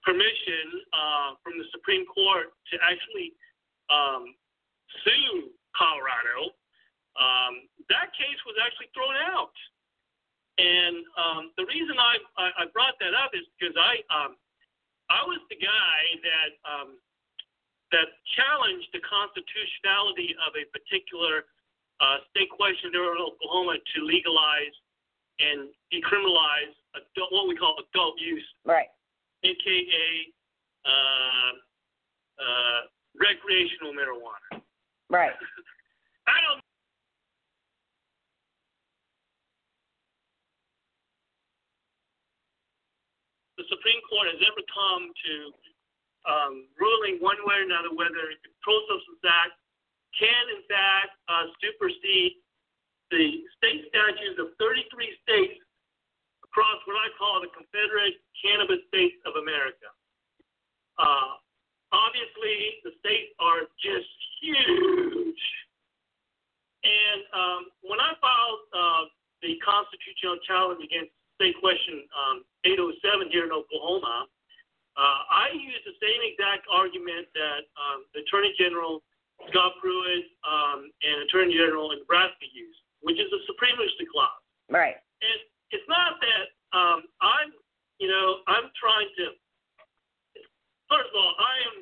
permission 0.04 0.84
uh, 0.92 1.36
from 1.44 1.60
the 1.60 1.68
Supreme 1.72 2.08
Court 2.08 2.52
to 2.72 2.76
actually 2.84 3.36
um, 3.92 4.36
sue 5.04 5.52
Colorado. 5.76 6.56
Um, 7.20 7.68
that 7.92 8.16
case 8.16 8.40
was 8.48 8.56
actually 8.64 8.92
thrown 8.96 9.16
out, 9.32 9.56
and 10.60 10.96
um, 11.20 11.44
the 11.60 11.66
reason 11.68 11.96
I, 12.00 12.16
I 12.40 12.46
I 12.64 12.64
brought 12.72 12.96
that 13.00 13.16
up 13.16 13.32
is 13.36 13.44
because 13.56 13.76
I 13.76 14.04
um, 14.12 14.40
I 15.12 15.24
was 15.26 15.42
the 15.52 15.60
guy 15.60 16.00
that 16.24 16.52
um, 16.64 16.90
that 17.92 18.08
challenged 18.38 18.88
the 18.94 19.02
constitutionality 19.02 20.38
of 20.46 20.54
a 20.54 20.64
particular 20.70 21.50
uh, 22.00 22.18
state 22.32 22.50
question 22.50 22.92
there 22.92 23.04
in 23.16 23.22
Oklahoma 23.22 23.76
to 23.76 23.98
legalize 24.04 24.76
and 25.40 25.70
decriminalize 25.92 26.76
adult, 26.96 27.32
what 27.32 27.48
we 27.48 27.56
call 27.56 27.76
adult 27.80 28.20
use, 28.20 28.46
Right. 28.66 28.88
aka 29.44 30.08
uh, 30.86 31.52
uh, 32.40 32.82
recreational 33.20 33.92
marijuana. 33.94 34.62
Right. 35.10 35.32
I 36.28 36.38
don't. 36.48 36.64
The 43.60 43.68
Supreme 43.68 44.00
Court 44.08 44.32
has 44.32 44.40
ever 44.40 44.64
come 44.72 45.04
to 45.12 45.34
um, 46.32 46.54
ruling 46.80 47.20
one 47.20 47.40
way 47.44 47.60
or 47.60 47.66
another 47.68 47.92
whether 47.92 48.24
the 48.40 48.50
Controlled 48.60 48.88
Substance 48.88 49.24
Act 49.28 49.59
can, 50.20 50.44
in 50.52 50.62
fact, 50.68 51.16
uh, 51.32 51.48
supersede 51.64 52.36
the 53.10 53.48
state 53.58 53.90
statutes 53.90 54.38
of 54.38 54.54
33 54.60 54.86
states 55.26 55.64
across 56.46 56.78
what 56.86 57.00
I 57.00 57.10
call 57.18 57.42
the 57.42 57.50
Confederate 57.56 58.20
Cannabis 58.38 58.84
States 58.92 59.18
of 59.26 59.40
America. 59.40 59.90
Uh, 61.00 61.40
obviously, 61.96 62.84
the 62.84 62.94
states 63.00 63.32
are 63.40 63.66
just 63.80 64.12
huge. 64.44 65.44
And 66.84 67.20
um, 67.34 67.62
when 67.88 68.00
I 68.00 68.14
filed 68.20 68.62
uh, 68.76 69.04
the 69.42 69.56
constitutional 69.64 70.40
challenge 70.44 70.84
against 70.84 71.16
state 71.40 71.56
question 71.60 72.04
um, 72.12 72.44
807 72.68 73.32
here 73.32 73.48
in 73.48 73.54
Oklahoma, 73.56 74.28
uh, 75.00 75.20
I 75.32 75.56
used 75.56 75.88
the 75.88 75.96
same 76.04 76.20
exact 76.28 76.68
argument 76.68 77.32
that 77.32 77.64
um, 77.80 78.04
the 78.12 78.20
Attorney 78.28 78.52
General 78.60 79.00
Scott 79.48 79.80
Pruitt 79.80 80.28
um, 80.44 80.92
and 81.02 81.24
Attorney 81.24 81.56
General 81.56 81.96
in 81.96 82.04
Nebraska 82.04 82.46
used, 82.52 82.80
which 83.00 83.16
is 83.16 83.32
the 83.32 83.40
supremacy 83.48 84.04
clause. 84.12 84.44
Right. 84.68 85.00
And 85.24 85.40
it's 85.72 85.88
not 85.88 86.20
that 86.20 86.46
um, 86.76 87.00
I'm, 87.24 87.50
you 87.98 88.12
know, 88.12 88.44
I'm 88.52 88.68
trying 88.76 89.10
to. 89.24 89.26
First 90.92 91.14
of 91.14 91.16
all, 91.16 91.34
I 91.38 91.54
am, 91.70 91.76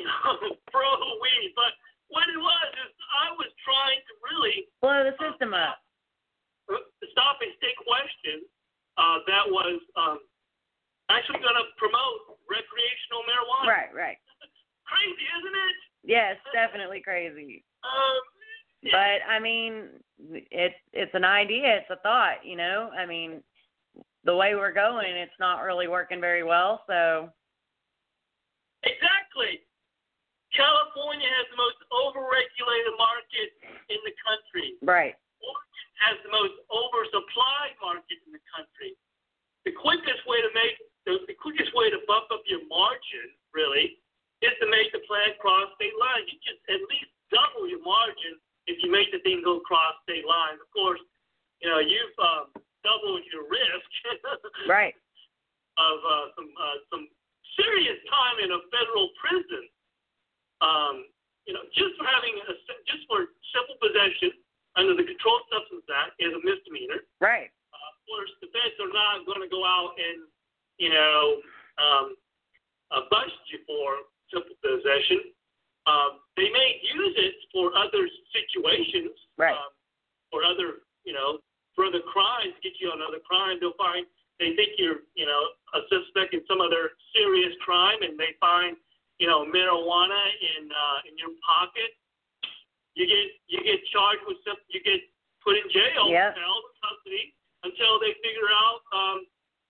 you 0.00 0.04
know, 0.08 0.56
pro 0.72 0.88
weed, 1.20 1.52
but 1.54 1.72
what 2.10 2.26
it 2.26 2.40
was 2.40 2.68
is 2.82 2.90
I 3.12 3.30
was 3.38 3.50
trying 3.62 4.00
to 4.00 4.12
really 4.26 4.56
Blow 4.82 5.04
the 5.04 5.14
system 5.20 5.54
up. 5.54 5.78
stop 7.12 7.38
a 7.38 7.48
state 7.60 7.78
question 7.84 8.42
uh, 8.98 9.20
that 9.28 9.44
was 9.46 9.78
um, 9.94 10.18
actually 11.12 11.44
going 11.44 11.56
to 11.56 11.66
promote 11.76 12.40
recreational 12.48 13.22
marijuana. 13.28 13.68
Right, 13.68 13.92
right. 13.94 14.18
Crazy, 14.88 15.26
isn't 15.38 15.56
it? 15.56 15.76
Yes, 16.04 16.36
definitely 16.52 17.00
crazy. 17.00 17.64
Um, 17.84 18.20
But 18.92 19.20
I 19.28 19.38
mean, 19.38 20.00
it's 20.50 20.80
it's 20.92 21.14
an 21.14 21.24
idea, 21.24 21.76
it's 21.76 21.90
a 21.90 22.00
thought, 22.00 22.44
you 22.44 22.56
know. 22.56 22.90
I 22.96 23.04
mean, 23.04 23.42
the 24.24 24.34
way 24.34 24.54
we're 24.54 24.72
going, 24.72 25.12
it's 25.12 25.36
not 25.38 25.60
really 25.60 25.88
working 25.88 26.20
very 26.20 26.42
well. 26.44 26.82
So 26.86 27.28
exactly. 28.82 29.60
California 30.56 31.28
has 31.30 31.46
the 31.54 31.60
most 31.60 31.78
overregulated 31.94 32.94
market 32.98 33.54
in 33.86 34.00
the 34.02 34.14
country. 34.18 34.74
right, 34.82 35.14
Oregon 35.38 35.86
has 36.02 36.16
the 36.26 36.32
most 36.32 36.58
oversupplied 36.72 37.78
market 37.78 38.18
in 38.26 38.34
the 38.34 38.42
country. 38.50 38.98
The 39.62 39.76
quickest 39.76 40.26
way 40.26 40.42
to 40.42 40.50
make 40.56 40.74
the, 41.06 41.22
the 41.28 41.38
quickest 41.38 41.70
way 41.76 41.92
to 41.92 42.00
bump 42.08 42.32
up 42.34 42.42
your 42.50 42.66
margin, 42.66 43.30
really, 43.54 44.02
is 44.40 44.54
to 44.60 44.66
make 44.68 44.88
the 44.92 45.04
plant 45.04 45.36
cross 45.38 45.68
state 45.76 45.96
lines. 46.00 46.28
You 46.28 46.36
just 46.40 46.60
at 46.68 46.80
least 46.88 47.12
double 47.28 47.68
your 47.68 47.82
margin 47.84 48.40
if 48.66 48.80
you 48.82 48.88
make 48.88 49.12
the 49.12 49.20
thing 49.24 49.44
go 49.44 49.60
cross 49.64 49.96
state 50.04 50.24
lines. 50.24 50.60
Of 50.60 50.70
course, 50.72 51.00
you 51.60 51.68
know 51.68 51.80
you've 51.80 52.16
um, 52.20 52.52
doubled 52.82 53.24
your 53.28 53.44
risk 53.48 53.88
right, 54.68 54.96
of 55.76 55.96
uh, 56.00 56.26
some 56.36 56.50
uh, 56.56 56.76
some 56.88 57.04
serious 57.56 58.00
time 58.08 58.36
in 58.40 58.50
a 58.52 58.60
federal 58.72 59.12
prison. 59.20 59.64
Um, 60.60 61.08
you 61.48 61.56
know, 61.56 61.64
just 61.72 61.96
for 61.96 62.04
having 62.04 62.36
a, 62.36 62.52
just 62.84 63.04
for 63.08 63.32
simple 63.52 63.76
possession 63.80 64.36
under 64.76 64.92
the 64.92 65.02
Controlled 65.02 65.48
Substance 65.48 65.88
Act 65.88 66.14
is 66.20 66.30
a 66.30 66.40
misdemeanor. 66.44 67.00
right, 67.18 67.48
Uh, 67.72 67.88
of 67.90 67.96
course, 68.06 68.30
the 68.44 68.48
feds 68.52 68.76
are 68.78 68.92
not 68.92 69.24
going 69.24 69.40
to 69.40 69.50
go 69.50 69.64
out 69.64 69.96
and 69.96 70.28
you 70.76 70.92
know 70.92 71.40
um, 71.80 72.06
uh, 72.92 73.08
bust 73.08 73.34
you 73.50 73.64
for 73.64 74.04
simple 74.32 74.54
possession. 74.62 75.34
Um, 75.86 76.20
they 76.36 76.48
may 76.50 76.80
use 76.94 77.14
it 77.18 77.34
for 77.52 77.74
other 77.76 78.04
situations, 78.32 79.12
Right. 79.36 79.56
um, 79.56 79.72
or 80.32 80.44
other 80.44 80.86
you 81.04 81.12
know 81.12 81.38
for 81.74 81.84
other 81.86 82.00
crimes, 82.00 82.54
get 82.62 82.74
you 82.80 82.90
on 82.90 83.00
other 83.02 83.20
crimes. 83.20 83.60
They'll 83.60 83.76
find 83.78 84.06
they 84.38 84.54
think 84.56 84.78
you're 84.78 85.04
you 85.14 85.26
know 85.26 85.40
a 85.74 85.80
suspect 85.88 86.34
in 86.34 86.42
some 86.46 86.60
other 86.60 86.90
serious 87.14 87.52
crime, 87.64 88.02
and 88.02 88.18
they 88.18 88.36
find 88.40 88.76
you 89.18 89.26
know 89.26 89.44
marijuana 89.44 90.20
in 90.56 90.70
uh, 90.70 90.98
in 91.08 91.16
your 91.18 91.32
pocket. 91.44 91.90
You 92.94 93.06
get 93.06 93.26
you 93.48 93.58
get 93.64 93.80
charged 93.92 94.22
with 94.26 94.38
some. 94.46 94.56
You 94.68 94.82
get 94.82 95.00
put 95.44 95.56
in 95.56 95.64
jail, 95.72 96.08
Yep. 96.12 96.36
held 96.36 96.64
in 96.68 96.74
custody 96.84 97.24
until 97.64 97.98
they 98.00 98.12
figure 98.20 98.50
out 98.52 98.80
um, 98.92 99.24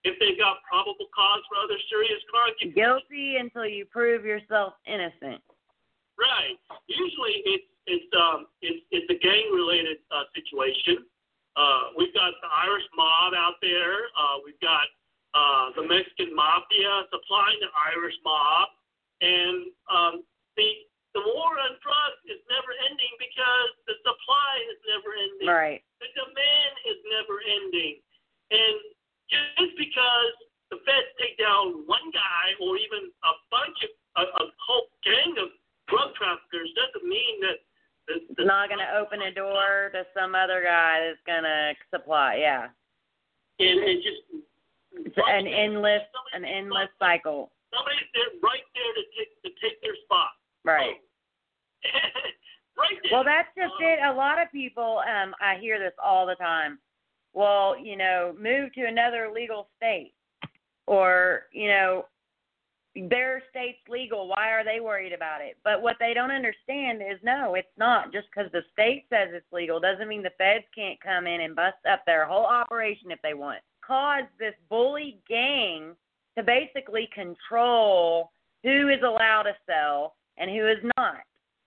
if 0.05 0.17
they've 0.19 0.39
got 0.39 0.65
probable 0.65 1.09
cause 1.13 1.43
for 1.49 1.61
other 1.61 1.77
serious 1.91 2.21
crimes. 2.33 2.57
Guilty 2.75 3.37
until 3.37 3.67
you 3.67 3.85
prove 3.85 4.25
yourself 4.25 4.75
innocent. 4.87 5.43
Right. 6.17 6.57
Usually 6.89 7.45
it's 7.45 7.69
it's 7.87 8.11
um 8.13 8.47
it's 8.61 8.81
it's 8.93 9.09
a 9.09 9.19
gang 9.21 9.53
related 9.53 10.05
uh, 10.13 10.29
situation. 10.37 11.05
Uh, 11.57 11.93
we've 11.99 12.15
got 12.15 12.33
the 12.41 12.49
Irish 12.49 12.87
mob 12.97 13.35
out 13.35 13.59
there. 13.61 14.09
Uh, 14.15 14.41
we've 14.45 14.61
got 14.61 14.87
uh, 15.35 15.75
the 15.75 15.85
Mexican 15.85 16.33
mafia 16.35 17.09
supplying 17.11 17.59
the 17.61 17.73
Irish 17.91 18.15
mob, 18.25 18.69
and 19.21 19.69
um, 19.91 20.15
the 20.57 20.69
the 21.13 21.23
war 21.27 21.59
on 21.59 21.75
drugs 21.83 22.23
is 22.31 22.39
never 22.47 22.71
ending 22.87 23.13
because 23.19 23.71
the 23.91 23.97
supply 24.07 24.53
is 24.71 24.79
never 24.87 25.11
ending. 25.11 25.51
Right, 25.51 25.83
The 25.99 26.11
demand 26.15 26.73
is 26.87 26.99
never 27.11 27.43
ending. 27.43 27.99
And 28.55 28.79
just 29.31 29.75
because 29.79 30.35
the 30.71 30.79
feds 30.87 31.11
take 31.19 31.39
down 31.39 31.87
one 31.87 32.11
guy 32.15 32.55
or 32.63 32.79
even 32.79 33.11
a 33.11 33.33
bunch 33.51 33.79
of 33.87 33.91
a, 34.19 34.23
a 34.27 34.45
whole 34.59 34.91
gang 35.07 35.35
of 35.39 35.51
drug 35.91 36.15
traffickers 36.15 36.71
doesn't 36.75 37.07
mean 37.07 37.41
that 37.43 37.59
the, 38.07 38.15
the 38.35 38.43
it's 38.43 38.49
not 38.49 38.69
gonna 38.71 38.91
open 38.99 39.23
a 39.23 39.33
door 39.35 39.91
to 39.95 40.07
some 40.15 40.35
other 40.35 40.63
guy 40.63 41.03
that's 41.03 41.23
gonna 41.27 41.75
supply. 41.91 42.39
Yeah, 42.43 42.71
and, 43.59 43.79
and 43.79 43.99
just 44.03 44.23
it's 45.07 45.17
an 45.17 45.47
endless, 45.47 46.03
an 46.35 46.45
endless 46.45 46.91
cycle. 46.99 47.51
somebody's 47.75 48.11
there 48.15 48.35
right 48.43 48.67
there 48.75 48.93
to 48.95 49.05
take 49.15 49.31
to 49.43 49.51
take 49.63 49.83
their 49.83 49.95
spot. 50.05 50.35
Right. 50.65 50.99
right 52.79 52.99
there. 53.03 53.13
Well, 53.13 53.25
that's 53.25 53.49
just 53.57 53.75
it. 53.81 54.01
A 54.05 54.13
lot 54.13 54.41
of 54.41 54.51
people, 54.51 55.03
um, 55.07 55.35
I 55.41 55.57
hear 55.61 55.79
this 55.79 55.95
all 56.03 56.27
the 56.27 56.37
time. 56.37 56.79
Well, 57.33 57.79
you 57.79 57.97
know, 57.97 58.35
move 58.39 58.73
to 58.75 58.87
another 58.87 59.31
legal 59.33 59.69
state, 59.77 60.13
or 60.87 61.43
you 61.53 61.69
know, 61.69 62.07
their 62.97 63.43
state's 63.51 63.79
legal. 63.89 64.29
Why 64.29 64.51
are 64.51 64.65
they 64.65 64.81
worried 64.81 65.13
about 65.13 65.41
it? 65.41 65.57
But 65.63 65.81
what 65.81 65.97
they 66.01 66.13
don't 66.13 66.33
understand 66.33 67.01
is, 67.01 67.19
no, 67.23 67.55
it's 67.55 67.69
not. 67.79 68.13
Just 68.13 68.27
because 68.35 68.51
the 68.51 68.63
state 68.73 69.05
says 69.09 69.29
it's 69.33 69.47
legal 69.53 69.79
doesn't 69.79 70.09
mean 70.09 70.23
the 70.23 70.33
feds 70.39 70.65
can't 70.75 71.01
come 71.01 71.27
in 71.27 71.43
and 71.43 71.55
bust 71.55 71.77
up 71.91 72.05
their 72.05 72.27
whole 72.27 72.47
operation 72.47 73.11
if 73.11 73.21
they 73.23 73.35
want. 73.35 73.59
Cause 73.87 74.25
this 74.39 74.55
bully 74.69 75.21
gang 75.29 75.95
to 76.37 76.43
basically 76.43 77.09
control 77.15 78.33
who 78.63 78.89
is 78.89 79.03
allowed 79.05 79.45
to 79.45 79.55
sell 79.67 80.17
and 80.37 80.51
who 80.51 80.67
is 80.67 80.79
not. 80.97 81.19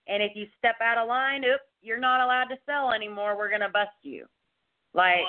And 0.06 0.22
if 0.22 0.32
you 0.34 0.46
step 0.58 0.76
out 0.82 0.98
of 0.98 1.08
line, 1.08 1.44
oops, 1.44 1.64
you're 1.82 1.98
not 1.98 2.20
allowed 2.20 2.48
to 2.48 2.56
sell 2.66 2.92
anymore. 2.92 3.36
We're 3.36 3.50
gonna 3.50 3.70
bust 3.70 3.96
you. 4.02 4.26
Like. 4.92 5.24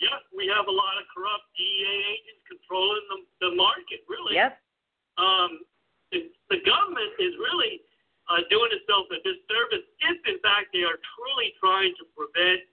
Yes, 0.00 0.20
we 0.32 0.48
have 0.48 0.64
a 0.64 0.72
lot 0.72 0.96
of 0.96 1.04
corrupt 1.12 1.44
DEA 1.54 2.16
agents 2.16 2.42
controlling 2.48 3.04
the, 3.12 3.18
the 3.44 3.52
market, 3.52 4.00
really. 4.08 4.34
yep, 4.34 4.56
um, 5.20 5.60
the, 6.10 6.32
the 6.48 6.58
government 6.64 7.12
is 7.20 7.36
really 7.36 7.84
uh, 8.32 8.40
doing 8.48 8.72
itself 8.72 9.06
a 9.12 9.20
disservice 9.20 9.84
if, 9.84 10.18
in 10.26 10.40
fact, 10.40 10.72
they 10.72 10.82
are 10.82 10.98
truly 11.16 11.52
trying 11.60 11.92
to 12.00 12.04
prevent 12.16 12.64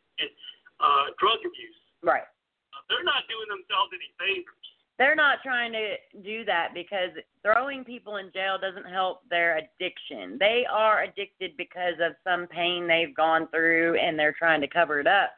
uh, 0.79 1.11
drug 1.19 1.39
abuse. 1.41 1.81
right. 2.03 2.25
Uh, 2.73 2.81
they're 2.89 3.03
not 3.03 3.25
doing 3.29 3.49
themselves 3.49 3.89
any 3.93 4.09
favors. 4.21 4.67
They're 4.97 5.15
not 5.15 5.39
trying 5.43 5.73
to 5.73 5.95
do 6.23 6.43
that 6.45 6.73
because 6.73 7.11
throwing 7.43 7.83
people 7.83 8.17
in 8.17 8.31
jail 8.33 8.57
doesn't 8.57 8.89
help 8.89 9.21
their 9.29 9.57
addiction. 9.57 10.37
They 10.39 10.65
are 10.71 11.03
addicted 11.03 11.55
because 11.55 11.93
of 12.01 12.13
some 12.23 12.47
pain 12.47 12.87
they've 12.87 13.15
gone 13.15 13.47
through 13.49 13.97
and 13.99 14.17
they're 14.17 14.35
trying 14.37 14.61
to 14.61 14.67
cover 14.67 14.99
it 14.99 15.05
up. 15.05 15.31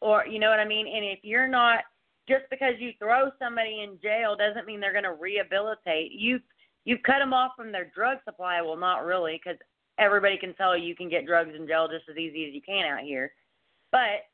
Or, 0.00 0.26
you 0.26 0.38
know 0.38 0.50
what 0.50 0.60
I 0.60 0.66
mean? 0.66 0.86
And 0.86 1.04
if 1.04 1.20
you're 1.22 1.48
not, 1.48 1.80
just 2.28 2.44
because 2.50 2.74
you 2.78 2.92
throw 2.98 3.30
somebody 3.38 3.82
in 3.82 3.98
jail 4.02 4.36
doesn't 4.36 4.66
mean 4.66 4.80
they're 4.80 4.92
going 4.92 5.04
to 5.04 5.12
rehabilitate. 5.12 6.12
You 6.12 6.40
you've 6.84 7.02
cut 7.02 7.18
them 7.18 7.32
off 7.32 7.52
from 7.56 7.72
their 7.72 7.90
drug 7.94 8.18
supply. 8.24 8.60
Well, 8.60 8.76
not 8.76 9.04
really, 9.04 9.40
because 9.42 9.58
everybody 9.98 10.36
can 10.36 10.54
tell 10.54 10.76
you 10.76 10.86
you 10.86 10.96
can 10.96 11.08
get 11.08 11.26
drugs 11.26 11.52
in 11.56 11.66
jail 11.66 11.88
just 11.88 12.08
as 12.10 12.16
easy 12.16 12.46
as 12.46 12.54
you 12.54 12.62
can 12.62 12.84
out 12.84 13.00
here. 13.00 13.32
But 13.92 14.26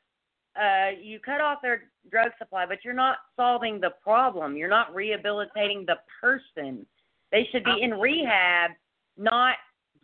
uh, 0.59 0.91
you 1.01 1.19
cut 1.19 1.41
off 1.41 1.59
their 1.61 1.83
drug 2.11 2.31
supply, 2.37 2.65
but 2.65 2.79
you're 2.83 2.93
not 2.93 3.17
solving 3.35 3.79
the 3.79 3.91
problem. 4.03 4.55
You're 4.55 4.69
not 4.69 4.93
rehabilitating 4.93 5.85
the 5.85 5.97
person. 6.21 6.85
They 7.31 7.47
should 7.51 7.63
be 7.63 7.81
in 7.81 7.91
rehab, 7.91 8.71
not 9.17 9.55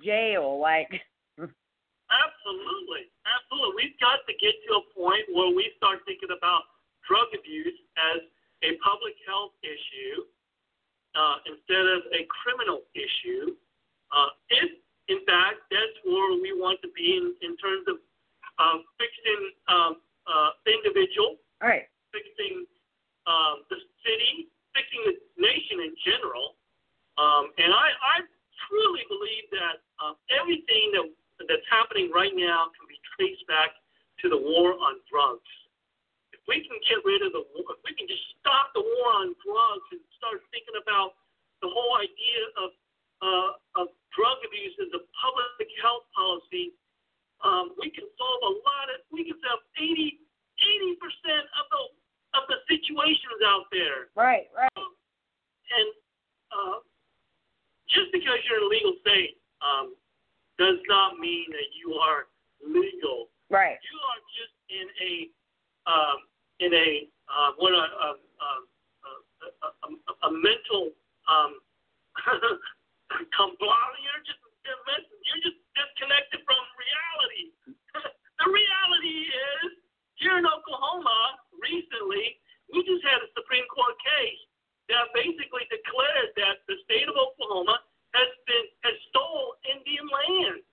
jail. 0.04 0.60
Like, 0.60 0.90
Absolutely. 2.10 3.12
Absolutely. 3.30 3.74
We've 3.78 4.00
got 4.02 4.26
to 4.26 4.34
get 4.42 4.58
to 4.70 4.82
a 4.82 4.84
point 4.98 5.26
where 5.30 5.54
we 5.54 5.70
start 5.78 6.02
thinking 6.10 6.34
about 6.34 6.66
drug 7.06 7.30
abuse 7.38 7.78
as 7.98 8.26
a 8.66 8.76
public 8.82 9.16
health 9.26 9.54
issue 9.62 10.26
uh, 11.14 11.38
instead 11.46 11.86
of 11.86 12.06
a 12.14 12.26
criminal 12.30 12.86
issue. 12.98 13.54
Uh, 14.10 14.30
if, 14.50 14.70
in 15.10 15.22
fact, 15.30 15.62
that's 15.70 15.98
where 16.06 16.38
we 16.42 16.54
want 16.58 16.82
to 16.82 16.90
be 16.98 17.18
in, 17.18 17.34
in 17.46 17.54
terms 17.58 17.86
of 17.86 18.02
uh, 18.58 18.78
fixing 18.98 19.42
um, 19.70 19.94
uh, 20.26 20.50
the 20.66 20.74
individual, 20.74 21.38
all 21.62 21.70
right, 21.70 21.88
fixing 22.12 22.66
um, 23.30 23.64
the 23.70 23.78
city, 24.04 24.50
fixing 24.74 25.02
the 25.06 25.16
nation 25.38 25.86
in 25.86 25.94
general. 26.04 26.58
Um, 27.18 27.52
and 27.58 27.72
I, 27.72 27.88
I 27.94 28.16
truly 28.68 29.04
believe 29.08 29.46
that 29.54 29.76
uh, 30.02 30.14
everything 30.34 30.94
that 30.98 31.08
that's 31.48 31.68
happening 31.72 32.12
right 32.12 32.36
now 32.36 32.68
can 32.76 32.89
traced 33.20 33.44
back 33.52 33.76
to 34.24 34.32
the 34.32 34.40
war 34.40 34.80
on 34.80 35.04
drugs. 35.12 35.52
If 36.32 36.40
we 36.48 36.64
can 36.64 36.80
get 36.88 37.04
rid 37.04 37.20
of 37.20 37.36
the 37.36 37.44
war, 37.52 37.76
if 37.76 37.84
we 37.84 37.92
can 38.00 38.08
just 38.08 38.24
stop 38.40 38.72
the 38.72 38.80
war 38.80 39.08
on 39.20 39.36
drugs 39.44 39.88
and 39.92 40.00
start 40.16 40.40
thinking 40.56 40.80
about 40.80 41.20
the 41.60 41.68
whole 41.68 42.00
idea 42.00 42.42
of 42.56 42.70
uh, 43.20 43.84
of 43.84 43.92
drug 44.16 44.40
abuse 44.48 44.72
as 44.80 44.88
a 44.96 45.04
public 45.20 45.68
health 45.84 46.08
policy, 46.16 46.72
um, 47.44 47.76
we 47.76 47.92
can 47.92 48.08
solve 48.16 48.42
a 48.48 48.54
lot 48.64 48.88
of 48.96 49.04
we 49.12 49.28
can 49.28 49.36
solve 49.44 49.60
80 49.76 50.16
percent 51.04 51.44
of 51.60 51.66
the 51.68 51.82
of 52.40 52.44
the 52.48 52.58
situations 52.72 53.44
out 53.44 53.68
there. 53.74 54.08
right, 54.16 54.48
right, 54.56 54.72
And 54.72 55.90
uh, 56.54 56.78
just 57.90 58.14
because 58.14 58.38
you're 58.46 58.62
in 58.62 58.70
a 58.70 58.72
legal 58.72 58.96
state 59.02 59.42
um, 59.66 59.98
does 60.62 60.78
not 60.88 61.18
mean 61.18 61.50
that 61.50 61.74
you 61.74 61.98
are 61.98 62.30
legal. 62.64 63.30
right, 63.50 63.78
You 63.80 63.98
are 64.00 64.22
just 64.36 64.56
in 64.70 64.88
a 65.02 65.12
um, 65.90 66.18
in 66.60 66.72
a 66.74 66.90
uh, 67.30 67.52
what 67.58 67.74
a, 67.74 67.86
a, 67.86 68.10
a, 68.10 68.52
a, 69.48 69.70
a, 69.86 70.12
a 70.28 70.30
mental 70.32 70.92
um, 71.30 71.62
comply. 73.38 73.86
You're 74.04 74.26
just 74.26 74.40
you're 74.66 75.44
just 75.46 75.60
disconnected 75.74 76.42
from 76.46 76.62
reality. 76.78 77.44
the 78.42 78.48
reality 78.50 79.18
is, 79.30 79.70
here 80.18 80.38
in 80.38 80.46
Oklahoma, 80.46 81.40
recently, 81.58 82.38
we 82.70 82.86
just 82.86 83.02
had 83.06 83.24
a 83.24 83.30
Supreme 83.34 83.66
Court 83.72 83.98
case 84.02 84.42
that 84.90 85.10
basically 85.14 85.66
declared 85.70 86.34
that 86.38 86.66
the 86.66 86.78
state 86.86 87.06
of 87.06 87.16
Oklahoma 87.18 87.82
has 88.18 88.30
been 88.46 88.66
has 88.86 88.98
stole 89.10 89.58
Indian 89.70 90.06
land. 90.10 90.66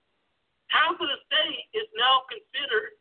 Half 0.67 0.99
of 0.99 1.07
the 1.07 1.19
state 1.31 1.65
is 1.73 1.87
now 1.95 2.27
considered 2.27 2.99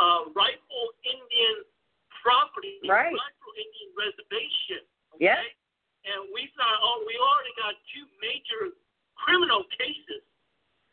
uh, 0.00 0.32
rightful 0.32 0.84
Indian 1.04 1.64
property, 2.22 2.80
Right. 2.88 3.12
rightful 3.12 3.52
Indian 3.56 3.90
reservation. 3.96 4.82
Okay? 5.16 5.28
Yep. 5.28 5.40
And 6.08 6.20
we've 6.32 6.52
got 6.56 6.72
oh, 6.80 7.04
we 7.04 7.12
already 7.20 7.52
got 7.60 7.76
two 7.92 8.06
major 8.24 8.72
criminal 9.18 9.66
cases 9.76 10.24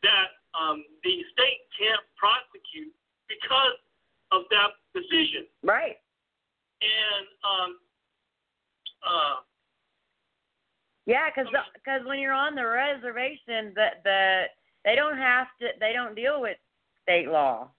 that 0.03 0.35
um, 0.51 0.83
the 1.03 1.23
state 1.31 1.63
can't 1.77 2.03
prosecute 2.19 2.91
because 3.31 3.79
of 4.35 4.43
that 4.51 4.75
decision. 4.91 5.47
Right. 5.63 5.95
And 6.83 7.25
um, 7.47 7.71
uh, 9.05 9.35
Yeah, 11.05 11.29
because 11.31 11.47
because 11.73 12.01
when 12.05 12.19
you're 12.19 12.33
on 12.35 12.55
the 12.55 12.65
reservation, 12.65 13.71
the 13.75 13.87
the 14.03 14.21
they 14.85 14.95
don't 14.95 15.17
have 15.17 15.47
to 15.59 15.67
they 15.79 15.91
don't 15.91 16.15
deal 16.15 16.39
with 16.39 16.57
state 17.03 17.27
law. 17.27 17.69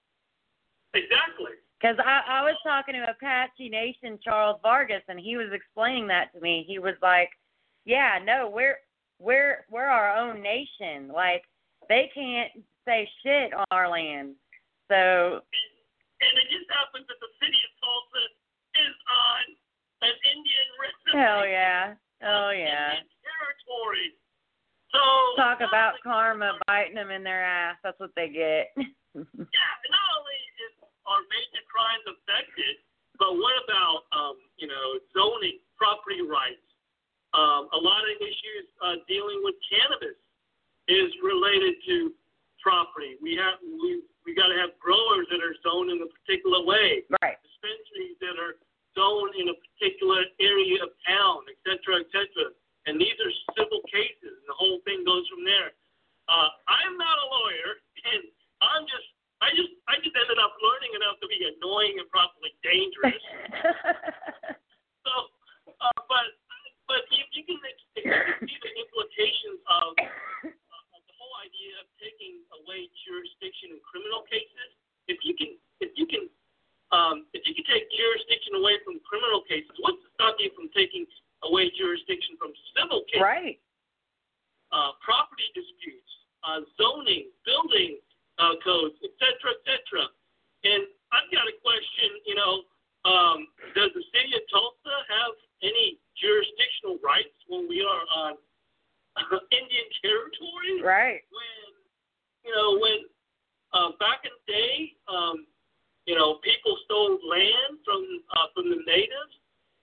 exactly. 0.92 1.52
Because 1.80 1.96
I, 2.04 2.40
I 2.40 2.42
was 2.42 2.56
talking 2.64 2.94
to 2.94 3.10
Apache 3.10 3.68
Nation 3.68 4.18
Charles 4.24 4.58
Vargas, 4.62 5.02
and 5.08 5.20
he 5.20 5.36
was 5.36 5.48
explaining 5.52 6.06
that 6.08 6.32
to 6.34 6.40
me. 6.40 6.64
He 6.66 6.78
was 6.78 6.94
like, 7.02 7.30
"Yeah, 7.84 8.18
no, 8.24 8.50
we're 8.52 8.78
we're 9.18 9.64
we're 9.70 9.86
our 9.86 10.16
own 10.16 10.42
nation. 10.42 11.08
Like 11.12 11.44
they 11.88 12.10
can't 12.14 12.52
say 12.86 13.08
shit 13.22 13.52
on 13.52 13.66
our 13.70 13.88
land. 13.90 14.34
So 14.88 15.42
And 16.22 16.34
it 16.38 16.48
just 16.48 16.70
happens 16.70 17.04
that 17.08 17.20
the 17.20 17.32
city 17.42 17.60
of 17.60 17.72
Tulsa 17.82 18.24
is 18.80 18.96
on 19.10 19.42
an 20.08 20.16
Indian 20.32 20.68
reservation. 20.80 21.18
hell 21.20 21.44
yeah, 21.46 21.94
oh 22.24 22.50
yeah. 22.56 22.96
Indian 22.96 23.20
territory. 23.20 24.08
So 24.96 25.36
Talk 25.36 25.60
about 25.60 26.00
only- 26.00 26.08
karma 26.08 26.56
biting 26.66 26.96
them 26.96 27.10
in 27.12 27.20
their 27.22 27.44
ass. 27.44 27.76
That's 27.84 28.00
what 28.00 28.10
they 28.16 28.28
get. 28.32 28.72
Yeah, 29.16 29.24
and 29.24 29.92
not 29.96 30.08
only 30.20 30.36
is 30.60 30.76
are 31.08 31.24
major 31.32 31.64
crimes 31.72 32.04
affected, 32.04 32.76
but 33.16 33.32
what 33.32 33.56
about 33.64 34.04
um, 34.12 34.36
you 34.60 34.68
know 34.68 35.00
zoning, 35.16 35.56
property 35.72 36.20
rights? 36.20 36.60
Um, 37.32 37.72
a 37.72 37.80
lot 37.80 38.04
of 38.04 38.12
issues 38.20 38.68
uh, 38.84 39.00
dealing 39.08 39.40
with 39.40 39.56
cannabis 39.72 40.20
is 40.92 41.08
related 41.24 41.80
to 41.88 42.12
property. 42.60 43.16
We 43.24 43.40
have 43.40 43.56
we 43.64 44.04
we 44.28 44.36
got 44.36 44.52
to 44.52 44.58
have 44.60 44.76
growers 44.84 45.24
that 45.32 45.40
are 45.40 45.56
zoned 45.64 45.88
in 45.88 46.04
a 46.04 46.10
particular 46.12 46.60
way, 46.68 47.00
right. 47.24 47.40
dispensaries 47.40 48.20
that 48.20 48.36
are 48.36 48.60
zoned 48.92 49.32
in 49.40 49.48
a 49.48 49.56
particular 49.64 50.28
area 50.44 50.84
of 50.84 50.92
town, 51.08 51.48
et 51.48 51.56
cetera, 51.64 52.04
et 52.04 52.08
cetera. 52.12 52.52
And 52.86 52.98
these 53.02 53.18
are 53.18 53.32
civil 53.58 53.82
cases, 53.90 54.30
and 54.38 54.46
the 54.46 54.54
whole 54.54 54.78
thing 54.86 55.02
goes 55.02 55.26
from 55.26 55.42
there. 55.42 55.74
Uh, 56.30 56.48
I'm 56.70 56.94
not 56.98 57.16
a 57.18 57.26
lawyer, 57.26 57.70
and 58.14 58.22
I'm 58.62 58.86
just 58.86 59.08
I 59.42 59.50
just 59.52 59.74
I 59.90 59.98
just 60.00 60.14
ended 60.16 60.38
up 60.38 60.54
learning 60.62 60.94
enough 60.96 61.18
to 61.20 61.26
be 61.28 61.38
annoying 61.42 61.98
and 61.98 62.06
probably 62.10 62.54
dangerous. 62.62 63.18
So, 65.06 65.12
uh, 65.70 66.00
but 66.10 66.26
but 66.90 67.02
you, 67.14 67.22
you 67.30 67.42
can 67.46 67.58
ex- 67.62 67.94
you 67.94 68.02
can 68.10 68.42
see 68.42 68.58
the 68.58 68.72
implications 68.74 69.62
of, 69.70 69.94
of 69.94 71.00
the 71.06 71.14
whole 71.14 71.36
idea 71.46 71.78
of 71.78 71.86
taking 72.02 72.42
away 72.62 72.90
jurisdiction 73.06 73.78
in 73.78 73.78
criminal 73.86 74.26
cases. 74.26 74.70
If 75.06 75.22
you 75.22 75.38
can 75.38 75.54
if 75.78 75.94
you 75.94 76.10
can 76.10 76.26
um, 76.90 77.26
if 77.38 77.46
you 77.46 77.54
can 77.54 77.66
take 77.70 77.86
jurisdiction 77.94 78.58
away 78.58 78.82
from 78.82 78.98
criminal 79.06 79.46
cases, 79.46 79.70
what's 79.78 80.02
to 80.02 80.10
stop 80.18 80.34
you 80.42 80.50
from 80.58 80.70
taking 80.74 81.06
away 81.46 81.70
jurisdiction 81.78 82.34
from 82.34 82.50
civil 82.74 83.06
cases? 83.06 83.22
right. 83.22 83.58
uh, 84.74 84.90
property 85.06 85.46
disputes, 85.54 86.10
uh, 86.42 86.66
zoning, 86.78 87.30
building 87.46 88.02
uh, 88.42 88.58
codes, 88.66 88.98
et 89.06 89.14
cetera, 89.22 89.54
et 89.54 89.62
cetera. 89.66 90.04
And 90.66 90.82
I've 91.14 91.30
got 91.30 91.46
a 91.46 91.54
question, 91.62 92.10
you 92.26 92.34
know, 92.34 92.66
um, 93.06 93.46
does 93.78 93.94
the 93.94 94.02
city 94.10 94.34
of 94.34 94.42
Tulsa 94.50 94.94
have 95.06 95.34
any 95.62 95.94
jurisdictional 96.18 96.98
rights 97.06 97.38
when 97.46 97.68
we 97.70 97.78
are 97.86 98.02
on 98.10 98.34
Indian 99.54 99.88
territory? 100.02 100.82
Right. 100.82 101.22
When, 101.30 101.70
you 102.42 102.50
know, 102.50 102.78
when 102.82 102.98
uh, 103.72 103.90
back 104.02 104.26
in 104.26 104.34
the 104.34 104.44
day, 104.50 104.74
um, 105.06 105.46
you 106.06 106.14
know, 106.18 106.42
people 106.42 106.74
stole 106.84 107.14
land 107.30 107.78
from 107.86 108.02
uh, 108.34 108.46
from 108.54 108.70
the 108.74 108.82
natives, 108.86 109.34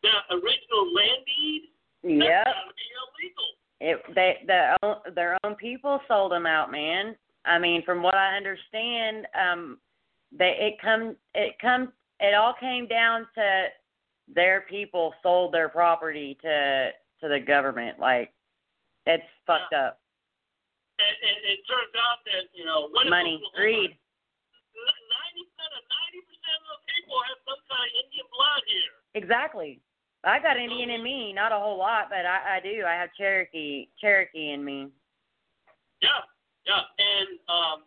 that 0.04 0.28
original 0.32 0.84
land 0.92 1.24
deed, 1.24 1.62
that's 2.04 2.28
Yep. 2.28 2.44
gotta 2.44 2.76
be 2.76 2.88
illegal. 3.00 3.50
It 3.80 3.98
they 4.16 4.44
the 4.48 4.76
own- 4.84 5.16
their 5.16 5.38
own 5.46 5.56
people 5.56 6.02
sold 6.10 6.34
them 6.34 6.46
out, 6.46 6.72
man. 6.72 7.16
From 7.86 8.02
what 8.04 8.16
I 8.16 8.36
understand, 8.38 9.28
um, 9.36 9.78
they 10.32 10.56
it 10.60 10.82
come 10.82 11.16
it 11.34 11.56
come 11.62 11.92
it 12.20 12.34
all 12.34 12.54
came 12.60 12.88
down 12.88 13.28
to 13.36 13.66
their 14.34 14.62
people 14.62 15.14
sold 15.22 15.54
their 15.54 15.70
property 15.70 16.38
to 16.42 16.90
to 17.22 17.28
the 17.28 17.40
government. 17.40 18.00
Like 18.00 18.34
it's 19.06 19.24
fucked 19.46 19.74
up. 19.74 20.00
And, 21.00 21.10
and 21.10 21.40
it 21.52 21.60
turns 21.68 21.94
out 21.98 22.24
that 22.26 22.50
you 22.54 22.66
know 22.66 22.88
what 22.92 23.10
Money, 23.10 23.42
Oklahoma- 23.42 23.58
greed. 23.58 23.92
Ninety 24.74 25.44
percent 25.50 25.72
of 25.78 25.84
ninety 25.86 26.22
percent 26.26 26.60
of 26.66 26.68
the 26.74 26.82
people 26.90 27.16
have 27.30 27.40
some 27.46 27.62
kind 27.70 27.84
of 27.86 27.92
Indian 28.06 28.28
blood 28.34 28.64
here. 28.66 28.96
Exactly. 29.14 29.82
I 30.24 30.40
got 30.40 30.56
Indian 30.56 30.90
in 30.90 31.04
me, 31.04 31.34
not 31.36 31.52
a 31.52 31.60
whole 31.60 31.78
lot, 31.78 32.08
but 32.08 32.24
I, 32.24 32.58
I 32.58 32.60
do. 32.64 32.88
I 32.88 32.96
have 32.96 33.12
Cherokee 33.20 33.92
Cherokee 34.00 34.56
in 34.56 34.64
me. 34.64 34.88
Yeah, 36.00 36.24
yeah, 36.68 36.84
and 36.84 37.30
um, 37.52 37.78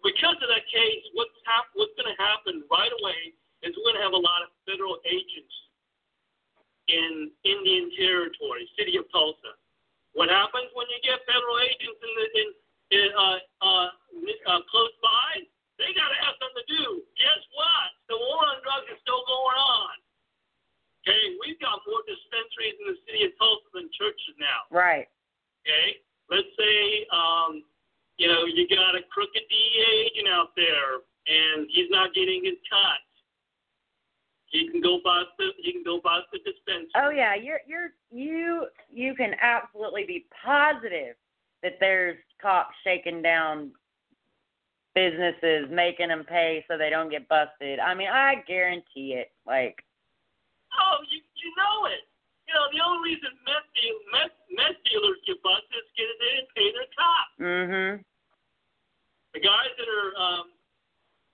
because 0.00 0.36
of 0.40 0.48
that 0.48 0.64
case, 0.68 1.04
what's 1.12 1.36
hap- 1.44 1.72
what's 1.76 1.92
going 1.96 2.08
to 2.08 2.18
happen 2.20 2.64
right 2.72 2.92
away 2.92 3.36
is 3.62 3.76
we're 3.76 3.92
going 3.92 4.00
to 4.00 4.04
have 4.04 4.16
a 4.16 4.24
lot 4.24 4.42
of 4.42 4.50
federal 4.64 4.98
agents 5.04 5.54
in 6.88 7.30
Indian 7.44 7.92
territory, 7.94 8.66
city 8.76 8.96
of 8.96 9.06
Tulsa. 9.12 9.54
What 10.12 10.28
happens 10.28 10.68
when 10.76 10.88
you 10.92 11.00
get 11.00 11.20
federal 11.24 11.56
agents 11.62 12.00
in 12.00 12.12
the 12.16 12.26
in, 12.36 12.48
in 12.96 13.06
uh, 13.16 13.38
uh, 13.60 13.88
uh, 14.52 14.60
close 14.72 14.96
by? 15.04 15.44
They 15.80 15.88
got 15.96 16.12
to 16.12 16.18
have 16.20 16.36
something 16.36 16.64
to 16.64 16.68
do. 16.68 16.86
Guess 17.16 17.42
what? 17.56 17.88
The 18.12 18.16
war 18.20 18.44
on 18.44 18.60
drugs 18.60 18.92
is 18.92 19.00
still 19.00 19.24
going 19.24 19.56
on. 19.56 19.94
Okay, 21.02 21.34
we've 21.42 21.58
got 21.58 21.82
more 21.82 21.98
dispensaries 22.06 22.78
in 22.78 22.94
the 22.94 22.98
city 23.08 23.26
of 23.26 23.34
Tulsa 23.34 23.66
than 23.74 23.90
churches 23.96 24.38
now. 24.38 24.68
Right. 24.70 25.10
Okay, 25.72 25.96
let's 26.30 26.48
say 26.58 27.06
um, 27.12 27.62
you 28.18 28.28
know 28.28 28.44
you 28.44 28.66
got 28.68 28.94
a 28.94 29.02
crooked 29.10 29.42
DEA 29.48 30.06
agent 30.06 30.28
out 30.28 30.50
there, 30.56 31.00
and 31.26 31.66
he's 31.72 31.90
not 31.90 32.14
getting 32.14 32.44
his 32.44 32.56
cut. 32.68 33.00
He 34.46 34.68
can 34.68 34.82
go 34.82 35.00
bust 35.02 35.28
the 35.38 35.50
he 35.58 35.72
can 35.72 35.82
go 35.82 36.00
bust 36.02 36.26
the 36.32 36.38
dispensary. 36.38 36.90
Oh 36.96 37.10
yeah, 37.10 37.34
you're 37.34 37.60
you're 37.66 37.90
you 38.10 38.66
you 38.90 39.14
can 39.14 39.34
absolutely 39.40 40.04
be 40.06 40.26
positive 40.44 41.16
that 41.62 41.74
there's 41.80 42.18
cops 42.40 42.74
shaking 42.84 43.22
down 43.22 43.70
businesses, 44.94 45.68
making 45.70 46.08
them 46.08 46.24
pay 46.28 46.64
so 46.68 46.76
they 46.76 46.90
don't 46.90 47.08
get 47.08 47.28
busted. 47.28 47.78
I 47.78 47.94
mean, 47.94 48.08
I 48.12 48.42
guarantee 48.46 49.14
it. 49.16 49.32
Like, 49.46 49.82
Oh, 50.72 50.98
you 51.10 51.20
you 51.36 51.52
know 51.56 51.86
it. 51.86 52.04
You 52.52 52.60
know 52.60 52.68
the 52.68 52.84
only 52.84 53.16
reason 53.16 53.32
meth 53.48 53.64
deal, 53.72 53.96
meth, 54.12 54.36
meth 54.52 54.76
dealers 54.84 55.16
get 55.24 55.40
busted 55.40 55.72
is 55.72 55.88
because 55.96 56.16
they 56.20 56.30
didn't 56.36 56.52
pay 56.52 56.68
their 56.76 56.90
cops. 56.92 57.32
mhm. 57.40 57.92
The 59.32 59.40
guys 59.40 59.72
that 59.80 59.88
are 59.88 60.12
um, 60.20 60.52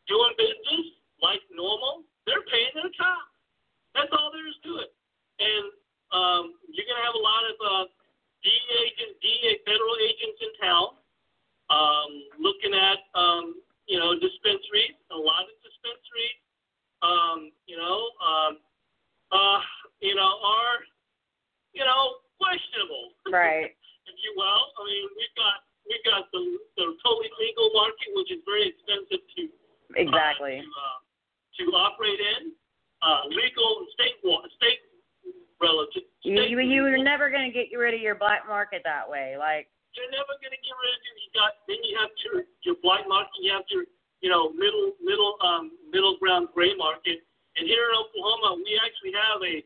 doing 0.07 0.31
business 0.39 0.95
like 1.19 1.43
normal, 1.51 2.07
they're 2.23 2.47
paying 2.47 2.71
their 2.79 2.95
cops. 2.95 3.35
That's 3.99 4.15
all 4.15 4.31
there 4.31 4.47
is 4.47 4.55
to 4.63 4.87
it. 4.87 4.95
And 5.43 5.67
um, 6.15 6.45
you're 6.71 6.87
going 6.87 7.03
to 7.03 7.07
have 7.11 7.19
a 7.19 7.25
lot 7.27 7.43
of 7.51 7.57
uh, 7.59 7.85
DEA 8.47 8.79
agents, 8.87 9.19
DEA 9.19 9.59
federal 9.67 9.99
agents 9.99 10.39
in 10.39 10.53
town 10.63 10.95
um, 11.75 12.11
looking 12.39 12.79
at, 12.79 13.03
um, 13.19 13.59
you 13.91 13.99
know, 13.99 14.15
dispensaries, 14.15 14.95
a 15.11 15.19
lot 15.19 15.51
of 15.51 15.55
dispensaries, 15.67 16.39
um, 17.03 17.51
you 17.67 17.75
know, 17.75 17.99
um, 18.23 18.53
uh, 19.35 19.61
you 19.99 20.15
know, 20.15 20.39
are, 20.47 20.87
you 21.75 21.85
know, 21.85 22.23
questionable 22.39 23.13
Right. 23.29 23.73
if 24.09 24.17
you 24.25 24.33
will. 24.37 24.63
I 24.77 24.81
mean, 24.89 25.05
we've 25.17 25.37
got 25.37 25.57
we've 25.89 26.05
got 26.07 26.23
the 26.33 26.43
the 26.77 26.87
totally 27.05 27.31
legal 27.41 27.69
market, 27.75 28.09
which 28.15 28.31
is 28.33 28.41
very 28.45 28.69
expensive 28.73 29.23
to 29.37 29.43
Exactly. 29.97 30.61
uh, 30.61 30.65
to, 30.65 30.69
uh, 30.69 30.99
to 31.59 31.65
operate 31.77 32.21
in. 32.21 32.53
Uh, 32.99 33.31
legal 33.31 33.87
state 33.95 34.19
state 34.59 34.83
relative. 35.63 36.03
You 36.23 36.43
you, 36.43 36.59
you 36.59 36.83
were 36.83 36.99
never 36.99 37.31
gonna 37.31 37.51
get 37.51 37.71
rid 37.71 37.95
of 37.95 38.01
your 38.03 38.19
black 38.19 38.43
market 38.47 38.83
that 38.85 39.07
way. 39.07 39.39
Like 39.39 39.71
You're 39.95 40.11
never 40.11 40.35
gonna 40.43 40.59
get 40.59 40.75
rid 40.75 40.93
of 40.95 41.03
it. 41.07 41.15
You 41.23 41.31
got 41.35 41.51
then 41.71 41.79
you 41.87 41.95
have 41.99 42.11
your 42.27 42.37
your 42.67 42.77
black 42.83 43.07
market. 43.07 43.39
You 43.39 43.53
have 43.55 43.67
your 43.71 43.85
you 44.21 44.31
know 44.31 44.51
middle 44.51 44.99
middle 44.99 45.39
um 45.47 45.71
middle 45.95 46.19
ground 46.19 46.49
gray 46.55 46.75
market. 46.75 47.23
And 47.55 47.67
here 47.67 47.91
in 47.91 47.95
Oklahoma, 47.99 48.63
we 48.63 48.79
actually 48.83 49.15
have 49.15 49.43
a 49.43 49.63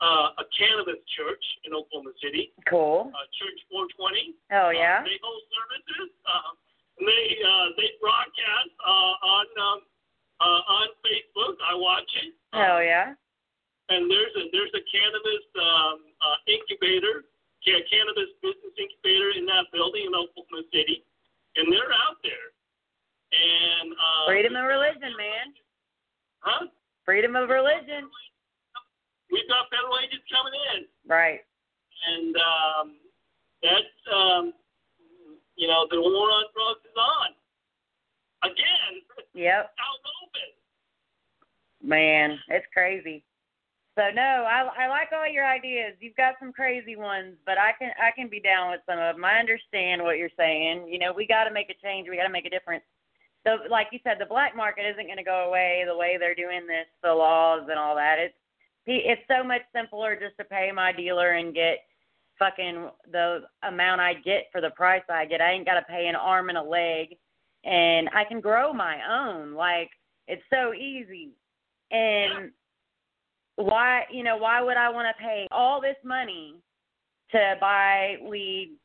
uh, 0.00 0.36
a 0.36 0.44
cannabis 0.52 1.00
church 1.16 1.44
in 1.64 1.72
Oklahoma 1.72 2.12
City, 2.20 2.52
cool. 2.68 3.08
uh, 3.14 3.26
Church 3.40 3.58
420. 3.72 4.36
Oh 4.52 4.70
yeah. 4.70 5.00
Uh, 5.00 5.08
they 5.08 5.18
hold 5.24 5.42
services. 5.52 6.12
Uh, 6.28 6.52
and 7.00 7.04
they 7.08 7.24
uh, 7.44 7.66
they 7.76 7.88
broadcast 8.00 8.72
uh, 8.84 9.14
on 9.24 9.46
um, 9.60 9.78
uh, 10.40 10.60
on 10.80 10.86
Facebook. 11.04 11.56
I 11.64 11.72
watch 11.76 12.08
it. 12.24 12.32
Oh 12.56 12.80
yeah. 12.80 13.16
And 13.88 14.10
there's 14.10 14.34
a 14.36 14.44
there's 14.52 14.74
a 14.74 14.84
cannabis 14.88 15.44
um, 15.60 15.96
uh, 16.20 16.38
incubator, 16.50 17.24
ca- 17.64 17.84
cannabis 17.88 18.32
business 18.42 18.74
incubator 18.76 19.32
in 19.38 19.44
that 19.46 19.68
building 19.72 20.08
in 20.08 20.12
Oklahoma 20.12 20.64
City, 20.72 21.04
and 21.56 21.72
they're 21.72 21.92
out 22.04 22.18
there. 22.24 22.52
And 23.32 23.92
uh, 23.92 24.24
Freedom 24.28 24.56
of 24.56 24.64
religion, 24.64 25.12
man. 25.16 25.46
Huh? 26.40 26.66
Freedom 27.04 27.36
of 27.36 27.48
religion. 27.48 28.08
We've 29.30 29.48
got 29.48 29.66
federal 29.70 29.98
agents 30.02 30.24
coming 30.30 30.54
in. 30.76 30.80
Right. 31.08 31.40
and 32.08 32.34
um, 32.36 32.86
that's 33.62 33.98
um, 34.14 34.52
you 35.56 35.66
know 35.68 35.86
the 35.90 36.00
war 36.00 36.30
on 36.30 36.44
drugs 36.54 36.84
is 36.84 36.96
on 36.98 37.30
again 38.50 38.92
Yep. 39.34 39.70
out 39.78 40.00
open. 40.22 40.48
Man, 41.88 42.38
it's 42.48 42.66
crazy. 42.72 43.22
So 43.98 44.10
no, 44.14 44.44
I 44.44 44.84
I 44.84 44.88
like 44.88 45.08
all 45.12 45.28
your 45.28 45.46
ideas. 45.46 45.94
You've 46.00 46.16
got 46.16 46.34
some 46.38 46.52
crazy 46.52 46.96
ones, 46.96 47.34
but 47.46 47.56
I 47.58 47.72
can 47.78 47.92
I 48.00 48.10
can 48.12 48.28
be 48.28 48.40
down 48.40 48.70
with 48.70 48.80
some 48.86 48.98
of 48.98 49.16
them. 49.16 49.24
I 49.24 49.38
understand 49.38 50.02
what 50.02 50.18
you're 50.18 50.34
saying. 50.36 50.88
You 50.88 50.98
know, 50.98 51.12
we 51.16 51.26
got 51.26 51.44
to 51.44 51.52
make 51.52 51.70
a 51.70 51.78
change. 51.82 52.08
We 52.08 52.16
got 52.16 52.24
to 52.28 52.32
make 52.32 52.44
a 52.46 52.50
difference. 52.50 52.84
So, 53.46 53.58
like 53.70 53.88
you 53.92 54.00
said, 54.02 54.16
the 54.18 54.26
black 54.26 54.56
market 54.56 54.84
isn't 54.90 55.06
going 55.06 55.16
to 55.18 55.22
go 55.22 55.46
away 55.48 55.84
the 55.86 55.96
way 55.96 56.16
they're 56.18 56.34
doing 56.34 56.66
this, 56.66 56.84
the 57.02 57.14
laws 57.14 57.68
and 57.70 57.78
all 57.78 57.94
that. 57.94 58.16
It's 58.18 58.34
it's 58.86 59.22
so 59.28 59.42
much 59.42 59.62
simpler 59.74 60.16
just 60.16 60.36
to 60.38 60.44
pay 60.44 60.70
my 60.72 60.92
dealer 60.92 61.32
and 61.32 61.54
get 61.54 61.78
fucking 62.38 62.88
the 63.10 63.40
amount 63.62 64.00
I 64.00 64.14
get 64.14 64.46
for 64.52 64.60
the 64.60 64.70
price 64.70 65.02
I 65.08 65.24
get. 65.26 65.40
I 65.40 65.52
ain't 65.52 65.66
got 65.66 65.74
to 65.74 65.82
pay 65.82 66.06
an 66.08 66.16
arm 66.16 66.48
and 66.48 66.58
a 66.58 66.62
leg, 66.62 67.16
and 67.64 68.08
I 68.14 68.24
can 68.24 68.40
grow 68.40 68.72
my 68.72 68.98
own. 69.08 69.54
Like 69.54 69.90
it's 70.28 70.42
so 70.52 70.72
easy. 70.74 71.30
And 71.90 72.50
why, 73.56 74.02
you 74.10 74.22
know, 74.22 74.36
why 74.36 74.60
would 74.60 74.76
I 74.76 74.90
want 74.90 75.08
to 75.08 75.22
pay 75.22 75.46
all 75.50 75.80
this 75.80 75.96
money 76.04 76.54
to 77.32 77.54
buy 77.60 78.16
weed 78.28 78.76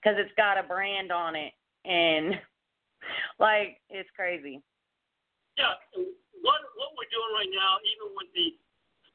because 0.00 0.16
it's 0.18 0.32
got 0.36 0.58
a 0.58 0.62
brand 0.62 1.10
on 1.10 1.34
it 1.34 1.52
and 1.84 2.34
like 3.38 3.78
it's 3.90 4.08
crazy. 4.14 4.62
Yeah, 5.56 5.74
what 5.96 6.60
what 6.78 6.94
we're 6.94 7.10
doing 7.10 7.32
right 7.34 7.50
now, 7.50 7.82
even 7.82 8.14
with 8.14 8.30
the 8.34 8.54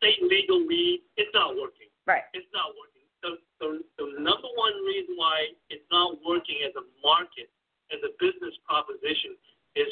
state 0.04 0.20
legal 0.28 0.68
weed, 0.68 1.08
it's 1.16 1.32
not 1.32 1.56
working. 1.56 1.88
Right. 2.04 2.28
It's 2.36 2.48
not 2.52 2.76
working. 2.76 3.08
The 3.24 3.40
the, 3.64 3.68
the 3.96 4.06
number 4.20 4.52
one 4.60 4.76
reason 4.84 5.16
why 5.16 5.56
it's 5.72 5.88
not 5.88 6.20
working 6.28 6.60
as 6.68 6.76
a 6.76 6.84
market, 7.00 7.48
as 7.96 8.04
a 8.04 8.12
business 8.20 8.52
proposition, 8.68 9.40
is 9.80 9.88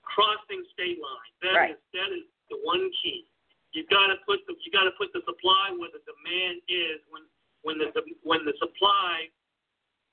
crossing 0.00 0.64
state 0.72 0.96
lines. 0.96 1.32
That 1.44 1.52
Right. 1.52 1.76
is 1.76 1.80
that 1.92 2.08
is 2.16 2.24
the 2.48 2.56
one 2.64 2.88
key. 3.04 3.28
You 3.76 3.84
got 3.92 4.08
to 4.08 4.16
put 4.24 4.40
the 4.48 4.56
you 4.64 4.72
got 4.72 4.88
to 4.88 4.96
put 4.96 5.12
the 5.12 5.20
supply 5.28 5.76
where 5.76 5.92
the 5.92 6.00
demand 6.08 6.64
is. 6.72 7.04
When 7.12 7.28
when 7.60 7.76
the 7.76 7.92
when 8.24 8.40
the 8.48 8.56
supply 8.56 9.28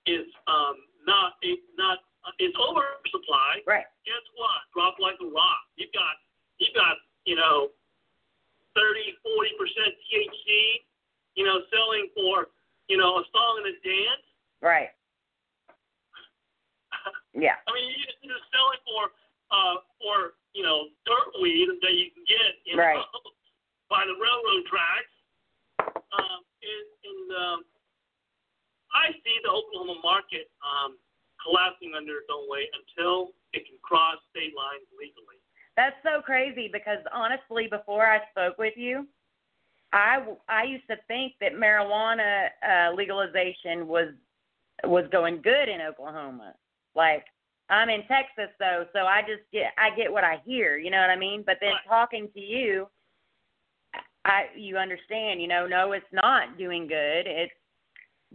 is 0.07 0.27
um 0.51 0.75
not 1.07 1.39
a, 1.47 1.55
not 1.79 2.03
uh, 2.27 2.35
is 2.43 2.51
oversupply, 2.59 3.63
Right. 3.63 3.87
guess 4.03 4.25
what? 4.35 4.59
Drop 4.75 4.99
like 4.99 5.15
a 5.23 5.27
rock. 5.31 5.63
You've 5.79 5.95
got 5.95 6.19
you've 6.59 6.75
got, 6.75 6.99
you 7.23 7.35
know, 7.39 7.71
thirty, 8.75 9.13
forty 9.23 9.53
percent 9.57 9.95
THC, 10.09 10.83
you 11.35 11.45
know, 11.45 11.61
selling 11.71 12.09
for, 12.15 12.49
you 12.89 12.97
know, 12.97 13.17
a 13.21 13.23
song 13.31 13.53
and 13.63 13.67
a 13.71 13.75
dance. 13.83 14.25
Right. 14.61 14.91
Yeah. 17.37 17.61
I 17.65 17.69
mean 17.71 17.85
you 17.93 18.09
you're 18.25 18.45
selling 18.49 18.81
for 18.89 19.13
uh 19.53 19.75
for, 20.01 20.17
you 20.57 20.65
know, 20.65 20.89
dirt 21.05 21.29
weed 21.39 21.69
that 21.69 21.93
you 21.93 22.09
can 22.11 22.25
get, 22.25 22.57
you 22.65 22.73
know, 22.75 22.83
Right. 22.83 23.05
by 23.93 24.01
the 24.09 24.17
railroad 24.17 24.65
tracks. 24.65 25.13
Um 26.09 26.41
and, 26.41 26.87
and 27.05 27.27
um 27.37 27.59
I 28.89 29.13
see 29.21 29.37
the 29.45 29.53
Oklahoma 29.53 30.01
market 30.01 30.49
um 30.65 30.97
collapsing 31.45 31.93
under 31.93 32.17
its 32.25 32.27
own 32.33 32.49
weight 32.49 32.73
until 32.73 33.31
it 33.53 33.63
can 33.69 33.77
cross 33.85 34.17
state 34.33 34.57
lines. 34.57 34.88
That's 35.79 35.95
so 36.03 36.21
crazy 36.21 36.69
because 36.73 36.97
honestly, 37.13 37.67
before 37.71 38.05
I 38.05 38.19
spoke 38.31 38.57
with 38.57 38.73
you, 38.75 39.07
I 39.93 40.25
I 40.49 40.63
used 40.63 40.83
to 40.89 40.97
think 41.07 41.35
that 41.39 41.53
marijuana 41.53 42.49
uh, 42.67 42.93
legalization 42.93 43.87
was 43.87 44.09
was 44.83 45.05
going 45.09 45.41
good 45.41 45.69
in 45.69 45.79
Oklahoma. 45.79 46.53
Like 46.95 47.23
I'm 47.69 47.87
in 47.89 48.01
Texas 48.07 48.51
though, 48.59 48.87
so 48.91 49.05
I 49.05 49.21
just 49.21 49.43
get 49.53 49.71
I 49.77 49.95
get 49.95 50.11
what 50.11 50.25
I 50.25 50.41
hear. 50.43 50.77
You 50.77 50.91
know 50.91 50.99
what 50.99 51.11
I 51.11 51.15
mean? 51.15 51.43
But 51.45 51.59
then 51.61 51.71
talking 51.87 52.27
to 52.33 52.41
you, 52.41 52.89
I 54.25 54.47
you 54.57 54.75
understand. 54.75 55.41
You 55.41 55.47
know, 55.47 55.65
no, 55.65 55.93
it's 55.93 56.11
not 56.11 56.57
doing 56.57 56.87
good. 56.87 57.23
It's 57.25 57.53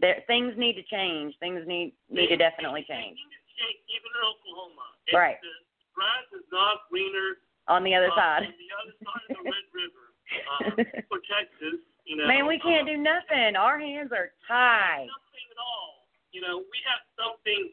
there. 0.01 0.23
Things 0.27 0.55
need 0.57 0.77
to 0.77 0.83
change. 0.85 1.35
Things 1.41 1.61
need 1.67 1.93
need 2.09 2.29
to 2.29 2.39
definitely 2.39 2.87
change. 2.89 3.19
Things 3.19 3.29
need 3.29 3.37
to 3.37 3.55
change 3.61 3.81
even 3.93 4.09
in 4.17 4.23
Oklahoma. 4.33 4.87
Right. 5.13 5.37
The 5.43 5.74
grass 5.95 6.27
is 6.35 6.45
not 6.53 6.85
greener 6.91 7.39
On 7.69 7.83
the 7.83 7.95
other 7.95 8.11
uh, 8.13 8.19
side. 8.19 8.43
on 8.51 8.55
the 8.59 8.71
other 8.77 8.95
side 9.01 9.25
of 9.31 9.37
the 9.39 9.45
Red 9.47 9.67
River 9.73 10.05
uh, 10.51 11.07
for 11.11 11.19
Texas. 11.25 11.81
You 12.05 12.17
know, 12.21 12.27
Man, 12.29 12.47
we 12.47 12.59
can't 12.59 12.85
uh, 12.89 12.93
do 12.93 12.99
nothing. 12.99 13.57
Our 13.57 13.79
hands 13.81 14.13
are 14.13 14.33
tied. 14.47 15.09
nothing 15.09 15.47
at 15.49 15.61
all. 15.63 16.05
You 16.33 16.43
know, 16.43 16.59
we 16.59 16.79
have 16.85 17.01
something, 17.17 17.71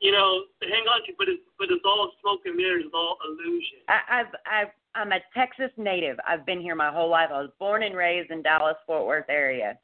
you 0.00 0.12
know, 0.12 0.44
to 0.60 0.68
hang 0.68 0.84
on 0.90 1.00
to, 1.06 1.12
but 1.16 1.28
it's 1.30 1.40
but 1.58 1.70
it's 1.70 1.84
all 1.86 2.12
smoke 2.20 2.40
and 2.44 2.56
mirrors, 2.56 2.84
it's 2.84 2.94
all 2.94 3.16
illusion. 3.24 3.80
I, 3.88 4.20
I've 4.20 4.32
I've 4.44 4.72
I'm 4.94 5.12
a 5.12 5.20
Texas 5.32 5.70
native. 5.78 6.18
I've 6.26 6.44
been 6.44 6.60
here 6.60 6.74
my 6.74 6.90
whole 6.90 7.08
life. 7.08 7.30
I 7.32 7.40
was 7.40 7.50
born 7.58 7.82
and 7.84 7.96
raised 7.96 8.30
in 8.30 8.42
Dallas 8.42 8.76
Fort 8.86 9.06
Worth 9.06 9.30
area. 9.30 9.78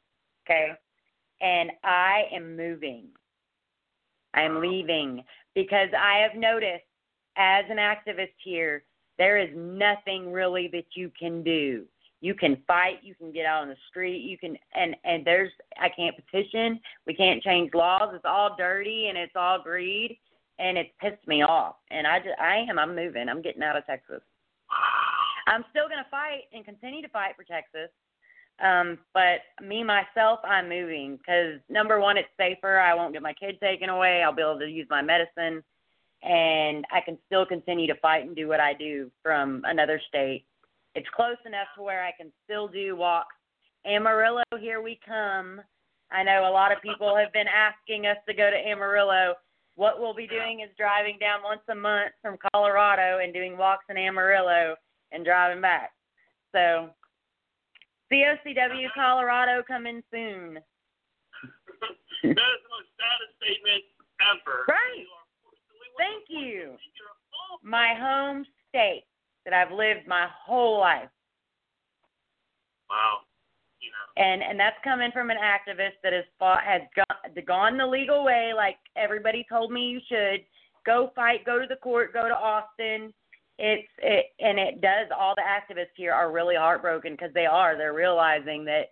Okay. 0.45 0.71
And 1.41 1.71
I 1.83 2.23
am 2.33 2.57
moving. 2.57 3.05
I 4.33 4.41
am 4.41 4.59
leaving 4.61 5.23
because 5.55 5.89
I 5.97 6.19
have 6.19 6.35
noticed 6.39 6.83
as 7.37 7.65
an 7.69 7.77
activist 7.77 8.33
here, 8.43 8.83
there 9.17 9.37
is 9.37 9.49
nothing 9.55 10.31
really 10.31 10.69
that 10.73 10.85
you 10.95 11.11
can 11.17 11.43
do. 11.43 11.85
You 12.19 12.33
can 12.33 12.57
fight, 12.65 12.99
you 13.03 13.13
can 13.13 13.31
get 13.31 13.45
out 13.45 13.61
on 13.61 13.69
the 13.69 13.75
street, 13.89 14.23
you 14.23 14.37
can 14.37 14.57
and 14.73 14.95
and 15.03 15.23
there's 15.23 15.51
I 15.79 15.89
can't 15.89 16.15
petition, 16.15 16.79
we 17.05 17.13
can't 17.13 17.43
change 17.43 17.73
laws. 17.73 18.11
It's 18.13 18.25
all 18.25 18.55
dirty 18.57 19.07
and 19.09 19.17
it's 19.17 19.35
all 19.35 19.61
greed 19.61 20.17
and 20.59 20.77
it's 20.77 20.89
pissed 20.99 21.27
me 21.27 21.43
off. 21.43 21.75
And 21.91 22.07
I 22.07 22.19
just 22.19 22.39
I 22.39 22.65
am 22.69 22.79
I'm 22.79 22.95
moving. 22.95 23.29
I'm 23.29 23.41
getting 23.41 23.61
out 23.61 23.77
of 23.77 23.85
Texas. 23.85 24.21
I'm 25.47 25.63
still 25.69 25.87
going 25.87 26.03
to 26.03 26.09
fight 26.11 26.43
and 26.51 26.65
continue 26.65 27.01
to 27.01 27.09
fight 27.09 27.35
for 27.35 27.43
Texas. 27.43 27.89
Um, 28.59 28.97
but 29.13 29.41
me 29.65 29.83
myself, 29.83 30.39
I'm 30.43 30.67
moving 30.67 31.17
because 31.17 31.59
number 31.69 31.99
one, 31.99 32.17
it's 32.17 32.27
safer. 32.37 32.79
I 32.79 32.93
won't 32.95 33.13
get 33.13 33.21
my 33.21 33.33
kid 33.33 33.59
taken 33.61 33.89
away. 33.89 34.23
I'll 34.23 34.35
be 34.35 34.41
able 34.41 34.59
to 34.59 34.67
use 34.67 34.87
my 34.89 35.01
medicine, 35.01 35.63
and 36.23 36.85
I 36.91 37.01
can 37.01 37.17
still 37.25 37.45
continue 37.45 37.87
to 37.87 37.99
fight 38.01 38.25
and 38.25 38.35
do 38.35 38.47
what 38.47 38.59
I 38.59 38.73
do 38.73 39.11
from 39.21 39.61
another 39.65 40.01
state. 40.07 40.45
It's 40.95 41.07
close 41.15 41.37
enough 41.45 41.67
to 41.75 41.83
where 41.83 42.03
I 42.03 42.11
can 42.19 42.31
still 42.43 42.67
do 42.67 42.95
walks. 42.95 43.35
Amarillo, 43.85 44.43
here 44.59 44.81
we 44.81 44.99
come. 45.05 45.61
I 46.11 46.23
know 46.23 46.47
a 46.49 46.51
lot 46.51 46.71
of 46.71 46.81
people 46.81 47.15
have 47.15 47.31
been 47.33 47.47
asking 47.47 48.05
us 48.05 48.17
to 48.27 48.33
go 48.33 48.49
to 48.49 48.57
Amarillo. 48.57 49.35
What 49.75 49.99
we'll 49.99 50.15
be 50.15 50.27
doing 50.27 50.61
is 50.61 50.69
driving 50.77 51.17
down 51.19 51.43
once 51.43 51.61
a 51.69 51.75
month 51.75 52.11
from 52.21 52.37
Colorado 52.51 53.19
and 53.21 53.33
doing 53.33 53.57
walks 53.57 53.85
in 53.89 53.97
Amarillo 53.97 54.75
and 55.11 55.23
driving 55.23 55.61
back. 55.61 55.91
So, 56.51 56.89
COCW 58.11 58.87
Colorado 58.95 59.63
coming 59.67 60.01
soon. 60.11 60.55
that 60.55 60.63
is 62.23 62.61
the 62.63 62.71
most 62.73 62.89
saddest 62.97 63.37
statement 63.37 63.83
ever. 64.17 64.65
Right. 64.67 65.05
Thank 65.97 66.25
you. 66.29 66.77
You're 66.95 67.11
a 67.11 67.19
fool. 67.31 67.59
My 67.63 67.93
home 67.97 68.45
state 68.69 69.03
that 69.45 69.53
I've 69.53 69.71
lived 69.71 70.07
my 70.07 70.27
whole 70.45 70.79
life. 70.79 71.09
Wow. 72.89 73.19
You 73.79 73.89
know. 73.91 74.23
and 74.23 74.41
and 74.41 74.59
that's 74.59 74.77
coming 74.83 75.11
from 75.11 75.29
an 75.29 75.37
activist 75.37 76.01
that 76.03 76.11
has 76.11 76.25
fought 76.39 76.63
has 76.63 76.81
gone, 76.95 77.45
gone 77.45 77.77
the 77.77 77.85
legal 77.85 78.23
way 78.23 78.51
like 78.55 78.77
everybody 78.95 79.45
told 79.47 79.71
me 79.71 79.81
you 79.81 79.99
should 80.09 80.43
go 80.83 81.11
fight 81.15 81.45
go 81.45 81.59
to 81.59 81.67
the 81.67 81.75
court 81.75 82.11
go 82.11 82.27
to 82.27 82.33
austin 82.33 83.13
it's 83.59 83.87
it 83.99 84.25
and 84.39 84.57
it 84.57 84.81
does 84.81 85.07
all 85.15 85.35
the 85.35 85.43
activists 85.43 85.95
here 85.95 86.11
are 86.11 86.31
really 86.31 86.55
heartbroken 86.55 87.13
because 87.13 87.31
they 87.35 87.45
are 87.45 87.77
they're 87.77 87.93
realizing 87.93 88.65
that 88.65 88.89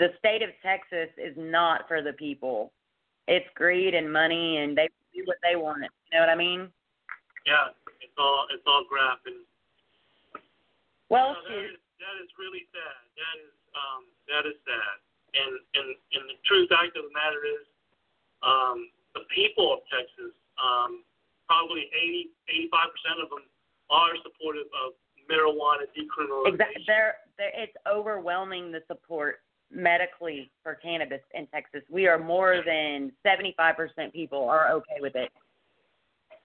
the 0.00 0.08
state 0.18 0.42
of 0.42 0.48
Texas 0.62 1.10
is 1.18 1.34
not 1.36 1.86
for 1.86 2.02
the 2.02 2.14
people. 2.14 2.72
It's 3.28 3.46
greed 3.54 3.94
and 3.94 4.10
money 4.10 4.56
and 4.56 4.76
they 4.76 4.88
do 5.14 5.22
what 5.26 5.38
they 5.42 5.56
want. 5.56 5.82
You 6.10 6.18
know 6.18 6.22
what 6.26 6.32
I 6.32 6.38
mean? 6.38 6.68
Yeah, 7.46 7.72
it's 8.00 8.14
all 8.18 8.46
it's 8.52 8.64
all 8.66 8.84
graft 8.88 9.26
and 9.26 9.42
Well, 11.08 11.34
No, 11.34 11.42
that 11.42 11.48
shoot. 11.50 11.74
is 11.74 11.80
that 12.00 12.16
is 12.22 12.30
really 12.38 12.64
sad. 12.72 12.98
That 13.16 13.36
is 13.42 13.54
um 13.74 14.02
that 14.30 14.44
is 14.46 14.56
sad. 14.64 14.94
And 15.34 15.52
and 15.78 15.88
and 16.14 16.24
the 16.30 16.36
true 16.46 16.66
fact 16.68 16.96
of 16.98 17.06
the 17.06 17.14
matter 17.14 17.38
is, 17.46 17.64
um, 18.42 18.90
the 19.14 19.22
people 19.30 19.70
of 19.72 19.80
Texas, 19.90 20.34
um, 20.58 21.02
probably 21.46 21.86
80 21.94 22.30
85 22.70 22.90
percent 22.94 23.18
of 23.22 23.28
them 23.30 23.46
are 23.90 24.14
supportive 24.26 24.66
of 24.74 24.94
marijuana 25.30 25.86
decriminalization. 25.94 26.54
Exactly. 26.54 26.84
There, 26.86 27.14
there, 27.38 27.52
it's 27.54 27.76
overwhelming 27.86 28.72
the 28.72 28.82
support 28.90 29.42
medically 29.72 30.50
for 30.62 30.74
cannabis 30.74 31.20
in 31.34 31.46
Texas. 31.48 31.82
We 31.90 32.06
are 32.06 32.18
more 32.18 32.62
than 32.64 33.12
75% 33.26 34.12
people 34.12 34.48
are 34.48 34.72
okay 34.72 35.00
with 35.00 35.14
it. 35.14 35.30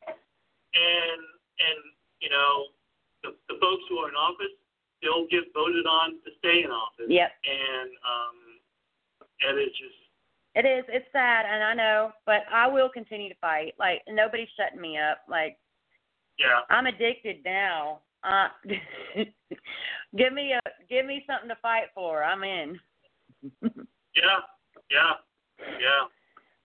And 0.08 1.22
and 1.56 1.80
you 2.20 2.30
know, 2.30 2.66
the 3.24 3.30
the 3.48 3.60
folks 3.62 3.84
who 3.90 3.98
are 4.00 4.10
in 4.10 4.16
office 4.16 4.52
still 4.98 5.28
get 5.30 5.54
voted 5.54 5.86
on 5.86 6.12
to 6.24 6.32
stay 6.40 6.64
in 6.64 6.72
office. 6.72 7.06
Yep. 7.08 7.32
And 7.46 7.90
um, 8.04 8.38
and 9.48 9.60
it's 9.60 9.78
just 9.78 9.96
It 10.56 10.66
is. 10.68 10.84
It's 10.90 11.08
sad, 11.12 11.46
and 11.46 11.64
I 11.64 11.74
know, 11.74 12.12
but 12.26 12.42
I 12.52 12.68
will 12.68 12.90
continue 12.90 13.30
to 13.30 13.40
fight. 13.40 13.74
Like 13.80 14.02
nobody's 14.10 14.50
shutting 14.58 14.82
me 14.82 14.98
up. 14.98 15.20
Like 15.30 15.58
yeah. 16.38 16.62
I'm 16.70 16.86
addicted 16.86 17.38
now. 17.46 18.02
Uh, 18.24 18.48
give 20.18 20.34
me 20.34 20.54
a 20.54 20.60
give 20.90 21.06
me 21.06 21.24
something 21.28 21.50
to 21.50 21.56
fight 21.62 21.88
for. 21.94 22.24
I'm 22.24 22.44
in. 22.44 22.80
Yeah. 24.16 24.40
Yeah. 24.90 25.14
Yeah. 25.60 26.08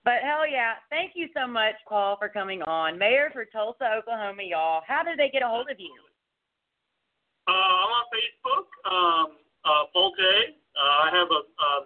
But 0.05 0.24
hell 0.24 0.49
yeah, 0.49 0.81
thank 0.89 1.12
you 1.14 1.28
so 1.37 1.47
much, 1.47 1.74
Paul, 1.87 2.16
for 2.16 2.28
coming 2.28 2.62
on. 2.62 2.99
Mayor 2.99 3.28
for 3.33 3.45
Tulsa, 3.45 3.85
Oklahoma, 3.99 4.43
y'all. 4.43 4.81
How 4.87 5.03
did 5.03 5.18
they 5.18 5.28
get 5.28 5.43
a 5.43 5.49
hold 5.49 5.68
of 5.70 5.78
you? 5.78 5.93
Uh, 7.47 7.53
I'm 7.53 7.93
on 7.93 8.07
Facebook, 8.09 8.66
um, 8.89 9.26
uh, 9.64 9.85
Paul 9.93 10.12
Tay. 10.16 10.57
Uh, 10.72 11.05
I 11.05 11.09
have 11.12 11.28
a 11.28 11.41
um, 11.61 11.83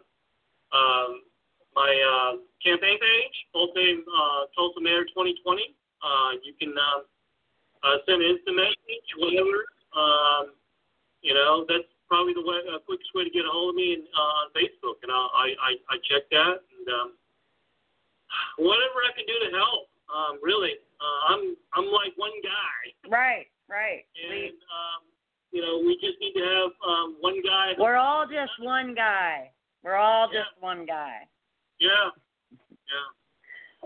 um, 0.74 1.10
my 1.74 1.90
uh, 1.90 2.36
campaign 2.62 2.98
page, 3.00 3.36
Paul 3.52 3.72
Tay 3.74 3.98
uh, 3.98 4.46
Tulsa 4.54 4.80
Mayor 4.80 5.02
2020. 5.10 5.74
Uh, 6.02 6.38
you 6.44 6.54
can 6.60 6.70
um, 6.70 7.02
uh, 7.82 7.96
send 8.06 8.22
an 8.22 8.30
instant 8.30 8.56
message, 8.56 9.08
whatever. 9.18 9.58
Um, 9.96 10.54
you 11.22 11.34
know, 11.34 11.64
that's 11.66 11.88
probably 12.14 12.34
the 12.38 12.46
way, 12.46 12.62
uh, 12.70 12.78
quickest 12.86 13.10
way 13.10 13.26
to 13.26 13.30
get 13.34 13.42
a 13.42 13.50
hold 13.50 13.74
of 13.74 13.76
me 13.76 13.98
in, 13.98 14.06
uh, 14.14 14.46
on 14.46 14.46
Facebook, 14.54 15.02
and 15.02 15.10
I'll, 15.10 15.34
I, 15.34 15.50
I 15.58 15.70
I 15.90 15.96
check 16.06 16.30
that 16.30 16.62
and 16.62 16.86
um, 16.94 17.08
whatever 18.62 19.02
I 19.02 19.10
can 19.18 19.26
do 19.26 19.34
to 19.42 19.50
help. 19.50 19.90
Um, 20.14 20.38
really, 20.38 20.78
uh, 21.02 21.34
I'm 21.34 21.56
I'm 21.74 21.90
like 21.90 22.14
one 22.14 22.30
guy. 22.46 23.10
Right, 23.10 23.46
right. 23.66 24.06
And 24.14 24.54
um, 24.70 25.00
you 25.50 25.58
know, 25.60 25.82
we 25.82 25.98
just 25.98 26.22
need 26.22 26.38
to 26.38 26.44
have 26.46 26.70
um, 26.86 27.16
one 27.18 27.42
guy. 27.42 27.74
we're 27.82 27.96
all 27.98 28.26
just 28.30 28.54
one 28.62 28.94
guy. 28.94 29.50
We're 29.82 29.96
all 29.98 30.30
Yeah. 30.32 30.40
just 30.46 30.62
one 30.62 30.86
guy. 30.86 31.26
Yeah, 31.80 32.14
yeah, 32.70 33.08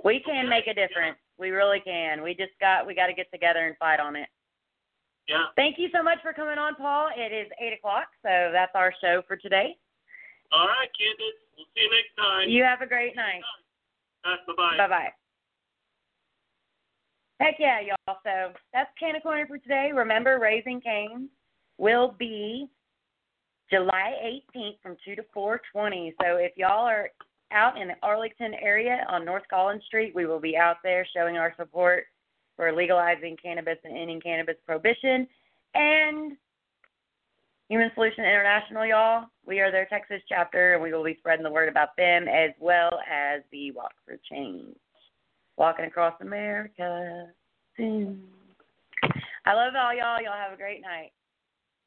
We 0.04 0.20
can 0.20 0.48
make 0.50 0.66
a 0.66 0.74
difference. 0.74 1.16
We 1.38 1.48
really 1.50 1.80
can. 1.80 2.22
We 2.22 2.34
just 2.34 2.52
got 2.60 2.86
we 2.86 2.94
got 2.94 3.06
to 3.06 3.14
get 3.14 3.30
together 3.32 3.66
and 3.66 3.76
fight 3.78 4.00
on 4.00 4.16
it. 4.16 4.28
Yeah. 5.28 5.52
Thank 5.56 5.78
you 5.78 5.88
so 5.92 6.02
much 6.02 6.18
for 6.22 6.32
coming 6.32 6.56
on, 6.56 6.74
Paul. 6.74 7.10
It 7.14 7.32
is 7.32 7.52
eight 7.60 7.74
o'clock, 7.74 8.08
so 8.22 8.50
that's 8.52 8.72
our 8.74 8.92
show 9.00 9.22
for 9.28 9.36
today. 9.36 9.76
All 10.50 10.66
right, 10.66 10.88
Candis. 10.96 11.36
We'll 11.56 11.66
see 11.76 11.82
you 11.82 11.90
next 11.90 12.16
time. 12.16 12.48
You 12.48 12.64
have 12.64 12.80
a 12.80 12.86
great 12.86 13.14
night. 13.14 13.42
bye 14.24 14.54
bye. 14.56 14.76
Bye 14.78 14.88
bye. 14.88 15.12
Heck 17.40 17.56
yeah, 17.58 17.80
y'all. 17.80 18.16
So 18.24 18.52
that's 18.72 18.90
Canna 18.98 19.20
Corner 19.20 19.46
for 19.46 19.58
today. 19.58 19.90
Remember, 19.94 20.38
Raising 20.40 20.80
Canes 20.80 21.28
will 21.76 22.14
be 22.18 22.68
July 23.70 24.40
18th 24.56 24.80
from 24.82 24.96
2 25.04 25.14
to 25.16 25.22
4:20. 25.36 26.14
So 26.22 26.36
if 26.36 26.52
y'all 26.56 26.86
are 26.86 27.10
out 27.52 27.80
in 27.80 27.88
the 27.88 27.94
Arlington 28.02 28.54
area 28.54 29.04
on 29.08 29.24
North 29.24 29.44
Collins 29.50 29.84
Street, 29.84 30.14
we 30.14 30.26
will 30.26 30.40
be 30.40 30.56
out 30.56 30.76
there 30.82 31.06
showing 31.14 31.36
our 31.36 31.54
support 31.56 32.06
for 32.58 32.72
legalizing 32.72 33.36
cannabis 33.40 33.78
and 33.84 33.96
ending 33.96 34.20
cannabis 34.20 34.56
prohibition. 34.66 35.28
And 35.74 36.36
Human 37.68 37.90
Solution 37.94 38.24
International, 38.24 38.84
y'all, 38.84 39.26
we 39.46 39.60
are 39.60 39.70
their 39.70 39.86
Texas 39.86 40.20
chapter, 40.28 40.74
and 40.74 40.82
we 40.82 40.92
will 40.92 41.04
be 41.04 41.16
spreading 41.20 41.44
the 41.44 41.50
word 41.50 41.68
about 41.68 41.96
them 41.96 42.26
as 42.26 42.50
well 42.58 42.98
as 43.08 43.42
the 43.52 43.70
Walk 43.70 43.92
for 44.04 44.18
Change. 44.28 44.74
Walking 45.56 45.84
across 45.84 46.14
America 46.20 47.28
soon. 47.76 48.24
I 49.46 49.54
love 49.54 49.74
all 49.76 49.94
y'all. 49.94 50.20
Y'all 50.20 50.32
have 50.32 50.52
a 50.52 50.56
great 50.56 50.82
night. 50.82 51.12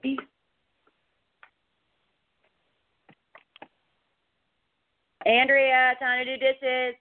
Peace. 0.02 0.20
Andrea, 5.26 5.96
time 6.00 6.26
to 6.26 6.38
do 6.38 6.40
dishes. 6.40 6.96